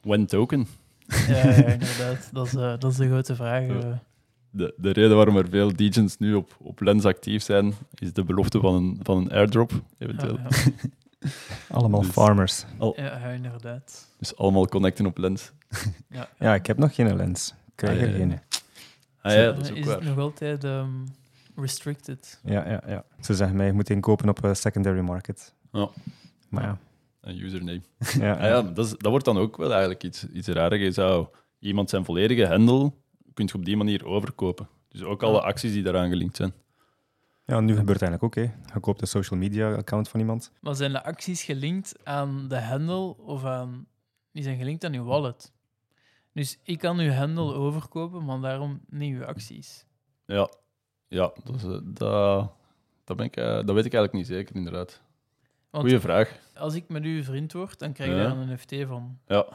When 0.00 0.26
token. 0.26 0.66
ja, 1.28 1.36
ja, 1.36 1.52
inderdaad. 1.66 2.28
Dat 2.32 2.46
is, 2.46 2.54
eh, 2.54 2.74
dat 2.78 2.90
is 2.90 2.96
de 2.96 3.06
grote 3.08 3.34
vraag. 3.34 3.66
Ja. 3.66 3.74
eh. 3.78 3.96
De, 4.50 4.74
de 4.76 4.90
reden 4.90 5.16
waarom 5.16 5.36
er 5.36 5.48
veel 5.48 5.76
degens 5.76 6.18
nu 6.18 6.34
op, 6.34 6.56
op 6.60 6.80
Lens 6.80 7.04
actief 7.04 7.42
zijn, 7.42 7.74
is 7.94 8.12
de 8.12 8.24
belofte 8.24 8.60
van 8.60 8.74
een, 8.74 8.98
van 9.02 9.16
een 9.16 9.32
airdrop, 9.32 9.72
eventueel. 9.98 10.36
Ja, 10.38 10.48
ja. 11.20 11.28
Allemaal 11.76 12.00
Dus- 12.00 12.10
farmers. 12.10 12.64
Ja, 12.80 12.92
ja, 12.96 13.28
inderdaad. 13.28 14.08
Dus 14.18 14.36
allemaal 14.36 14.66
connecten 14.66 15.06
op 15.06 15.18
Lens. 15.18 15.52
Ja, 16.08 16.28
Ja, 16.38 16.54
ik 16.54 16.66
heb 16.66 16.78
nog 16.78 16.94
geen 16.94 17.16
lens. 17.16 17.48
Ik 17.66 17.72
krijg 17.74 17.96
Ah, 17.98 18.08
er 18.08 18.14
geen. 18.14 18.40
Ah 19.22 19.32
ja, 19.34 19.44
dat 19.52 19.60
is 19.64 19.70
ook 19.70 19.76
het 19.76 19.84
waar. 19.84 20.04
nog 20.04 20.18
altijd 20.18 20.64
ehm, 20.64 20.88
restricted? 21.56 22.40
Ja, 22.44 22.68
ja, 22.68 22.82
ja. 22.86 23.04
Ze 23.20 23.34
zeggen 23.34 23.56
mij, 23.56 23.66
je 23.66 23.72
moet 23.72 23.90
inkopen 23.90 24.28
op 24.28 24.44
een 24.44 24.56
secondary 24.56 25.00
market. 25.00 25.54
Ja. 25.72 25.88
Maar 26.48 26.62
ja. 26.62 26.78
Een 27.20 27.38
username. 27.38 27.82
ja, 28.18 28.32
Ah 28.32 28.40
ja, 28.40 28.62
dat, 28.62 28.86
is, 28.86 28.90
dat 28.90 29.10
wordt 29.10 29.24
dan 29.24 29.38
ook 29.38 29.56
wel 29.56 29.70
eigenlijk 29.70 30.02
iets, 30.02 30.26
iets 30.28 30.48
raar. 30.48 30.76
Je 30.76 30.90
zou 30.90 31.26
iemand 31.58 31.90
zijn 31.90 32.04
volledige 32.04 32.46
handle 32.46 32.92
kunt 33.34 33.50
je 33.50 33.56
op 33.56 33.64
die 33.64 33.76
manier 33.76 34.06
overkopen. 34.06 34.68
Dus 34.88 35.02
ook 35.02 35.22
alle 35.22 35.40
acties 35.40 35.72
die 35.72 35.82
daaraan 35.82 36.08
gelinkt 36.08 36.36
zijn. 36.36 36.52
Ja, 37.46 37.60
nu 37.60 37.76
gebeurt 37.76 38.00
het 38.00 38.08
eigenlijk 38.08 38.22
ook. 38.22 38.44
Hè. 38.44 38.72
Je 38.74 38.80
koopt 38.80 39.00
een 39.00 39.06
social 39.06 39.38
media 39.38 39.74
account 39.74 40.08
van 40.08 40.20
iemand. 40.20 40.52
Maar 40.60 40.74
zijn 40.74 40.92
de 40.92 41.04
acties 41.04 41.42
gelinkt 41.42 41.94
aan 42.04 42.48
de 42.48 42.60
handle 42.60 43.16
of 43.16 43.44
aan... 43.44 43.86
Die 44.32 44.42
zijn 44.42 44.56
gelinkt 44.56 44.84
aan 44.84 44.94
uw 44.94 45.04
wallet. 45.04 45.52
Dus 46.32 46.58
ik 46.62 46.78
kan 46.78 46.98
uw 46.98 47.10
handle 47.10 47.54
overkopen, 47.54 48.24
maar 48.24 48.40
daarom 48.40 48.80
niet 48.88 49.14
uw 49.14 49.24
acties. 49.24 49.86
Ja, 50.26 50.50
ja 51.12 51.32
dat, 51.44 51.54
is, 51.56 51.62
eh, 51.62 51.78
dat, 51.84 52.52
dat, 53.04 53.16
ben 53.16 53.26
ik, 53.26 53.36
eh, 53.36 53.44
dat 53.44 53.64
weet 53.74 53.84
ik 53.84 53.94
eigenlijk 53.94 54.12
niet 54.12 54.26
zeker, 54.26 54.56
inderdaad. 54.56 55.00
Want 55.70 55.84
Goeie 55.84 56.00
vraag. 56.00 56.38
als 56.54 56.74
ik 56.74 56.88
met 56.88 57.04
u 57.04 57.22
vriend 57.24 57.52
word, 57.52 57.78
dan 57.78 57.92
krijg 57.92 58.10
je 58.10 58.16
Ja. 58.16 58.22
daar 58.22 58.36
een 58.36 58.52
NFT 58.52 58.74
van. 58.86 59.18
Ja, 59.26 59.46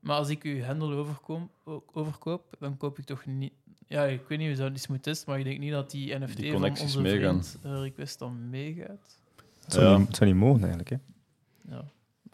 Maar 0.00 0.16
als 0.16 0.28
ik 0.28 0.42
uw 0.42 0.62
handle 0.62 0.94
overkom, 0.94 1.50
o- 1.64 1.82
overkoop, 1.92 2.56
dan 2.58 2.76
koop 2.76 2.98
ik 2.98 3.04
toch 3.04 3.26
niet... 3.26 3.52
Ja, 3.86 4.04
ik 4.04 4.22
weet 4.28 4.38
niet 4.38 4.48
hoe 4.48 4.56
dat 4.56 4.70
eens 4.70 4.86
moet 4.86 5.02
testen, 5.02 5.30
maar 5.30 5.38
ik 5.38 5.44
denk 5.44 5.58
niet 5.58 5.72
dat 5.72 5.90
die 5.90 6.14
NFT 6.18 6.36
Die 6.36 6.52
van 6.52 6.62
onze 6.64 7.00
meegaan. 7.00 7.44
vriend 7.44 7.64
eh, 7.64 7.80
request 7.80 8.18
dan 8.18 8.50
meegaat. 8.50 9.18
Het 9.60 9.72
zou, 9.72 9.86
Ja. 9.86 9.96
niet, 9.98 10.06
het 10.06 10.16
zou 10.16 10.30
niet 10.30 10.38
mogen 10.38 10.58
eigenlijk. 10.60 10.88
Hè. 10.90 10.96
Ja. 11.74 11.84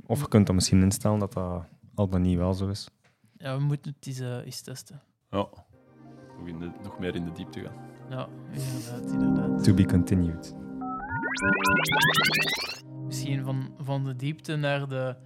Of 0.06 0.20
je 0.20 0.28
kunt 0.28 0.46
dan 0.46 0.54
misschien 0.54 0.82
instellen 0.82 1.18
dat 1.18 1.32
dat 1.32 1.64
al 1.94 2.08
dan 2.08 2.22
niet 2.22 2.36
wel 2.36 2.54
zo 2.54 2.68
is. 2.68 2.88
ja, 3.38 3.56
we 3.56 3.62
moeten 3.62 3.94
het 3.98 4.06
eens, 4.06 4.20
eens 4.44 4.60
testen. 4.60 5.00
ja. 5.30 5.36
Nog, 6.38 6.46
in 6.48 6.58
de, 6.58 6.70
nog 6.82 6.98
meer 6.98 7.14
in 7.14 7.24
de 7.24 7.32
diepte 7.32 7.60
gaan. 7.60 7.74
Ja, 8.10 8.28
inderdaad, 8.52 9.12
inderdaad. 9.12 9.64
To 9.64 9.74
be 9.74 9.84
continued. 9.86 10.54
Misschien 13.06 13.44
van, 13.44 13.74
van 13.78 14.04
de 14.04 14.16
diepte 14.16 14.56
naar 14.56 14.88
de 14.88 15.16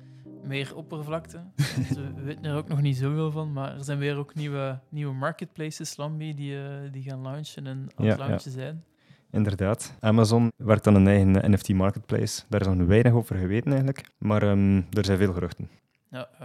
meer 0.43 0.77
oppervlakte. 0.77 1.37
Want 1.57 1.89
we 1.89 2.23
weten 2.25 2.45
er 2.45 2.57
ook 2.57 2.69
nog 2.69 2.81
niet 2.81 2.97
zoveel 2.97 3.31
van, 3.31 3.53
maar 3.53 3.75
er 3.77 3.85
zijn 3.85 3.99
weer 3.99 4.17
ook 4.17 4.35
nieuwe, 4.35 4.81
nieuwe 4.89 5.15
marketplaces, 5.15 5.97
Lambi, 5.97 6.35
die, 6.35 6.57
eh, 6.65 6.93
die 6.93 7.03
gaan 7.03 7.21
launchen 7.23 7.67
en 7.67 7.89
aan 7.97 8.05
Ja, 8.05 8.11
het 8.11 8.19
ja. 8.21 8.27
launchen 8.27 8.51
zijn. 8.51 8.85
Inderdaad. 9.31 9.97
Amazon 10.01 10.53
werkt 10.57 10.87
aan 10.87 10.95
een 10.95 11.07
eigen 11.07 11.43
eh, 11.43 11.51
NFT 11.51 11.69
marketplace. 11.73 12.43
Daar 12.49 12.61
is 12.61 12.67
nog 12.67 12.87
weinig 12.87 13.13
over 13.13 13.37
geweten 13.37 13.71
eigenlijk. 13.71 14.11
Maar 14.19 14.43
ehm, 14.43 14.77
er 14.91 15.05
zijn 15.05 15.19
veel 15.19 15.33
geruchten. 15.33 15.69
Ja. 16.11 16.29
Ik 16.31 16.37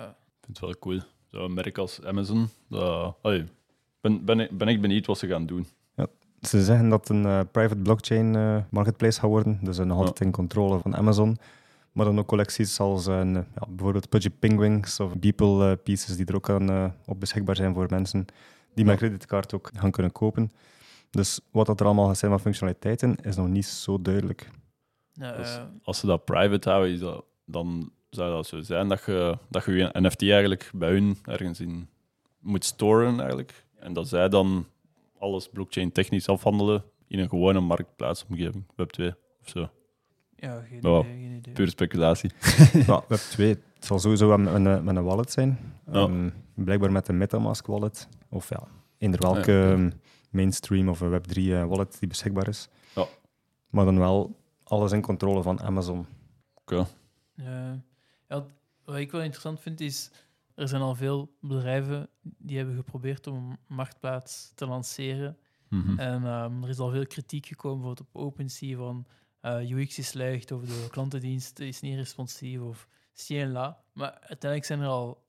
vind 0.41 0.57
het 0.57 0.59
wel 0.59 0.75
cool. 0.79 0.99
Zo'n 1.31 1.53
merk 1.53 1.77
als 1.77 2.03
Amazon. 2.05 2.47
Dat, 2.69 3.15
allee, 3.21 3.43
ben, 4.01 4.25
ben, 4.25 4.39
ik- 4.39 4.57
ben 4.57 4.67
ik 4.67 4.81
benieuwd 4.81 5.05
wat 5.05 5.17
ze 5.17 5.27
gaan 5.27 5.45
doen. 5.45 5.65
Ze 6.41 6.63
zeggen 6.63 6.89
dat 6.89 6.99
het 6.99 7.17
een 7.17 7.25
eh, 7.25 7.39
private 7.51 7.81
blockchain 7.81 8.35
eh, 8.35 8.57
marketplace 8.69 9.19
gaat 9.19 9.29
worden. 9.29 9.59
Dus 9.61 9.77
nog 9.77 9.97
altijd 9.97 10.19
in 10.19 10.31
controle 10.31 10.79
van 10.79 10.95
Amazon. 10.95 11.37
Maar 11.91 12.05
dan 12.05 12.19
ook 12.19 12.27
collecties 12.27 12.75
zoals 12.75 13.07
eh, 13.07 13.33
ja, 13.33 13.65
bijvoorbeeld 13.69 14.09
Pudgy 14.09 14.29
Penguins 14.29 14.99
of 14.99 15.17
Beeple 15.17 15.75
pieces 15.75 16.15
die 16.15 16.25
er 16.25 16.35
ook 16.35 16.49
aan, 16.49 16.93
op 17.05 17.19
beschikbaar 17.19 17.55
zijn 17.55 17.73
voor 17.73 17.85
mensen 17.89 18.25
die 18.73 18.85
met 18.85 18.97
creditcard 18.97 19.53
ook 19.53 19.71
gaan 19.75 19.91
kunnen 19.91 20.11
kopen. 20.11 20.51
Dus 21.09 21.39
wat 21.51 21.65
dat 21.65 21.79
er 21.79 21.85
allemaal 21.85 22.07
gaat 22.07 22.17
zijn 22.17 22.31
van 22.31 22.39
functionaliteiten 22.39 23.15
is 23.21 23.35
nog 23.35 23.47
niet 23.47 23.65
zo 23.65 24.01
duidelijk. 24.01 24.49
Ja, 25.13 25.31
Dus 25.37 25.59
als 25.83 25.99
ze 25.99 26.05
dat 26.05 26.25
private 26.25 26.69
houden, 26.69 26.93
is 26.93 26.99
dat, 26.99 27.23
dan 27.45 27.91
zou 28.09 28.31
dat 28.31 28.47
zo 28.47 28.61
zijn 28.61 28.87
dat 28.87 29.03
je, 29.05 29.37
dat 29.49 29.65
je 29.65 29.71
je 29.71 29.89
NFT 29.93 30.21
eigenlijk 30.21 30.71
bij 30.73 30.89
hun 30.89 31.17
ergens 31.25 31.59
in 31.59 31.89
moet 32.39 32.65
storen 32.65 33.19
eigenlijk. 33.19 33.65
En 33.79 33.93
dat 33.93 34.07
zij 34.07 34.29
dan 34.29 34.65
alles 35.19 35.49
blockchain 35.49 35.91
technisch 35.91 36.27
afhandelen 36.29 36.83
in 37.07 37.19
een 37.19 37.29
gewone 37.29 37.59
marktplaatsomgeving, 37.59 38.63
Web2 38.71 39.05
of 39.41 39.49
zo. 39.49 39.69
ja, 40.35 40.59
geen 40.61 40.79
Ja, 40.81 40.99
idee, 40.99 41.11
geen 41.11 41.35
idee. 41.35 41.53
Puur 41.53 41.67
speculatie. 41.69 42.31
ja, 42.87 43.03
Web 43.07 43.19
2, 43.19 43.49
het 43.49 43.85
zal 43.85 43.99
sowieso 43.99 44.27
wel 44.27 44.37
met 44.37 44.53
een, 44.53 44.83
met 44.83 44.95
een 44.95 45.03
wallet 45.03 45.31
zijn. 45.31 45.73
Ja. 45.85 45.93
Ehm, 45.93 46.29
blijkbaar 46.55 46.91
met 46.91 47.07
een 47.07 47.17
Metamask 47.17 47.65
wallet. 47.65 48.07
Of 48.29 48.49
ja, 48.49 48.63
eender 48.97 49.19
welke 49.21 49.51
ja, 49.51 49.71
ehm, 49.71 49.89
mainstream 50.29 50.89
of 50.89 50.99
een 51.01 51.09
Web 51.09 51.23
3 51.23 51.55
eh, 51.55 51.65
wallet 51.65 51.99
die 51.99 52.07
beschikbaar 52.09 52.47
is. 52.47 52.69
Ja. 52.95 53.05
Maar 53.69 53.85
dan 53.85 53.97
wel 53.99 54.35
alles 54.63 54.91
in 54.91 55.01
controle 55.01 55.41
van 55.41 55.61
Amazon. 55.61 56.05
Oké. 56.53 56.85
Ja, 57.35 57.81
ja, 58.29 58.45
wat 58.85 58.95
ik 58.95 59.11
wel 59.11 59.21
interessant 59.21 59.59
vind 59.59 59.81
is, 59.81 60.11
er 60.59 60.67
zijn 60.67 60.81
al 60.81 60.95
veel 60.95 61.35
bedrijven 61.41 62.09
die 62.21 62.57
hebben 62.57 62.75
geprobeerd 62.75 63.27
om 63.27 63.35
een 63.49 63.57
marktplaats 63.67 64.51
te 64.55 64.65
lanceren. 64.65 65.37
Mhm. 65.69 65.99
En 65.99 66.25
ehm, 66.25 66.63
er 66.63 66.69
is 66.69 66.79
al 66.79 66.89
veel 66.91 67.07
kritiek 67.07 67.45
gekomen 67.45 67.77
bijvoorbeeld 67.77 68.07
op 68.13 68.21
OpenSea 68.21 68.77
van 68.77 69.05
eh, 69.39 69.71
UX 69.71 69.97
is 69.97 70.07
slecht 70.07 70.51
of 70.51 70.63
de 70.65 70.87
klantendienst 70.91 71.59
is 71.59 71.79
niet 71.81 71.95
responsief 71.95 72.59
of 72.61 72.87
ci 73.13 73.39
en 73.41 73.51
la. 73.51 73.81
Maar 73.93 74.11
uiteindelijk 74.11 74.65
zijn 74.65 74.79
er 74.79 74.87
al 74.87 75.27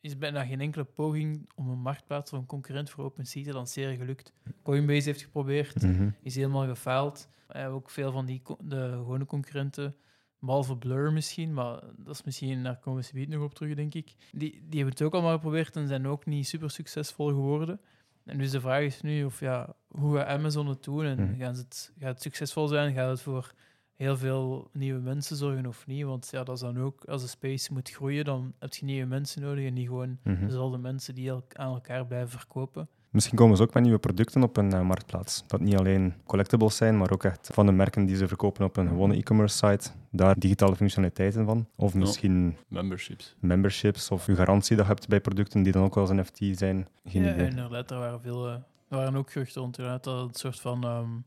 is 0.00 0.18
bijna 0.18 0.44
geen 0.44 0.60
enkele 0.60 0.84
poging 0.84 1.50
om 1.54 1.68
een 1.68 1.78
marktplaats 1.80 2.32
of 2.32 2.38
een 2.38 2.46
concurrent 2.46 2.90
voor 2.90 3.04
OpenSea 3.04 3.44
te 3.44 3.52
lanceren 3.52 3.96
gelukt. 3.96 4.32
Coinbase 4.62 5.08
heeft 5.08 5.22
geprobeerd, 5.22 5.82
Mhm. 5.82 6.10
is 6.22 6.34
helemaal 6.34 6.66
gefaald. 6.66 7.28
We 7.46 7.58
hebben 7.58 7.76
ook 7.76 7.90
veel 7.90 8.12
van 8.12 8.26
die 8.26 8.42
de 8.60 8.90
gewone 8.92 9.24
concurrenten, 9.26 9.96
behalve 10.40 10.76
Blur 10.76 11.12
misschien, 11.12 11.52
maar 11.54 11.80
dat 11.96 12.14
is 12.14 12.22
misschien, 12.24 12.62
daar 12.62 12.76
komen 12.78 13.00
we 13.00 13.06
zometeen 13.06 13.30
nog 13.38 13.44
op 13.44 13.54
terug, 13.54 13.74
denk 13.74 13.94
ik. 13.94 14.14
Die, 14.32 14.50
die 14.50 14.78
hebben 14.80 14.88
het 14.88 15.02
ook 15.02 15.12
allemaal 15.12 15.32
geprobeerd 15.34 15.76
en 15.76 15.88
zijn 15.88 16.06
ook 16.06 16.26
niet 16.26 16.46
super 16.48 16.70
succesvol 16.70 17.28
geworden. 17.28 17.80
En 18.24 18.38
dus 18.38 18.50
de 18.50 18.60
vraag 18.60 18.82
is 18.82 19.00
nu 19.00 19.24
of 19.24 19.40
ja, 19.40 19.74
hoe 19.88 20.16
gaat 20.16 20.26
Amazon 20.26 20.66
het 20.66 20.84
doen 20.84 21.04
en 21.04 21.20
Mhm. 21.30 21.38
gaan 21.40 21.54
ze 21.54 21.62
het, 21.62 21.92
gaat 21.98 22.08
het 22.12 22.22
succesvol 22.22 22.66
zijn? 22.68 22.94
Gaat 22.94 23.10
het 23.10 23.20
voor 23.20 23.52
heel 23.96 24.16
veel 24.16 24.68
nieuwe 24.72 25.00
mensen 25.00 25.36
zorgen 25.36 25.66
of 25.66 25.86
niet? 25.86 26.04
Want 26.04 26.28
ja, 26.30 26.44
dat 26.44 26.54
is 26.54 26.60
dan 26.60 26.78
ook, 26.78 27.04
als 27.04 27.22
de 27.22 27.28
space 27.28 27.72
moet 27.72 27.90
groeien, 27.90 28.24
dan 28.24 28.54
heb 28.58 28.74
je 28.74 28.84
nieuwe 28.84 29.06
mensen 29.06 29.42
nodig 29.42 29.66
en 29.66 29.74
niet 29.74 29.86
gewoon 29.86 30.18
Mhm. 30.24 30.44
dezelfde 30.46 30.78
mensen 30.78 31.14
die 31.14 31.32
aan 31.32 31.42
elkaar 31.74 32.06
blijven 32.06 32.38
verkopen. 32.38 32.88
Misschien 33.10 33.36
komen 33.38 33.56
ze 33.56 33.62
ook 33.62 33.74
met 33.74 33.82
nieuwe 33.82 33.98
producten 33.98 34.42
op 34.42 34.56
een 34.56 34.74
uh, 34.74 34.80
marktplaats. 34.80 35.44
Dat 35.46 35.60
niet 35.60 35.76
alleen 35.76 36.14
collectibles 36.26 36.76
zijn, 36.76 36.98
maar 36.98 37.10
ook 37.12 37.24
echt 37.24 37.50
van 37.52 37.66
de 37.66 37.72
merken 37.72 38.04
die 38.04 38.16
ze 38.16 38.28
verkopen 38.28 38.64
op 38.64 38.76
een 38.76 38.88
gewone 38.88 39.16
e-commerce 39.16 39.56
site. 39.56 39.90
Daar 40.10 40.38
digitale 40.38 40.76
functionaliteiten 40.76 41.44
van. 41.44 41.66
Of 41.76 41.94
misschien 41.94 42.44
ja, 42.50 42.56
memberships. 42.68 43.36
memberships 43.40 44.10
of 44.10 44.26
je 44.26 44.34
garantie 44.34 44.76
dat 44.76 44.86
je 44.86 44.92
hebt 44.92 45.08
bij 45.08 45.20
producten 45.20 45.62
die 45.62 45.72
dan 45.72 45.82
ook 45.84 45.94
wel 45.94 46.10
eens 46.10 46.30
NFT 46.30 46.58
zijn. 46.58 46.88
Geen 47.04 47.24
ja, 47.24 47.32
idee. 47.32 47.46
inderdaad. 47.48 47.90
Er 47.90 47.98
waren, 47.98 48.20
veel, 48.20 48.46
uh, 48.48 48.52
er 48.88 48.96
waren 48.96 49.16
ook 49.16 49.32
geruchten 49.32 49.60
rond 49.60 49.76
dat 49.76 50.04
het 50.04 50.06
een 50.06 50.28
soort 50.32 50.60
van 50.60 50.84
um, 50.86 51.24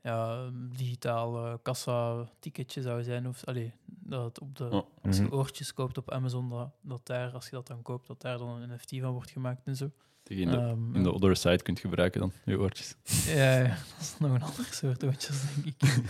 ja, 0.00 0.48
digitaal 0.76 1.46
uh, 1.46 1.54
kassa-ticketje 1.62 2.82
zou 2.82 3.02
zijn. 3.02 3.28
Of, 3.28 3.44
allee, 3.44 3.72
dat 3.84 4.24
het 4.24 4.40
op 4.40 4.56
de, 4.56 4.84
als 5.02 5.16
je 5.16 5.22
Mhm. 5.22 5.34
oortjes 5.34 5.74
koopt 5.74 5.98
op 5.98 6.10
Amazon, 6.10 6.48
dat, 6.48 6.70
dat 6.80 7.06
daar, 7.06 7.32
als 7.32 7.44
je 7.44 7.50
dat 7.50 7.66
dan 7.66 7.82
koopt, 7.82 8.06
dat 8.06 8.20
daar 8.20 8.38
dan 8.38 8.48
een 8.48 8.70
NFT 8.74 8.98
van 9.00 9.12
wordt 9.12 9.30
gemaakt 9.30 9.66
en 9.66 9.76
zo. 9.76 9.90
Die 10.22 10.36
je 10.38 10.42
in 10.42 10.50
de, 10.50 10.74
in 10.98 11.02
de 11.02 11.12
other 11.12 11.36
side 11.36 11.62
kunt 11.62 11.78
gebruiken 11.80 12.20
dan, 12.20 12.32
je 12.44 12.58
oortjes. 12.58 12.94
ja, 13.26 13.58
ja, 13.58 13.68
dat 13.68 14.00
is 14.00 14.14
nog 14.18 14.30
een 14.34 14.42
ander 14.42 14.68
soort 14.70 15.04
oortjes, 15.04 15.42
denk 15.54 15.66
ik. 15.66 15.94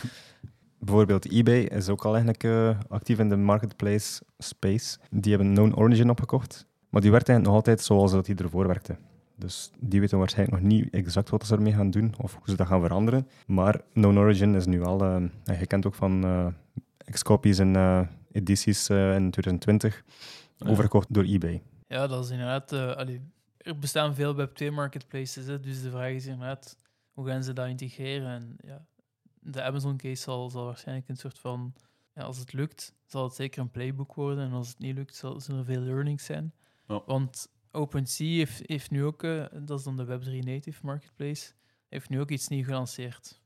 Bijvoorbeeld 0.78 1.30
eBay 1.32 1.60
is 1.62 1.88
ook 1.88 2.04
al 2.04 2.10
eigenlijk 2.14 2.44
eh, 2.44 2.78
actief 2.88 3.18
in 3.18 3.28
de 3.28 3.36
marketplace 3.36 4.22
space. 4.38 4.98
Die 5.10 5.34
hebben 5.34 5.54
Known 5.54 5.74
Origin 5.74 6.10
opgekocht, 6.10 6.66
maar 6.88 7.00
die 7.00 7.10
werkt 7.10 7.28
eigenlijk 7.28 7.56
nog 7.56 7.66
altijd 7.66 7.86
zoals 7.86 8.12
dat 8.12 8.26
die 8.26 8.36
ervoor 8.36 8.66
werkte. 8.66 8.96
Dus 9.36 9.70
die 9.80 10.00
weten 10.00 10.18
waarschijnlijk 10.18 10.62
nog 10.62 10.70
niet 10.72 10.90
exact 10.90 11.30
wat 11.30 11.46
ze 11.46 11.54
ermee 11.54 11.72
gaan 11.72 11.90
doen 11.90 12.14
of 12.18 12.32
hoe 12.34 12.42
ze 12.50 12.56
dat 12.56 12.66
gaan 12.66 12.80
veranderen. 12.80 13.28
Maar 13.46 13.80
Known 13.92 14.18
Origin 14.18 14.54
is 14.54 14.66
nu 14.66 14.82
al, 14.82 15.02
eh, 15.04 15.22
ja, 15.44 15.52
je 15.54 15.66
kent 15.66 15.86
ook 15.86 15.94
van 15.94 16.24
eh 16.24 16.46
X-copies 17.10 17.58
en 17.58 17.76
eh, 17.76 18.00
edities 18.32 18.88
in 18.90 19.30
2020, 19.30 20.02
Ja. 20.56 20.68
overgekocht 20.70 21.14
door 21.14 21.24
eBay. 21.24 21.62
Ja, 21.88 22.06
dat 22.06 22.24
is 22.24 22.30
inderdaad... 22.30 22.72
allee, 22.72 23.20
er 23.62 23.78
bestaan 23.78 24.14
veel 24.14 24.48
Web2 24.48 24.72
marketplaces, 24.72 25.46
hè, 25.46 25.60
dus 25.60 25.82
de 25.82 25.90
vraag 25.90 26.12
is 26.12 26.26
inderdaad, 26.26 26.78
hoe 27.12 27.26
gaan 27.26 27.42
ze 27.42 27.52
dat 27.52 27.68
integreren? 27.68 28.28
En 28.28 28.56
ja, 28.64 28.86
de 29.40 29.62
Amazon 29.62 29.96
case 29.96 30.22
zal, 30.22 30.50
zal 30.50 30.64
waarschijnlijk 30.64 31.08
een 31.08 31.16
soort 31.16 31.38
van... 31.38 31.74
Ja, 32.14 32.22
als 32.22 32.38
het 32.38 32.52
lukt, 32.52 32.94
zal 33.06 33.24
het 33.24 33.34
zeker 33.34 33.60
een 33.60 33.70
playbook 33.70 34.14
worden. 34.14 34.44
En 34.44 34.52
als 34.52 34.68
het 34.68 34.78
niet 34.78 34.94
lukt, 34.94 35.14
zal, 35.14 35.40
zullen 35.40 35.60
er 35.60 35.66
veel 35.66 35.80
learnings 35.80 36.24
zijn. 36.24 36.54
Ja. 36.88 37.02
Want 37.06 37.48
OpenSea 37.70 38.26
heeft, 38.26 38.62
heeft 38.66 38.90
nu 38.90 39.04
ook, 39.04 39.22
eh, 39.22 39.44
dat 39.62 39.78
is 39.78 39.84
dan 39.84 39.96
de 39.96 40.04
Web3 40.06 40.38
native 40.38 40.86
marketplace, 40.86 41.52
heeft 41.88 42.08
nu 42.08 42.20
ook 42.20 42.30
iets 42.30 42.48
nieuws 42.48 42.66
gelanceerd. 42.66 43.40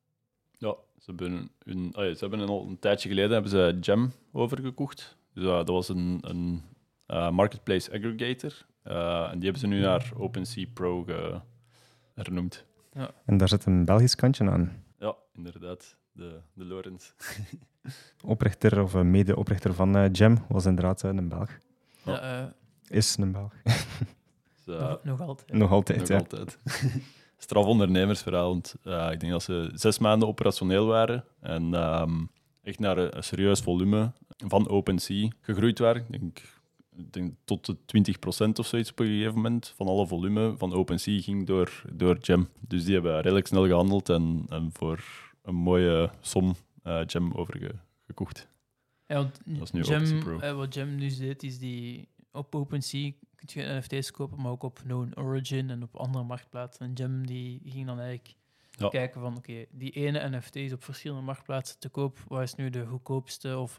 Ja, 0.58 0.76
ze 0.98 1.04
hebben, 1.04 1.50
hun, 1.64 1.92
ja, 1.92 2.14
ze 2.14 2.26
hebben 2.26 2.48
al 2.48 2.66
een 2.66 2.78
tijdje 2.78 3.08
geleden 3.08 3.30
hebben 3.30 3.50
ze 3.50 3.78
Gem 3.80 4.12
overgekocht. 4.32 5.16
Dus 5.32 5.44
uh, 5.44 5.50
dat 5.50 5.68
was 5.68 5.88
een, 5.88 6.18
een 6.20 6.62
uh, 7.06 7.30
marketplace 7.30 7.92
aggregator. 7.92 8.66
Uh, 8.88 9.30
en 9.30 9.34
die 9.38 9.42
hebben 9.42 9.60
ze 9.60 9.66
nu 9.66 9.80
naar 9.80 10.12
OpenSea 10.16 10.66
Pro 10.74 11.02
ge, 11.02 11.40
hernoemd. 12.14 12.64
En 13.24 13.36
daar 13.36 13.48
zit 13.48 13.64
een 13.64 13.84
Belgisch 13.84 14.14
kantje 14.14 14.50
aan. 14.50 14.84
Ja, 14.98 15.14
inderdaad. 15.34 15.96
De, 16.12 16.40
de 16.52 16.64
Lorenz. 16.64 17.12
Oprichter 18.24 18.82
of 18.82 18.94
eh, 18.94 19.00
mede-oprichter 19.00 19.74
van 19.74 19.96
eh, 19.96 20.08
Gem 20.12 20.38
was 20.48 20.66
inderdaad 20.66 21.04
eh, 21.04 21.10
een 21.10 21.28
Belg. 21.28 21.50
Ja. 22.04 22.12
Ja, 22.12 22.20
eh, 22.20 22.96
Is 22.96 23.16
een 23.16 23.32
Belg. 23.32 23.52
Dus, 24.64 24.74
uh, 24.74 24.88
nog, 24.88 25.04
nog 25.04 25.20
altijd. 25.20 25.52
Nog 25.52 25.70
altijd, 25.70 25.98
nog 25.98 26.08
ja. 26.08 26.16
altijd. 26.16 26.58
Straf 27.36 27.64
ondernemersverhaal. 27.64 28.48
Want, 28.48 28.76
uh, 28.84 29.08
ik 29.12 29.20
denk 29.20 29.32
dat 29.32 29.42
ze 29.42 29.70
zes 29.74 29.98
maanden 29.98 30.28
operationeel 30.28 30.86
waren. 30.86 31.24
En 31.40 31.74
um, 31.74 32.30
echt 32.62 32.78
naar 32.78 32.98
een, 32.98 33.16
een, 33.16 33.22
serieus 33.22 33.60
volume 33.60 34.12
van 34.36 34.68
OpenSea 34.68 35.28
gegroeid 35.40 35.78
waren. 35.78 36.02
Ik 36.08 36.20
denk, 36.20 36.40
ik 36.96 37.12
denk 37.12 37.34
tot 37.44 37.66
de 37.66 37.76
20% 38.48 38.52
of 38.58 38.66
zoiets 38.66 38.90
op 38.90 38.98
een 38.98 39.06
gegeven 39.06 39.34
moment 39.34 39.72
van 39.76 39.86
alle 39.86 40.06
volume 40.06 40.54
van 40.56 40.72
OpenSea 40.72 41.20
ging 41.20 41.46
door, 41.46 41.82
door 41.92 42.16
Gem. 42.20 42.48
Dus 42.60 42.84
die 42.84 42.94
hebben 42.94 43.20
redelijk 43.20 43.46
snel 43.46 43.66
gehandeld 43.66 44.08
en, 44.08 44.46
en 44.48 44.70
voor 44.72 45.04
een 45.42 45.54
mooie 45.54 46.10
som 46.20 46.54
uh, 46.84 47.00
Gem 47.06 47.32
overgekocht. 47.32 48.48
Ja, 49.06 49.14
want 49.14 49.40
Dat 49.44 49.62
is 49.62 50.10
nu 50.12 50.18
Pro. 50.18 50.38
eh, 50.38 50.52
wat 50.56 50.74
Gem 50.74 50.94
nu 50.94 51.16
deed, 51.16 51.42
is 51.42 51.58
die 51.58 52.08
op 52.32 52.54
OpenSea 52.54 53.10
kun 53.34 53.62
je 53.62 53.78
NFT's 53.78 54.10
kopen, 54.10 54.42
maar 54.42 54.50
ook 54.50 54.62
op 54.62 54.78
Known 54.82 55.12
Origin 55.18 55.70
en 55.70 55.82
op 55.82 55.96
andere 55.96 56.24
marktplaatsen. 56.24 56.86
En 56.86 56.96
Gem 56.96 57.26
die 57.26 57.60
ging 57.64 57.86
dan 57.86 57.98
eigenlijk 57.98 58.34
Ja. 58.70 58.88
kijken 58.88 59.20
van, 59.20 59.36
oké, 59.36 59.64
die 59.70 59.90
ene 59.90 60.36
NFT 60.36 60.56
is 60.56 60.72
op 60.72 60.84
verschillende 60.84 61.22
marktplaatsen 61.24 61.78
te 61.78 61.88
koop, 61.88 62.18
wat 62.28 62.42
is 62.42 62.54
nu 62.54 62.70
de 62.70 62.86
goedkoopste? 62.86 63.58
Of, 63.58 63.78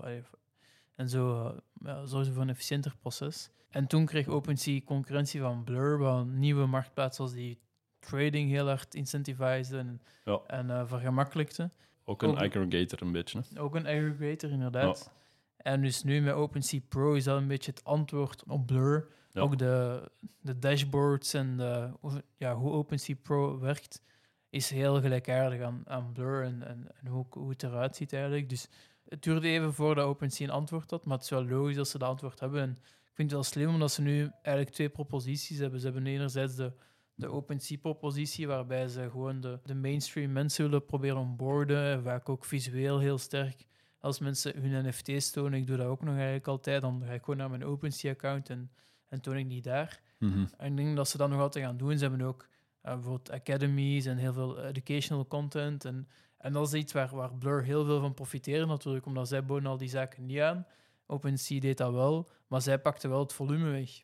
en 0.98 1.10
zo 1.10 1.56
ja, 1.84 2.06
zorgde 2.06 2.34
voor 2.34 2.41
een 2.41 2.50
efficiënter 2.50 2.95
proces. 3.00 3.50
En 3.70 3.88
toen 3.88 4.06
kreeg 4.06 4.28
OpenSea 4.28 4.82
concurrentie 4.86 5.41
van 5.41 5.64
Blur, 5.64 6.02
een 6.02 6.39
nieuwe 6.39 6.66
marktplaats 6.66 7.18
was 7.18 7.34
die 7.34 7.60
trading 8.00 8.50
heel 8.50 8.68
hard 8.68 8.95
incentivized 8.95 9.74
en, 9.80 10.02
Ja. 10.26 10.39
en 10.48 10.68
uh, 10.70 10.82
vergemakkelijkte. 10.88 11.70
Ook 12.06 12.22
een 12.22 12.30
ook- 12.30 12.36
aggregator 12.41 13.02
een 13.02 13.12
beetje. 13.12 13.41
hè. 13.54 13.62
Ook 13.62 13.76
een 13.76 13.86
aggregator, 13.88 14.50
inderdaad. 14.50 15.12
En 15.58 15.82
dus 15.82 16.04
nu 16.04 16.22
met 16.22 16.34
OpenSea 16.34 16.80
Pro 16.89 17.14
is 17.14 17.24
dat 17.24 17.38
een 17.38 17.48
beetje 17.48 17.72
het 17.72 17.84
antwoord 17.84 18.43
op 18.48 18.66
Blur. 18.66 19.08
Ja. 19.32 19.41
Ook 19.41 19.58
de, 19.58 20.04
de 20.41 20.60
dashboards 20.60 21.34
en 21.34 21.58
de, 21.58 21.89
hoe- 22.00 22.24
ja, 22.38 22.56
hoe 22.56 22.72
OpenSea 22.72 23.16
Pro 23.22 23.60
werkt, 23.60 24.02
is 24.50 24.70
heel 24.70 25.02
gelijkaardig 25.02 25.62
aan, 25.62 25.82
aan 25.86 26.12
Blur 26.12 26.43
en, 26.43 26.68
en, 26.68 26.88
en 27.02 27.08
hoe, 27.08 27.26
hoe 27.30 27.50
het 27.50 27.64
eruit 27.64 27.95
ziet 27.95 28.14
eigenlijk. 28.14 28.50
Dus 28.50 28.68
het 29.10 29.24
duurde 29.24 29.47
even 29.47 29.74
voordat 29.74 30.05
OpenSea 30.05 30.47
een 30.47 30.53
antwoord 30.53 30.91
had, 30.91 31.05
maar 31.05 31.16
het 31.16 31.24
is 31.24 31.30
wel 31.30 31.45
logisch 31.45 31.76
dat 31.76 31.88
ze 31.88 31.97
dat 31.97 32.10
antwoord 32.10 32.39
hebben. 32.39 32.62
En 32.62 32.70
ik 32.82 33.14
vind 33.14 33.32
het 33.32 33.39
wel 33.39 33.43
slim 33.43 33.70
omdat 33.70 33.91
ze 33.91 34.01
nu 34.01 34.32
eigenlijk 34.41 34.76
twee 34.76 34.89
proposities 34.89 35.58
hebben. 35.58 35.80
Ze 35.80 35.86
hebben 35.86 36.08
enerzijds 36.08 36.55
de, 36.55 36.72
de 37.16 37.28
OpenSea-propositie, 37.28 38.47
waarbij 38.47 38.88
ze 38.88 39.10
gewoon 39.12 39.41
de, 39.41 39.60
de 39.64 39.76
mainstream 39.76 40.32
mensen 40.32 40.64
willen 40.64 40.86
proberen 40.86 41.18
onboarden, 41.18 42.03
vaak 42.03 42.30
ook 42.30 42.45
visueel 42.45 42.99
heel 42.99 43.18
sterk 43.18 43.66
als 43.99 44.20
mensen 44.20 44.62
hun 44.62 44.88
NFT's 44.88 45.32
tonen, 45.32 45.60
ik 45.60 45.68
doe 45.68 45.78
dat 45.78 45.88
ook 45.88 46.03
nog 46.03 46.16
eigenlijk 46.16 46.47
altijd, 46.47 46.82
dan 46.82 47.03
ga 47.05 47.14
ik 47.14 47.20
gewoon 47.20 47.38
naar 47.38 47.49
mijn 47.49 47.66
OpenSea-account 47.66 48.49
en, 48.49 48.72
en 49.08 49.22
toon 49.22 49.38
ik 49.38 49.49
die 49.49 49.62
daar. 49.62 50.01
Mhm. 50.20 50.45
En 50.58 50.72
ik 50.72 50.78
denk 50.78 50.95
dat 50.95 51.10
ze 51.10 51.18
dat 51.18 51.30
nog 51.30 51.39
altijd 51.39 51.66
gaan 51.66 51.78
doen. 51.78 51.97
Ze 51.97 52.08
hebben 52.08 52.28
ook 52.28 52.41
uh, 52.41 52.93
bijvoorbeeld 52.93 53.32
academies 53.32 54.05
en 54.05 54.18
heel 54.18 54.34
veel 54.34 54.64
educational 54.64 55.28
content. 55.28 55.86
En, 55.86 56.08
en 56.38 56.54
dat 56.54 56.68
is 56.68 56.74
iets 56.74 56.94
waar, 56.94 57.16
waar 57.16 57.34
Blur 57.34 57.64
heel 57.64 57.86
veel 57.86 58.00
van 58.00 58.14
profiteren 58.14 58.68
natuurlijk, 58.68 59.06
omdat 59.06 59.28
zij 59.28 59.46
boden 59.46 59.70
al 59.70 59.78
die 59.78 59.90
zaken 59.90 60.26
niet 60.26 60.40
aan. 60.40 60.66
OpenSea 61.06 61.60
deed 61.60 61.78
dat 61.78 61.94
wel, 61.94 62.30
maar 62.48 62.62
zij 62.62 62.80
pakten 62.80 63.10
wel 63.10 63.20
het 63.20 63.34
volume 63.34 63.70
weg. 63.70 64.04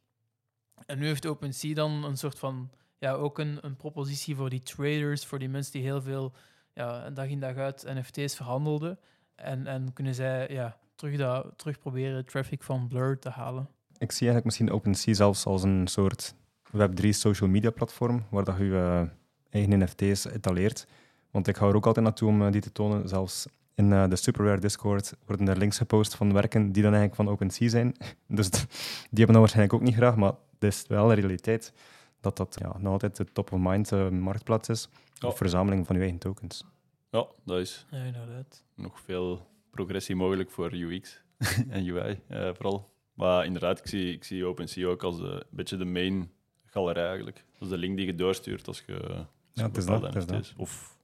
En 0.85 0.99
nu 0.99 1.05
heeft 1.05 1.25
OpenSea 1.25 1.73
dan 1.73 2.03
een 2.03 2.17
soort 2.17 2.39
van, 2.39 2.71
ja, 2.97 3.11
ook 3.11 3.39
een, 3.39 3.57
een 3.61 3.75
propositie 3.75 4.35
voor 4.35 4.49
die 4.49 4.61
traders, 4.61 5.25
voor 5.25 5.39
die 5.39 5.49
mensen 5.49 5.71
die 5.71 5.81
heel 5.81 6.01
veel, 6.01 6.33
ja, 6.73 7.09
dag 7.09 7.27
in 7.27 7.39
dag 7.39 7.55
uit 7.55 7.83
NFT's 7.87 8.35
verhandelden. 8.35 8.99
En, 9.35 9.67
en 9.67 9.93
kunnen 9.93 10.15
zij 10.15 10.47
ja, 10.49 10.77
terug, 10.95 11.17
dat, 11.17 11.53
terug 11.57 11.79
proberen 11.79 12.25
traffic 12.25 12.63
van 12.63 12.87
Blur 12.87 13.19
te 13.19 13.29
halen. 13.29 13.69
Ik 13.97 14.11
zie 14.11 14.27
eigenlijk 14.27 14.45
misschien 14.45 14.71
OpenSea 14.71 15.13
zelfs 15.13 15.45
als 15.45 15.63
een 15.63 15.87
soort 15.87 16.33
Web3 16.77 17.09
social 17.09 17.49
media 17.49 17.69
platform, 17.69 18.25
waar 18.29 18.43
dat 18.43 18.57
je 18.57 18.63
uh, 18.63 19.01
eigen 19.49 19.79
NFT's 19.79 20.25
etaleert. 20.25 20.87
Want 21.33 21.47
ik 21.47 21.55
hou 21.55 21.69
er 21.71 21.77
ook 21.77 21.85
altijd 21.85 22.05
naartoe 22.05 22.29
om 22.29 22.41
uh, 22.41 22.51
die 22.51 22.61
te 22.61 22.71
tonen. 22.71 23.07
Zelfs 23.09 23.45
in 23.75 23.91
uh, 23.91 24.07
de 24.07 24.15
Superrare 24.15 24.59
Discord 24.59 25.13
worden 25.25 25.47
er 25.47 25.57
links 25.57 25.77
gepost 25.77 26.15
van 26.15 26.33
werken 26.33 26.71
die 26.71 26.83
dan 26.83 26.93
eigenlijk 26.93 27.15
van 27.15 27.29
OpenSea 27.29 27.69
zijn. 27.69 27.95
Dus 28.27 28.49
die 28.49 28.67
hebben 29.09 29.27
dat 29.27 29.37
waarschijnlijk 29.37 29.73
ook 29.73 29.81
niet 29.81 29.95
graag, 29.95 30.15
maar 30.15 30.33
het 30.53 30.63
is 30.63 30.85
wel 30.87 31.09
een 31.09 31.15
realiteit 31.15 31.73
dat 32.21 32.37
dat 32.37 32.55
ja, 32.59 32.77
nog 32.77 32.91
altijd 32.91 33.15
de 33.15 33.25
top-of-mind 33.33 33.91
uh, 33.91 34.09
marktplaats 34.09 34.69
is. 34.69 34.89
Ja. 35.13 35.27
Of 35.27 35.37
verzameling 35.37 35.85
van 35.85 35.95
je 35.95 36.01
eigen 36.01 36.19
tokens. 36.19 36.65
Ja, 37.09 37.27
dat 37.45 37.59
is 37.59 37.85
Ja, 37.89 38.03
inderdaad. 38.03 38.63
nog 38.75 38.99
veel 38.99 39.47
progressie 39.69 40.15
mogelijk 40.15 40.51
voor 40.51 40.73
UX 40.73 41.21
en 41.69 41.87
UI 41.87 42.19
uh, 42.29 42.49
vooral. 42.53 42.91
Maar 43.13 43.45
inderdaad, 43.45 43.79
ik 43.79 43.87
zie, 43.87 44.13
ik 44.13 44.23
zie 44.23 44.45
OpenSea 44.45 44.87
ook 44.87 45.03
als 45.03 45.19
uh, 45.19 45.25
een 45.25 45.43
beetje 45.49 45.77
de 45.77 45.85
main 45.85 46.31
galerij 46.65 47.05
eigenlijk. 47.05 47.45
Dat 47.53 47.61
is 47.61 47.69
de 47.69 47.77
link 47.77 47.97
die 47.97 48.05
je 48.05 48.15
doorstuurt 48.15 48.67
als 48.67 48.83
je, 48.87 48.99
als 49.07 49.25
Ja, 49.53 49.63
het 49.63 49.77
is 49.77 49.85
dat, 49.85 50.01
het 50.01 50.15
is 50.15 50.25
dat. 50.25 50.53
Of 50.57 50.97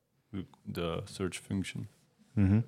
de 0.64 1.02
search 1.04 1.36
function. 1.36 1.88
Mm 2.34 2.48
-hmm. 2.48 2.66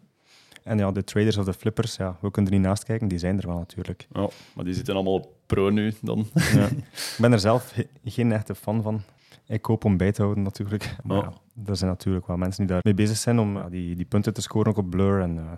En 0.63 0.77
ja, 0.77 0.91
de 0.91 1.03
traders 1.03 1.37
of 1.37 1.45
de 1.45 1.53
flippers, 1.53 1.95
ja, 1.95 2.17
we 2.21 2.31
kunnen 2.31 2.51
er 2.51 2.57
niet 2.57 2.67
naast 2.67 2.83
kijken, 2.83 3.07
die 3.07 3.17
zijn 3.17 3.37
er 3.41 3.47
wel 3.47 3.57
natuurlijk. 3.57 4.07
Ja, 4.13 4.29
maar 4.55 4.65
die 4.65 4.73
zitten 4.73 4.93
allemaal 4.93 5.13
op 5.13 5.35
pro 5.45 5.69
nu 5.69 5.93
dan. 6.01 6.27
Ja. 6.33 6.65
ik 7.15 7.17
ben 7.17 7.31
er 7.31 7.39
zelf 7.39 7.75
geen 8.03 8.31
echte 8.31 8.55
fan 8.55 8.81
van. 8.81 9.01
Ik 9.47 9.61
koop 9.61 9.85
om 9.85 9.97
bij 9.97 10.11
te 10.11 10.21
houden 10.21 10.43
natuurlijk. 10.43 10.95
Maar 11.03 11.17
ja, 11.17 11.33
er 11.65 11.75
zijn 11.75 11.89
natuurlijk 11.89 12.27
wel 12.27 12.37
mensen 12.37 12.65
die 12.65 12.73
daarmee 12.73 12.93
bezig 12.93 13.17
zijn 13.17 13.39
om 13.39 13.57
ja, 13.57 13.69
die, 13.69 13.95
die 13.95 14.05
punten 14.05 14.33
te 14.33 14.41
scoren 14.41 14.71
ook 14.71 14.77
op 14.77 14.89
Blur 14.89 15.21
en 15.21 15.35
uh, 15.35 15.51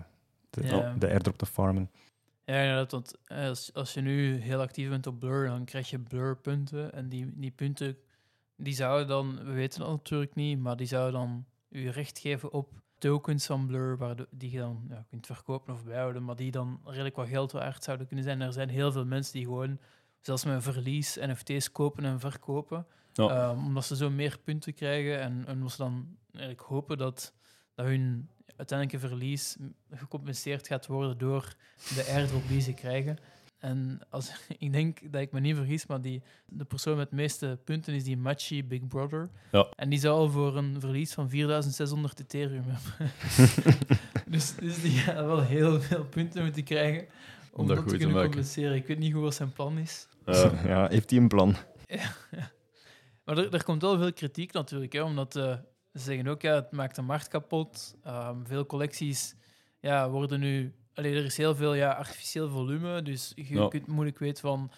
de, 0.50 0.66
Ja. 0.66 0.94
de 0.98 1.08
airdrop 1.08 1.38
te 1.38 1.46
farmen. 1.46 1.90
Ja, 2.44 2.60
inderdaad. 2.60 2.90
Want 2.90 3.18
als, 3.28 3.74
als 3.74 3.94
je 3.94 4.00
nu 4.00 4.36
heel 4.36 4.60
actief 4.60 4.88
bent 4.88 5.06
op 5.06 5.18
Blur, 5.18 5.46
dan 5.46 5.64
krijg 5.64 5.90
je 5.90 5.98
Blur-punten. 5.98 6.92
En 6.92 7.08
die, 7.08 7.32
die 7.34 7.50
punten, 7.50 7.96
die 8.56 8.74
zouden 8.74 9.08
dan, 9.08 9.38
we 9.44 9.52
weten 9.52 9.80
dat 9.80 9.88
natuurlijk 9.88 10.34
niet, 10.34 10.58
maar 10.58 10.76
die 10.76 10.86
zouden 10.86 11.20
dan 11.20 11.44
je 11.80 11.90
recht 11.90 12.18
geven 12.18 12.52
op 12.52 12.68
tokens 12.98 13.46
van 13.46 13.66
Blur, 13.66 13.96
waar 13.96 14.16
de- 14.16 14.28
die 14.30 14.50
je 14.50 14.58
dan 14.58 14.86
ja, 14.88 15.04
kunt 15.08 15.26
verkopen 15.26 15.74
of 15.74 15.84
bijhouden, 15.84 16.24
maar 16.24 16.36
die 16.36 16.50
dan 16.50 16.80
redelijk 16.84 17.16
wat 17.16 17.28
geld 17.28 17.52
waard 17.52 17.84
zouden 17.84 18.06
kunnen 18.06 18.24
zijn. 18.24 18.40
Er 18.40 18.52
zijn 18.52 18.68
heel 18.68 18.92
veel 18.92 19.04
mensen 19.04 19.32
die 19.32 19.44
gewoon, 19.44 19.78
zelfs 20.20 20.44
met 20.44 20.54
een 20.54 20.62
verlies, 20.62 21.16
NFT's 21.16 21.72
kopen 21.72 22.04
en 22.04 22.20
verkopen. 22.20 22.86
Ja. 23.12 23.28
Ehm, 23.28 23.58
omdat 23.64 23.84
ze 23.84 23.96
zo 23.96 24.10
meer 24.10 24.38
punten 24.44 24.74
krijgen 24.74 25.20
en, 25.20 25.44
en 25.46 25.54
omdat 25.54 25.70
ze 25.70 25.76
dan 25.76 26.16
eigenlijk 26.32 26.66
hopen 26.66 26.98
dat, 26.98 27.32
dat 27.74 27.86
hun 27.86 28.28
uiteindelijke 28.56 29.08
verlies 29.08 29.56
gecompenseerd 29.90 30.66
gaat 30.66 30.86
worden 30.86 31.18
door 31.18 31.54
de 31.76 32.06
airdrop 32.14 32.48
die 32.48 32.60
ze 32.60 32.72
krijgen. 32.72 33.18
En 33.64 34.00
als, 34.10 34.32
ik 34.58 34.72
denk 34.72 35.12
dat 35.12 35.20
ik 35.20 35.32
me 35.32 35.40
niet 35.40 35.56
vergis, 35.56 35.86
maar 35.86 36.00
die, 36.00 36.22
de 36.46 36.64
persoon 36.64 36.96
met 36.96 37.10
de 37.10 37.16
meeste 37.16 37.58
punten 37.64 37.94
is 37.94 38.04
die 38.04 38.16
Machi 38.16 38.64
Big 38.64 38.86
Brother. 38.86 39.30
Ja. 39.52 39.66
En 39.76 39.88
die 39.88 39.98
zou 39.98 40.18
al 40.18 40.30
voor 40.30 40.56
een 40.56 40.80
verlies 40.80 41.14
van 41.14 41.28
4600 41.28 42.20
Ethereum 42.20 42.64
hebben. 42.66 43.12
dus, 44.32 44.54
dus 44.54 44.82
die 44.82 44.90
gaat 44.90 45.24
wel 45.24 45.42
heel 45.42 45.80
veel 45.80 46.04
punten 46.04 46.42
moeten 46.44 46.64
krijgen 46.64 47.06
om, 47.52 47.60
Om 47.60 47.66
dat 47.66 47.76
dat 47.76 47.76
goed 47.76 47.86
te 47.86 47.90
te 47.92 47.96
kunnen 47.96 48.16
maken. 48.16 48.30
compenseren. 48.30 48.76
Ik 48.76 48.86
weet 48.86 48.98
niet 48.98 49.12
goed 49.12 49.22
wat 49.22 49.34
zijn 49.34 49.52
plan 49.52 49.78
is. 49.78 50.08
Ja, 50.64 50.88
heeft 50.94 51.10
hij 51.10 51.18
een 51.18 51.28
plan? 51.28 51.56
Maar 53.24 53.38
er, 53.38 53.54
er 53.54 53.64
komt 53.64 53.82
wel 53.82 53.98
veel 53.98 54.12
kritiek 54.12 54.52
natuurlijk, 54.52 54.92
hè, 54.92 55.02
omdat 55.02 55.36
eh, 55.36 55.56
ze 55.92 56.00
zeggen 56.00 56.26
ook, 56.26 56.42
ja, 56.42 56.54
het 56.54 56.72
maakt 56.72 56.96
de 56.96 57.02
markt 57.02 57.28
kapot. 57.28 57.96
Ehm, 58.02 58.44
veel 58.44 58.66
collecties 58.66 59.36
ja, 59.80 60.10
worden 60.10 60.40
nu... 60.40 60.74
Allee, 60.94 61.14
er 61.16 61.24
is 61.24 61.36
heel 61.36 61.54
veel 61.54 61.74
ja, 61.74 61.90
artificieel 61.90 62.48
volume, 62.48 63.02
dus 63.02 63.32
je 63.34 63.54
Ja. 63.54 63.68
kunt 63.68 63.86
moeilijk 63.86 64.18
weten 64.18 64.42
van... 64.42 64.70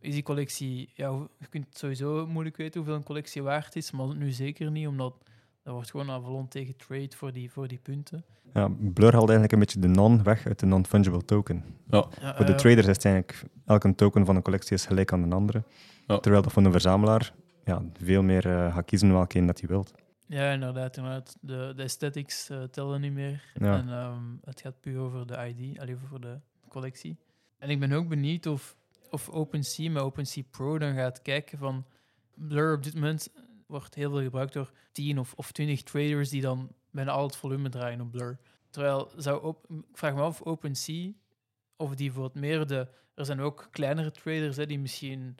Is 0.00 0.14
die 0.14 0.22
collectie... 0.22 0.90
Ja, 0.94 1.08
je 1.38 1.46
kunt 1.48 1.66
sowieso 1.70 2.26
moeilijk 2.26 2.56
weten 2.56 2.80
hoeveel 2.80 2.98
een 2.98 3.04
collectie 3.04 3.42
waard 3.42 3.76
is, 3.76 3.90
maar 3.90 4.16
nu 4.16 4.30
zeker 4.30 4.70
niet, 4.70 4.86
omdat 4.86 5.14
er 5.62 5.72
wordt 5.72 5.90
gewoon 5.90 6.10
Avalon 6.10 6.48
tegen 6.48 6.76
trade 6.76 7.16
voor 7.16 7.32
die, 7.32 7.50
voor 7.50 7.68
die 7.68 7.78
punten. 7.82 8.24
Ja, 8.54 8.68
Blur 8.78 9.12
haalt 9.12 9.28
eigenlijk 9.28 9.52
een 9.52 9.58
beetje 9.58 9.80
de 9.80 9.86
non 9.88 10.22
weg 10.22 10.46
uit 10.46 10.58
de 10.58 10.66
non-fungible 10.66 11.24
token. 11.24 11.64
Ja, 11.90 12.02
Voor 12.36 12.46
de 12.46 12.52
eh, 12.52 12.58
traders 12.58 12.86
is 12.86 12.94
het 12.94 13.04
eigenlijk, 13.04 13.42
elke 13.66 13.94
token 13.94 14.26
van 14.26 14.36
een 14.36 14.42
collectie 14.42 14.76
is 14.76 14.86
gelijk 14.86 15.12
aan 15.12 15.28
de 15.28 15.34
andere. 15.34 15.62
Ja. 16.06 16.18
Terwijl 16.18 16.42
dat 16.42 16.52
voor 16.52 16.64
een 16.64 16.72
verzamelaar 16.72 17.32
ja, 17.64 17.82
veel 18.02 18.22
meer 18.22 18.46
eh, 18.46 18.74
gaat 18.74 18.84
kiezen 18.84 19.12
welke 19.12 19.38
een 19.38 19.46
dat 19.46 19.60
hij 19.60 19.68
wilt. 19.68 19.92
Ja, 20.30 20.52
inderdaad. 20.52 20.96
inderdaad. 20.96 21.36
De, 21.40 21.72
de 21.76 21.82
aesthetics 21.82 22.48
eh, 22.48 22.62
tellen 22.62 23.00
niet 23.00 23.12
meer. 23.12 23.42
Ja. 23.54 23.78
En 23.78 23.88
ehm, 23.88 24.24
het 24.44 24.60
gaat 24.60 24.80
puur 24.80 24.98
over 24.98 25.26
de 25.26 25.54
ID, 25.56 25.78
alleen 25.78 25.98
voor 25.98 26.20
de 26.20 26.38
collectie. 26.68 27.18
En 27.58 27.70
ik 27.70 27.80
ben 27.80 27.92
ook 27.92 28.08
benieuwd 28.08 28.46
of, 28.46 28.76
of 29.10 29.28
OpenSea 29.28 29.90
met 29.90 30.02
OpenSea 30.02 30.42
Pro 30.50 30.78
dan 30.78 30.94
gaat 30.94 31.22
kijken 31.22 31.58
van... 31.58 31.86
Blur 32.34 32.74
op 32.74 32.82
dit 32.82 32.94
moment 32.94 33.28
wordt 33.66 33.94
heel 33.94 34.10
veel 34.10 34.22
gebruikt 34.22 34.52
door 34.52 34.72
10 34.92 35.18
of, 35.18 35.32
of 35.34 35.52
20 35.52 35.82
traders 35.82 36.30
die 36.30 36.40
dan 36.40 36.72
bijna 36.90 37.10
al 37.10 37.22
het 37.22 37.36
volume 37.36 37.68
draaien 37.68 38.00
op 38.00 38.10
Blur. 38.10 38.38
Terwijl, 38.70 39.10
zou 39.16 39.42
op, 39.42 39.66
ik 39.70 39.84
vraag 39.92 40.14
me 40.14 40.20
af 40.20 40.40
of 40.40 40.46
OpenSea, 40.46 41.10
of 41.76 41.94
die 41.94 42.12
voor 42.12 42.24
het 42.24 42.34
meer 42.34 42.66
de... 42.66 42.88
Er 43.14 43.24
zijn 43.24 43.40
ook 43.40 43.68
kleinere 43.70 44.10
traders 44.10 44.56
hè, 44.56 44.66
die 44.66 44.78
misschien 44.78 45.36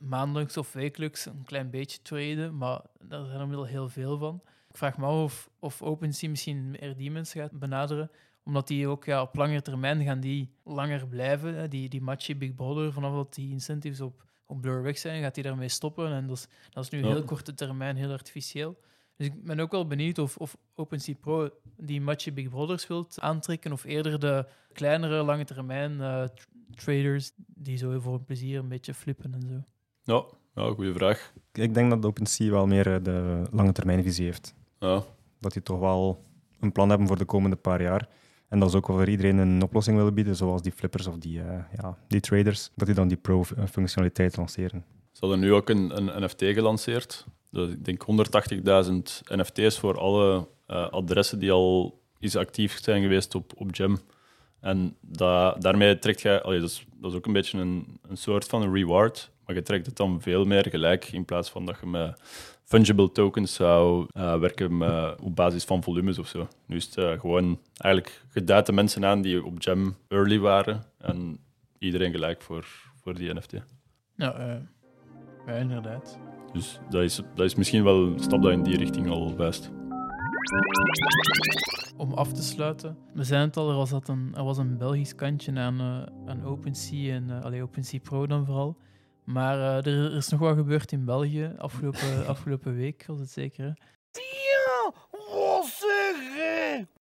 maandelijks 0.00 0.56
of 0.56 0.72
wekelijks 0.72 1.26
een 1.26 1.44
klein 1.44 1.70
beetje 1.70 2.02
traden, 2.02 2.56
maar 2.56 2.80
daar 3.00 3.24
zijn 3.24 3.36
er 3.36 3.40
inmiddels 3.42 3.68
heel 3.68 3.88
veel 3.88 4.18
van. 4.18 4.40
Ik 4.68 4.76
vraag 4.76 4.98
me 4.98 5.04
af 5.06 5.22
of, 5.22 5.50
of 5.58 5.82
OpenSea 5.82 6.28
misschien 6.30 6.70
meer 6.70 6.96
die 6.96 7.10
mensen 7.10 7.40
gaat 7.40 7.58
benaderen, 7.58 8.10
omdat 8.44 8.66
die 8.68 8.88
ook 8.88 9.04
ja, 9.04 9.22
op 9.22 9.34
langere 9.36 9.62
termijn 9.62 10.02
gaan 10.02 10.20
die 10.20 10.50
langer 10.64 11.08
blijven. 11.08 11.54
Hè. 11.54 11.68
Die, 11.68 11.88
die 11.88 12.00
matchy 12.00 12.36
Big 12.36 12.54
Brother, 12.54 12.92
vanaf 12.92 13.14
dat 13.14 13.34
die 13.34 13.50
incentives 13.50 14.00
op, 14.00 14.24
op 14.46 14.60
Blur 14.60 14.82
weg 14.82 14.98
zijn, 14.98 15.22
gaat 15.22 15.34
die 15.34 15.44
daarmee 15.44 15.68
stoppen. 15.68 16.12
En 16.12 16.26
dat 16.26 16.36
is, 16.36 16.48
dat 16.70 16.84
is 16.84 16.90
nu 16.90 16.98
Ja. 16.98 17.06
heel 17.08 17.24
korte 17.24 17.54
termijn, 17.54 17.96
heel 17.96 18.10
artificieel. 18.12 18.80
Dus 19.16 19.26
ik 19.26 19.44
ben 19.44 19.60
ook 19.60 19.70
wel 19.70 19.86
benieuwd 19.86 20.18
of, 20.18 20.36
of 20.36 20.56
OpenSea 20.74 21.14
Pro 21.20 21.50
die 21.76 22.00
matchy 22.00 22.32
Big 22.32 22.48
Brothers 22.48 22.86
wilt 22.86 23.20
aantrekken, 23.20 23.72
of 23.72 23.84
eerder 23.84 24.18
de 24.20 24.46
kleinere, 24.72 25.22
lange 25.22 25.44
termijn 25.44 26.00
eh, 26.00 26.24
tr- 26.24 26.46
traders 26.74 27.32
die 27.36 27.76
zo 27.76 28.00
voor 28.00 28.12
hun 28.12 28.24
plezier 28.24 28.58
een 28.58 28.68
beetje 28.68 28.94
flippen 28.94 29.34
en 29.34 29.42
zo. 29.42 29.64
Ja, 30.04 30.24
ja, 30.54 30.70
goede 30.74 30.92
vraag. 30.92 31.32
Ik 31.52 31.74
denk 31.74 31.90
dat 31.90 32.04
OpenSea 32.04 32.50
wel 32.50 32.66
meer 32.66 32.94
eh, 32.94 33.02
de 33.02 33.42
lange 33.50 33.72
termijn 33.72 34.02
visie 34.02 34.24
heeft. 34.24 34.54
Ja, 34.78 35.02
dat 35.40 35.52
die 35.52 35.62
toch 35.62 35.78
wel 35.78 36.24
een 36.60 36.72
plan 36.72 36.88
hebben 36.88 37.06
voor 37.06 37.18
de 37.18 37.24
komende 37.24 37.56
paar 37.56 37.82
jaar. 37.82 38.08
En 38.48 38.58
dat 38.58 38.68
is 38.68 38.74
ook 38.74 38.86
wel 38.86 38.96
voor 38.96 39.08
iedereen 39.08 39.38
een 39.38 39.62
oplossing 39.62 39.96
willen 39.96 40.14
bieden, 40.14 40.36
zoals 40.36 40.62
die 40.62 40.72
flippers 40.72 41.06
of 41.06 41.18
die, 41.18 41.40
eh, 41.40 41.58
ja, 41.76 41.98
die 42.08 42.20
traders, 42.20 42.70
dat 42.74 42.86
die 42.86 42.96
dan 42.96 43.08
die 43.08 43.16
pro-functionaliteit 43.16 44.36
lanceren. 44.36 44.84
Ze 45.12 45.18
hadden 45.20 45.40
nu 45.40 45.52
ook 45.52 45.68
een, 45.68 45.96
een 45.96 46.24
NFT 46.24 46.42
gelanceerd. 46.44 47.26
Dus 47.50 47.70
ik 47.70 47.84
denk 47.84 48.02
180.000 48.02 49.22
NFT's 49.24 49.78
voor 49.78 49.98
alle 49.98 50.48
eh, 50.66 50.88
adressen 50.88 51.38
die 51.38 51.52
al 51.52 52.00
eens 52.18 52.36
actief 52.36 52.78
zijn 52.82 53.02
geweest 53.02 53.34
op, 53.34 53.52
op 53.56 53.68
Gem. 53.74 53.98
En 54.62 54.96
da, 55.00 55.54
daarmee 55.58 55.98
trekt 55.98 56.20
je, 56.20 56.42
allee, 56.42 56.60
dat, 56.60 56.68
is, 56.68 56.86
dat 57.00 57.10
is 57.10 57.16
ook 57.16 57.26
een 57.26 57.32
beetje 57.32 57.58
een, 57.58 57.98
een 58.08 58.16
soort 58.16 58.46
van 58.46 58.62
een 58.62 58.74
reward, 58.74 59.30
maar 59.46 59.54
je 59.54 59.62
trekt 59.62 59.86
het 59.86 59.96
dan 59.96 60.20
veel 60.20 60.44
meer 60.44 60.66
gelijk 60.70 61.04
in 61.04 61.24
plaats 61.24 61.50
van 61.50 61.64
dat 61.66 61.76
je 61.80 61.86
met 61.86 62.20
fungible 62.64 63.12
tokens 63.12 63.54
zou 63.54 64.06
eh, 64.12 64.38
werken 64.38 64.76
met, 64.76 65.20
op 65.20 65.36
basis 65.36 65.64
van 65.64 65.82
volumes 65.82 66.18
of 66.18 66.28
zo. 66.28 66.48
Nu 66.66 66.76
is 66.76 66.84
het 66.84 66.96
eh, 66.96 67.20
gewoon 67.20 67.58
eigenlijk 67.76 68.22
geduide 68.28 68.72
mensen 68.72 69.04
aan 69.04 69.22
die 69.22 69.44
op 69.44 69.54
Gem 69.58 69.96
early 70.08 70.38
waren 70.38 70.84
en 70.98 71.38
iedereen 71.78 72.12
gelijk 72.12 72.42
voor, 72.42 72.66
voor 73.02 73.14
die 73.14 73.34
NFT. 73.34 73.52
Ja, 74.16 74.34
eh, 74.34 74.56
ja 75.46 75.52
inderdaad. 75.52 76.18
Dus 76.52 76.80
dat 76.90 77.02
is, 77.02 77.20
dat 77.34 77.46
is 77.46 77.54
misschien 77.54 77.84
wel 77.84 78.06
een 78.06 78.20
stap 78.20 78.42
dat 78.42 78.52
in 78.52 78.62
die 78.62 78.76
richting 78.76 79.10
al 79.10 79.36
wijst. 79.36 79.70
Om 81.96 82.12
af 82.12 82.32
te 82.32 82.42
sluiten, 82.42 82.96
we 83.14 83.24
zijn 83.24 83.40
het 83.40 83.56
al, 83.56 83.70
er 83.70 83.76
was, 83.76 83.90
dat 83.90 84.08
een, 84.08 84.32
er 84.36 84.44
was 84.44 84.58
een 84.58 84.78
Belgisch 84.78 85.14
kantje 85.14 85.58
aan, 85.58 85.80
eh, 85.80 86.30
aan 86.30 86.44
OpenSea 86.44 87.14
en 87.14 87.28
uh, 87.28 87.40
allee, 87.40 87.62
OpenSea 87.62 88.00
Pro 88.00 88.26
dan 88.26 88.46
vooral. 88.46 88.76
Maar 89.24 89.58
eh, 89.58 89.92
er, 89.92 90.04
er 90.04 90.16
is 90.16 90.28
nog 90.28 90.40
wat 90.40 90.56
gebeurd 90.56 90.92
in 90.92 91.04
België, 91.04 91.54
afgelopen, 91.58 92.26
afgelopen 92.26 92.74
week 92.76 93.04
was 93.06 93.18
het 93.18 93.30
zeker. 93.30 93.64
Hè? 93.64 93.72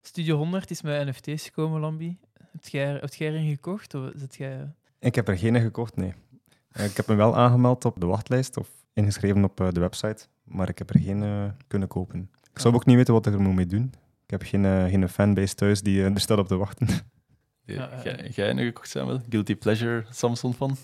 Studio 0.02 0.36
100 0.36 0.70
is 0.70 0.82
met 0.82 1.06
NFT's 1.06 1.44
gekomen, 1.44 1.80
Lambi. 1.80 2.18
Heb 2.52 2.64
jij, 2.64 2.92
heb 2.92 3.14
jij 3.14 3.28
erin 3.28 3.50
gekocht? 3.50 3.94
Of 3.94 4.10
zit 4.14 4.34
jij... 4.34 4.72
Ik 4.98 5.14
heb 5.14 5.28
er 5.28 5.38
geen 5.38 5.60
gekocht, 5.60 5.96
nee. 5.96 6.14
Eh, 6.72 6.84
Ik 6.84 6.96
heb 6.96 7.06
me 7.06 7.14
wel 7.14 7.36
aangemeld 7.36 7.84
op 7.84 8.00
de 8.00 8.06
wachtlijst 8.06 8.56
of 8.56 8.68
ingeschreven 8.92 9.44
op 9.44 9.60
eh, 9.60 9.68
de 9.70 9.80
website, 9.80 10.26
maar 10.44 10.68
ik 10.68 10.78
heb 10.78 10.90
er 10.90 11.00
geen 11.00 11.22
eh, 11.22 11.44
kunnen 11.66 11.88
kopen. 11.88 12.30
Ik 12.52 12.58
zou 12.58 12.74
Ja. 12.74 12.80
ook 12.80 12.86
niet 12.86 12.96
weten 12.96 13.14
wat 13.14 13.26
ik 13.26 13.32
er 13.32 13.40
moet 13.40 13.54
mee 13.54 13.66
doen. 13.66 13.92
Ik 14.24 14.30
heb 14.30 14.42
geen, 14.42 14.64
eh, 14.64 14.84
geen 14.84 15.08
fanbase 15.08 15.54
thuis 15.54 15.82
die 15.82 16.04
eh, 16.04 16.14
er 16.14 16.20
staat 16.20 16.38
op 16.38 16.48
te 16.48 16.56
wachten. 16.56 16.88
Ja, 17.64 17.88
eh, 17.90 18.30
jij 18.30 18.52
nu 18.52 18.64
gekocht 18.66 18.90
zijn 18.90 19.06
wel? 19.06 19.20
Guilty 19.28 19.56
Pleasure 19.56 20.04
Samsung 20.10 20.56
van? 20.56 20.76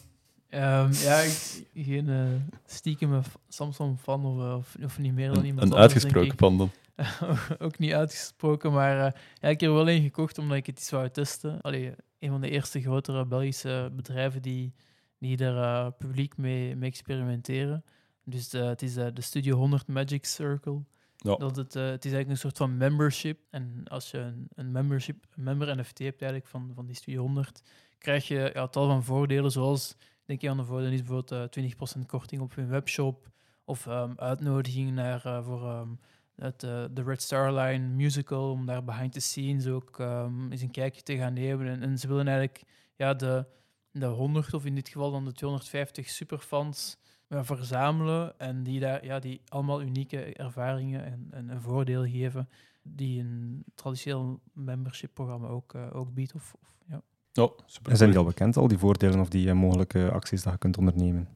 Ehm, 0.49 0.93
ja, 0.93 1.19
ik, 1.19 1.67
geen 1.75 2.09
uh, 2.09 2.25
stiekem 2.67 3.23
Samsung 3.49 3.99
fan 4.01 4.25
of, 4.25 4.55
of, 4.57 4.77
of 4.85 4.99
niet 4.99 5.15
meer 5.15 5.33
dan 5.33 5.45
iemand 5.45 5.67
een 5.67 5.73
anders, 5.73 5.81
uitgesproken 5.93 6.39
fan 6.39 6.59
dan. 6.59 6.71
ook 7.67 7.79
niet 7.79 7.93
uitgesproken, 7.93 8.73
maar 8.73 9.07
eh, 9.07 9.13
ja, 9.35 9.49
ik 9.49 9.61
heb 9.61 9.71
er 9.71 9.77
wel 9.77 9.89
een 9.89 10.03
gekocht 10.03 10.39
omdat 10.39 10.57
ik 10.57 10.67
het 10.67 10.79
eens 10.79 10.91
wou 10.91 11.11
testen. 11.11 11.61
Allee, 11.61 11.95
een 12.19 12.31
van 12.31 12.41
de 12.41 12.51
eerste 12.51 12.81
grotere 12.81 13.27
Belgische 13.27 13.91
bedrijven 13.93 14.43
die, 14.43 14.73
die 15.19 15.45
eh, 15.45 15.87
publiek 15.99 16.37
mee, 16.37 16.77
mee 16.77 16.91
experimenteren. 16.91 17.85
Dus 18.25 18.53
eh, 18.53 18.67
het 18.67 18.83
is 18.83 18.95
de 18.95 19.13
Studio 19.15 19.57
100 19.57 19.87
Magic 19.87 20.25
Circle. 20.25 20.83
Dat 21.19 21.57
het, 21.57 21.77
eh, 21.77 21.83
het 21.83 22.05
is 22.05 22.13
eigenlijk 22.13 22.29
een 22.29 22.37
soort 22.37 22.57
van 22.57 22.77
membership. 22.77 23.41
En 23.51 23.83
als 23.85 24.11
je 24.11 24.19
een, 24.19 24.49
een 24.55 24.73
membership, 24.73 25.25
member 25.35 25.77
NFT 25.77 25.99
hebt 25.99 26.23
eigenlijk 26.23 26.47
van, 26.51 26.71
van 26.75 26.87
die 26.87 26.97
Studio 26.97 27.21
100, 27.21 27.63
krijg 27.99 28.29
je 28.29 28.51
ja, 28.55 28.67
tal 28.67 28.87
van 28.87 29.05
voordelen, 29.05 29.51
zoals, 29.51 29.97
denk 30.25 30.41
je 30.41 30.51
aan 30.51 30.57
de 30.57 30.65
voordelen, 30.65 30.93
is 30.93 31.03
bijvoorbeeld 31.03 31.57
eh 31.57 31.73
20% 32.01 32.07
korting 32.07 32.41
op 32.41 32.55
hun 32.55 32.69
webshop, 32.69 33.29
of 33.65 33.87
ehm 33.87 34.13
uitnodiging 34.17 34.93
naar, 34.93 35.27
eh, 35.27 35.45
voor 35.45 35.65
ehm, 35.65 35.89
het, 36.35 36.63
eh, 36.63 36.85
de 36.91 37.03
Red 37.03 37.23
Star 37.23 37.53
Line 37.53 37.87
musical, 37.87 38.51
om 38.51 38.67
daar 38.67 38.85
behind 38.85 39.13
the 39.13 39.21
scenes 39.21 39.67
ook 39.67 40.01
ehm, 40.01 40.51
eens 40.51 40.63
een 40.63 40.71
kijkje 40.71 41.03
te 41.03 41.17
gaan 41.17 41.33
nemen. 41.33 41.67
En, 41.67 41.83
en 41.83 41.99
ze 41.99 42.09
willen 42.09 42.29
eigenlijk 42.29 42.63
ja, 42.97 43.15
de, 43.15 43.47
de 43.91 44.07
100, 44.07 44.55
of 44.55 44.65
in 44.65 44.75
dit 44.75 44.89
geval 44.89 45.11
dan 45.11 45.25
de 45.25 45.33
250 45.33 46.09
superfans 46.09 46.97
verzamelen 47.31 48.39
en 48.39 48.63
die 48.63 48.81
daar 48.81 49.05
ja, 49.05 49.19
die 49.19 49.41
allemaal 49.49 49.83
unieke 49.83 50.19
ervaringen 50.35 51.05
en, 51.05 51.27
en 51.31 51.49
een 51.49 51.61
voordeel 51.61 52.05
geven 52.07 52.49
die 52.83 53.21
een 53.21 53.65
traditioneel 53.75 54.41
membership-programma 54.53 55.47
ook, 55.49 55.75
eh, 55.75 55.97
ook 55.97 56.15
biedt. 56.15 56.35
Of, 56.35 56.55
of, 56.61 56.75
ja. 56.89 57.03
Ja, 57.33 57.51
super. 57.67 57.91
En 57.91 57.97
zijn 57.97 58.11
die 58.11 58.19
al 58.19 58.25
bekend, 58.25 58.57
al 58.57 58.69
die 58.69 58.79
voordelen 58.79 59.21
of 59.21 59.29
die 59.29 59.49
eh, 59.49 59.55
mogelijke 59.55 60.11
acties 60.11 60.43
dat 60.43 60.53
je 60.53 60.59
kunt 60.59 60.79
ondernemen? 60.79 61.29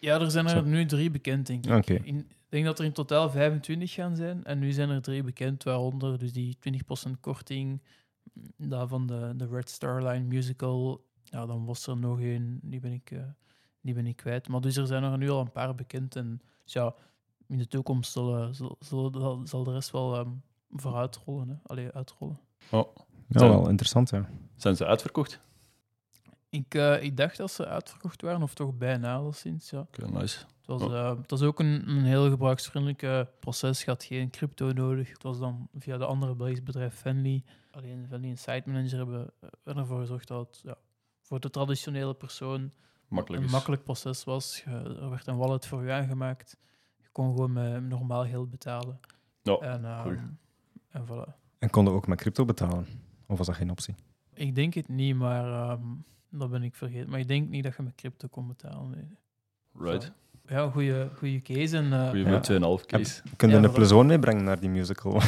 ja, 0.00 0.20
er 0.20 0.30
zijn 0.30 0.44
er 0.44 0.50
Zo. 0.50 0.62
nu 0.62 0.86
drie 0.86 1.10
bekend, 1.10 1.46
denk 1.46 1.66
ik. 1.66 1.88
In- 2.04 2.18
ik 2.50 2.56
denk 2.56 2.68
dat 2.68 2.78
er 2.78 2.84
in 2.84 2.92
totaal 2.92 3.30
25 3.30 3.92
gaan 3.92 4.16
zijn. 4.16 4.44
En 4.44 4.58
nu 4.58 4.72
zijn 4.72 4.88
er 4.88 5.02
drie 5.02 5.22
bekend, 5.22 5.62
waaronder 5.62 6.18
dus 6.18 6.32
die 6.32 6.56
20% 7.08 7.20
korting. 7.20 7.80
Dat 8.56 8.88
van 8.88 9.06
de, 9.06 9.32
de 9.36 9.46
Red 9.46 9.68
Star 9.70 10.02
Line 10.06 10.24
musical. 10.24 11.04
Ja, 11.24 11.46
dan 11.46 11.64
was 11.64 11.86
er 11.86 11.96
nog 11.96 12.20
één, 12.20 12.58
die 12.62 12.80
ben 12.80 12.92
ik, 12.92 13.10
eh, 13.10 13.18
die 13.80 13.94
ben 13.94 14.06
ik 14.06 14.16
kwijt. 14.16 14.48
Maar 14.48 14.60
dus 14.60 14.76
er 14.76 14.86
zijn 14.86 15.02
er 15.02 15.18
nu 15.18 15.30
al 15.30 15.40
een 15.40 15.52
paar 15.52 15.74
bekend. 15.74 16.16
En 16.16 16.40
dus 16.64 16.72
ja, 16.72 16.94
in 17.46 17.58
de 17.58 17.68
toekomst 17.68 18.12
zal, 18.12 18.54
zal, 18.54 18.76
zal, 18.80 19.40
zal 19.44 19.64
de 19.64 19.72
rest 19.72 19.90
wel 19.90 20.16
ehm 20.16 20.28
vooruit 20.72 21.16
rollen. 21.26 21.48
Hè? 21.48 21.54
Allee, 21.62 21.90
uitrollen. 21.90 22.40
Ja. 22.70 22.86
Ja, 23.28 23.40
wel 23.48 23.68
interessant, 23.68 24.10
ja. 24.10 24.28
Zijn 24.56 24.76
ze 24.76 24.86
uitverkocht? 24.86 25.40
Ik, 26.48 26.74
eh, 26.74 27.02
ik 27.02 27.16
dacht 27.16 27.36
dat 27.36 27.50
ze 27.50 27.66
uitverkocht 27.66 28.22
waren, 28.22 28.42
of 28.42 28.54
toch 28.54 28.74
bijna 28.78 29.14
al 29.14 29.32
sinds. 29.32 29.70
Ja. 29.70 29.80
Oké, 29.80 30.10
nice. 30.10 30.38
Het 30.38 30.66
was, 30.66 30.82
Oh. 30.82 30.94
eh, 30.98 31.16
het 31.18 31.30
was 31.30 31.42
ook 31.42 31.60
een, 31.60 31.88
een 31.88 32.04
heel 32.04 32.30
gebruiksvriendelijke 32.30 33.28
proces. 33.38 33.80
Je 33.84 33.90
had 33.90 34.04
geen 34.04 34.30
crypto 34.30 34.72
nodig. 34.72 35.08
Het 35.10 35.22
was 35.22 35.38
dan 35.38 35.68
via 35.78 35.98
de 35.98 36.04
andere 36.04 36.34
Belgisch 36.34 36.62
bedrijf 36.62 36.94
Fenly. 36.94 37.44
Alleen 37.70 38.06
Fenly 38.08 38.28
en 38.28 38.38
Site 38.38 38.62
Manager 38.66 38.98
hebben 38.98 39.30
eh, 39.64 39.76
ervoor 39.76 40.00
gezorgd 40.00 40.28
dat 40.28 40.60
ja, 40.62 40.74
voor 41.20 41.40
de 41.40 41.50
traditionele 41.50 42.14
persoon 42.14 42.72
Makkelijk 43.10 43.44
een 43.44 43.50
makkelijk 43.50 43.84
proces 43.84 44.24
was. 44.24 44.62
Je- 44.64 44.96
er 45.00 45.10
werd 45.10 45.26
een 45.26 45.36
wallet 45.36 45.66
voor 45.66 45.84
je 45.84 45.92
aangemaakt. 45.92 46.56
Je 46.96 47.08
kon 47.12 47.30
gewoon 47.30 47.52
met 47.52 47.82
normaal 47.82 48.26
geld 48.26 48.50
betalen. 48.50 49.00
Ja, 49.42 49.56
en, 49.58 50.02
goeie. 50.02 50.18
en 50.88 51.06
voilà. 51.06 51.38
En 51.58 51.70
konden 51.70 51.94
ook 51.94 52.06
met 52.06 52.18
crypto 52.18 52.44
betalen? 52.44 52.86
Of 53.26 53.38
was 53.38 53.46
dat 53.46 53.56
geen 53.56 53.70
optie? 53.70 53.94
Ik 54.34 54.54
denk 54.54 54.74
het 54.74 54.88
niet, 54.88 55.16
maar 55.16 55.70
ehm, 55.70 55.82
dat 56.28 56.50
ben 56.50 56.62
ik 56.62 56.74
vergeten. 56.74 57.10
Maar 57.10 57.18
ik 57.20 57.28
denk 57.28 57.48
niet 57.48 57.62
dat 57.64 57.76
je 57.76 57.82
met 57.82 57.94
crypto 57.94 58.28
kon 58.28 58.46
betalen. 58.46 58.90
nee. 58.90 59.18
Right. 59.90 60.12
Ja, 60.50 60.70
goede 60.70 61.08
goede 61.16 61.42
case. 61.42 61.76
En, 61.76 61.92
eh, 61.92 62.08
Goeie 62.08 62.24
Ja. 62.24 62.30
met 62.30 62.42
2,5 62.42 62.86
case. 62.86 63.22
Kun 63.36 63.48
je 63.48 63.56
Ja, 63.56 63.62
een 63.62 63.72
plezoon 63.72 64.06
meebrengen 64.06 64.44
naar 64.44 64.60
die 64.60 64.68
musical? 64.70 65.12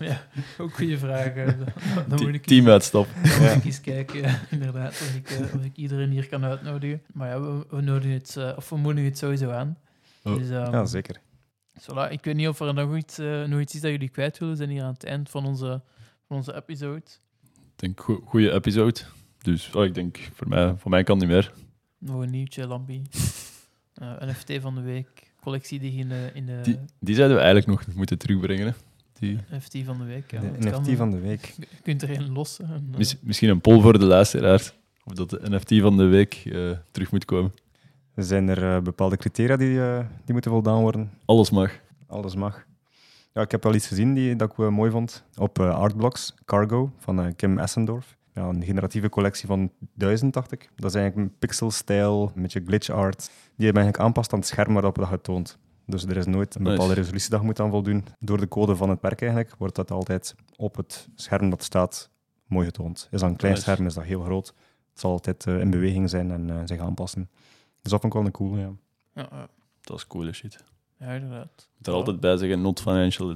ja, 0.00 0.26
ook 0.58 0.74
goede 0.74 0.98
vraag. 0.98 1.34
Dan, 1.34 1.54
dan 2.08 2.22
moet 2.26 2.34
ik 2.34 2.44
Teamuitstap. 2.44 3.06
Dan 3.22 3.40
moet 3.42 3.50
ik 3.56 3.64
eens 3.64 3.80
kijken, 3.80 4.38
inderdaad, 4.50 4.90
of 4.90 5.14
ik, 5.14 5.30
eh, 5.30 5.54
of 5.54 5.64
ik 5.64 5.76
iedereen 5.76 6.10
hier 6.10 6.28
kan 6.28 6.44
uitnodigen. 6.44 7.02
Maar 7.12 7.28
ja, 7.28 7.40
we, 7.40 7.66
we, 7.70 7.80
nodigen 7.80 8.10
het, 8.16 8.36
eh, 8.36 8.52
of 8.56 8.68
we 8.68 8.76
moedigen 8.76 9.08
het 9.08 9.18
sowieso 9.18 9.50
aan. 9.50 9.78
Oh. 10.22 10.36
Dus, 10.36 10.48
ehm, 10.50 10.72
ja, 10.72 10.84
zeker. 10.84 11.20
voilà. 11.80 12.10
Ik 12.10 12.24
weet 12.24 12.34
niet 12.34 12.48
of 12.48 12.60
er 12.60 12.74
nog 12.74 12.96
iets, 12.96 13.18
eh, 13.18 13.44
nog 13.44 13.60
iets 13.60 13.74
is 13.74 13.80
dat 13.80 13.90
jullie 13.90 14.08
kwijt 14.08 14.38
willen 14.38 14.56
zijn 14.56 14.68
hier 14.70 14.82
aan 14.82 14.92
het 14.92 15.04
eind 15.04 15.30
van 15.30 15.46
onze, 15.46 15.80
van 16.28 16.36
onze 16.36 16.54
episode. 16.54 16.96
Ik 17.54 17.76
denk, 17.76 18.00
go- 18.00 18.22
goede 18.24 18.52
episode. 18.52 19.00
Dus 19.42 19.70
oh, 19.74 19.84
ik 19.84 19.94
denk, 19.94 20.18
voor 20.34 20.48
mij, 20.48 20.74
voor 20.78 20.90
mij 20.90 21.02
kan 21.02 21.18
het 21.18 21.26
niet 21.26 21.34
meer. 21.34 21.52
Nog 21.98 22.20
een 22.22 22.30
nieuwtje, 22.30 22.66
Lampie. 22.66 23.02
Eh, 23.94 24.10
NFT 24.20 24.52
van 24.60 24.74
de 24.74 24.80
week. 24.80 25.32
Collectie 25.40 25.78
die 25.80 25.92
in 25.98 26.08
de, 26.08 26.30
in 26.34 26.46
de 26.46 26.60
Die, 26.62 26.78
die 27.00 27.14
zouden 27.14 27.36
we 27.36 27.42
eigenlijk 27.42 27.86
nog 27.86 27.96
moeten 27.96 28.18
terugbrengen. 28.18 28.66
Hè. 28.66 28.72
Die, 29.18 29.38
NFT 29.50 29.76
van 29.84 29.98
de 29.98 30.04
week. 30.04 30.30
Ja, 30.30 30.40
de 30.40 30.50
dat 30.58 30.70
kan. 30.72 30.82
NFT 30.82 30.96
van 30.96 31.10
de 31.10 31.18
week. 31.18 31.44
Je 31.58 31.66
kunt 31.82 32.02
er 32.02 32.10
een 32.10 32.32
lossen. 32.32 32.64
En, 32.68 32.88
eh, 32.92 32.98
mis- 32.98 33.16
misschien 33.20 33.48
een 33.48 33.60
poll 33.60 33.80
voor 33.80 33.98
de 33.98 34.04
luisteraar. 34.04 34.72
Of 35.04 35.12
dat 35.12 35.30
de 35.30 35.40
NFT 35.42 35.80
van 35.80 35.96
de 35.96 36.04
week 36.04 36.34
eh, 36.44 36.70
terug 36.90 37.10
moet 37.12 37.24
komen. 37.24 37.52
Zijn 38.16 38.48
er 38.48 38.82
bepaalde 38.82 39.16
criteria 39.16 39.56
die, 39.56 39.78
die 40.24 40.32
moeten 40.32 40.50
voldaan 40.50 40.80
worden? 40.80 41.10
Alles 41.24 41.50
mag. 41.50 41.80
Alles 42.06 42.34
mag. 42.34 42.64
Ja, 43.32 43.42
ik 43.42 43.50
heb 43.50 43.62
wel 43.62 43.74
iets 43.74 43.86
gezien 43.86 44.14
die, 44.14 44.36
dat 44.36 44.50
ik 44.50 44.56
wel 44.56 44.70
mooi 44.70 44.90
vond. 44.90 45.24
Op 45.36 45.58
Artblocks, 45.58 46.34
Cargo, 46.44 46.92
van 46.98 47.36
Kim 47.36 47.58
Essendorf. 47.58 48.16
Ja, 48.34 48.42
een 48.48 48.64
generatieve 48.64 49.08
collectie 49.08 49.46
van 49.46 49.70
1000, 49.94 50.32
dacht 50.32 50.52
ik. 50.52 50.70
Dat 50.76 50.90
is 50.90 50.96
eigenlijk 50.96 51.28
een 51.30 51.38
pixel-style, 51.38 52.30
een 52.34 52.42
beetje 52.42 52.62
glitch 52.66 52.90
art. 52.90 53.30
Die 53.56 53.66
je 53.66 53.72
eigenlijk 53.72 53.98
aanpast 54.04 54.32
aan 54.32 54.38
het 54.38 54.48
scherm 54.48 54.72
waarop 54.72 54.94
dat 54.94 55.06
je 55.08 55.12
het 55.14 55.22
toont. 55.24 55.58
Dus 55.86 56.04
er 56.04 56.16
is 56.16 56.26
nooit 56.26 56.54
een 56.54 56.62
Nice. 56.62 56.72
bepaalde 56.74 56.94
resolutie 56.94 57.30
dat 57.30 57.40
je 57.40 57.46
moet 57.46 57.60
aan 57.60 57.70
voldoen. 57.70 58.04
Door 58.18 58.38
de 58.40 58.48
code 58.48 58.76
van 58.76 58.88
het 58.90 59.02
merk 59.02 59.20
eigenlijk 59.20 59.54
wordt 59.58 59.74
dat 59.74 59.90
altijd 59.90 60.34
op 60.56 60.76
het 60.76 61.08
scherm 61.14 61.50
dat 61.50 61.62
staat 61.62 62.10
mooi 62.46 62.66
getoond. 62.66 63.08
Is 63.10 63.20
dat 63.20 63.30
een 63.30 63.36
klein 63.36 63.54
Nice. 63.54 63.66
scherm, 63.66 63.86
is 63.86 63.94
dat 63.94 64.04
heel 64.04 64.20
groot. 64.22 64.46
Het 64.90 65.00
zal 65.00 65.10
altijd 65.10 65.46
eh, 65.46 65.60
in 65.60 65.70
beweging 65.70 66.10
zijn 66.10 66.30
en 66.30 66.50
eh, 66.50 66.56
zich 66.64 66.80
aanpassen. 66.80 67.28
Dus 67.82 67.90
dat 67.92 68.00
vond 68.00 68.04
ik 68.14 68.18
wel 68.18 68.24
een 68.24 68.32
cool, 68.32 68.56
ja. 68.56 68.70
ja, 69.14 69.28
ja, 69.30 69.48
Dat 69.80 69.96
is 69.96 70.06
coole 70.06 70.32
shit. 70.32 70.64
ja, 70.98 71.12
inderdaad. 71.12 71.50
Ik 71.56 71.68
moet 71.76 71.86
er 71.86 71.92
altijd 71.92 72.20
bij 72.20 72.36
zeggen, 72.36 72.60
not 72.60 72.80
financial. 72.80 73.34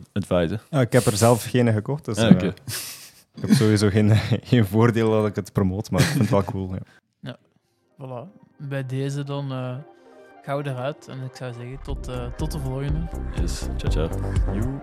Ja, 0.70 0.80
ik 0.80 0.92
heb 0.92 1.04
er 1.04 1.16
zelf 1.16 1.44
geen 1.44 1.72
gekocht, 1.72 2.04
dus 2.04 2.16
Ah, 2.16 2.28
eh, 2.28 2.34
oké. 2.34 2.54
Ik 3.42 3.48
heb 3.48 3.56
sowieso 3.56 3.88
geen, 3.88 4.16
geen 4.50 4.66
voordeel 4.66 5.10
dat 5.10 5.26
ik 5.26 5.36
het 5.36 5.52
promoot, 5.52 5.90
maar 5.90 6.00
ik 6.00 6.06
vind 6.06 6.20
het 6.20 6.30
wel 6.30 6.44
cool. 6.44 6.74
Ja. 7.20 7.36
Voilà. 7.92 8.46
Bij 8.56 8.86
deze 8.86 9.24
dan 9.24 9.52
eh 9.52 9.76
gaan 10.48 10.62
we 10.62 10.70
eruit. 10.70 11.08
En 11.08 11.22
ik 11.22 11.36
zou 11.36 11.52
zeggen, 11.52 11.78
tot, 11.82 12.08
eh, 12.08 12.26
tot 12.36 12.52
de 12.52 12.58
volgende. 12.58 13.08
Yes, 13.40 13.66
ciao 13.76 14.08
ciao. 14.08 14.80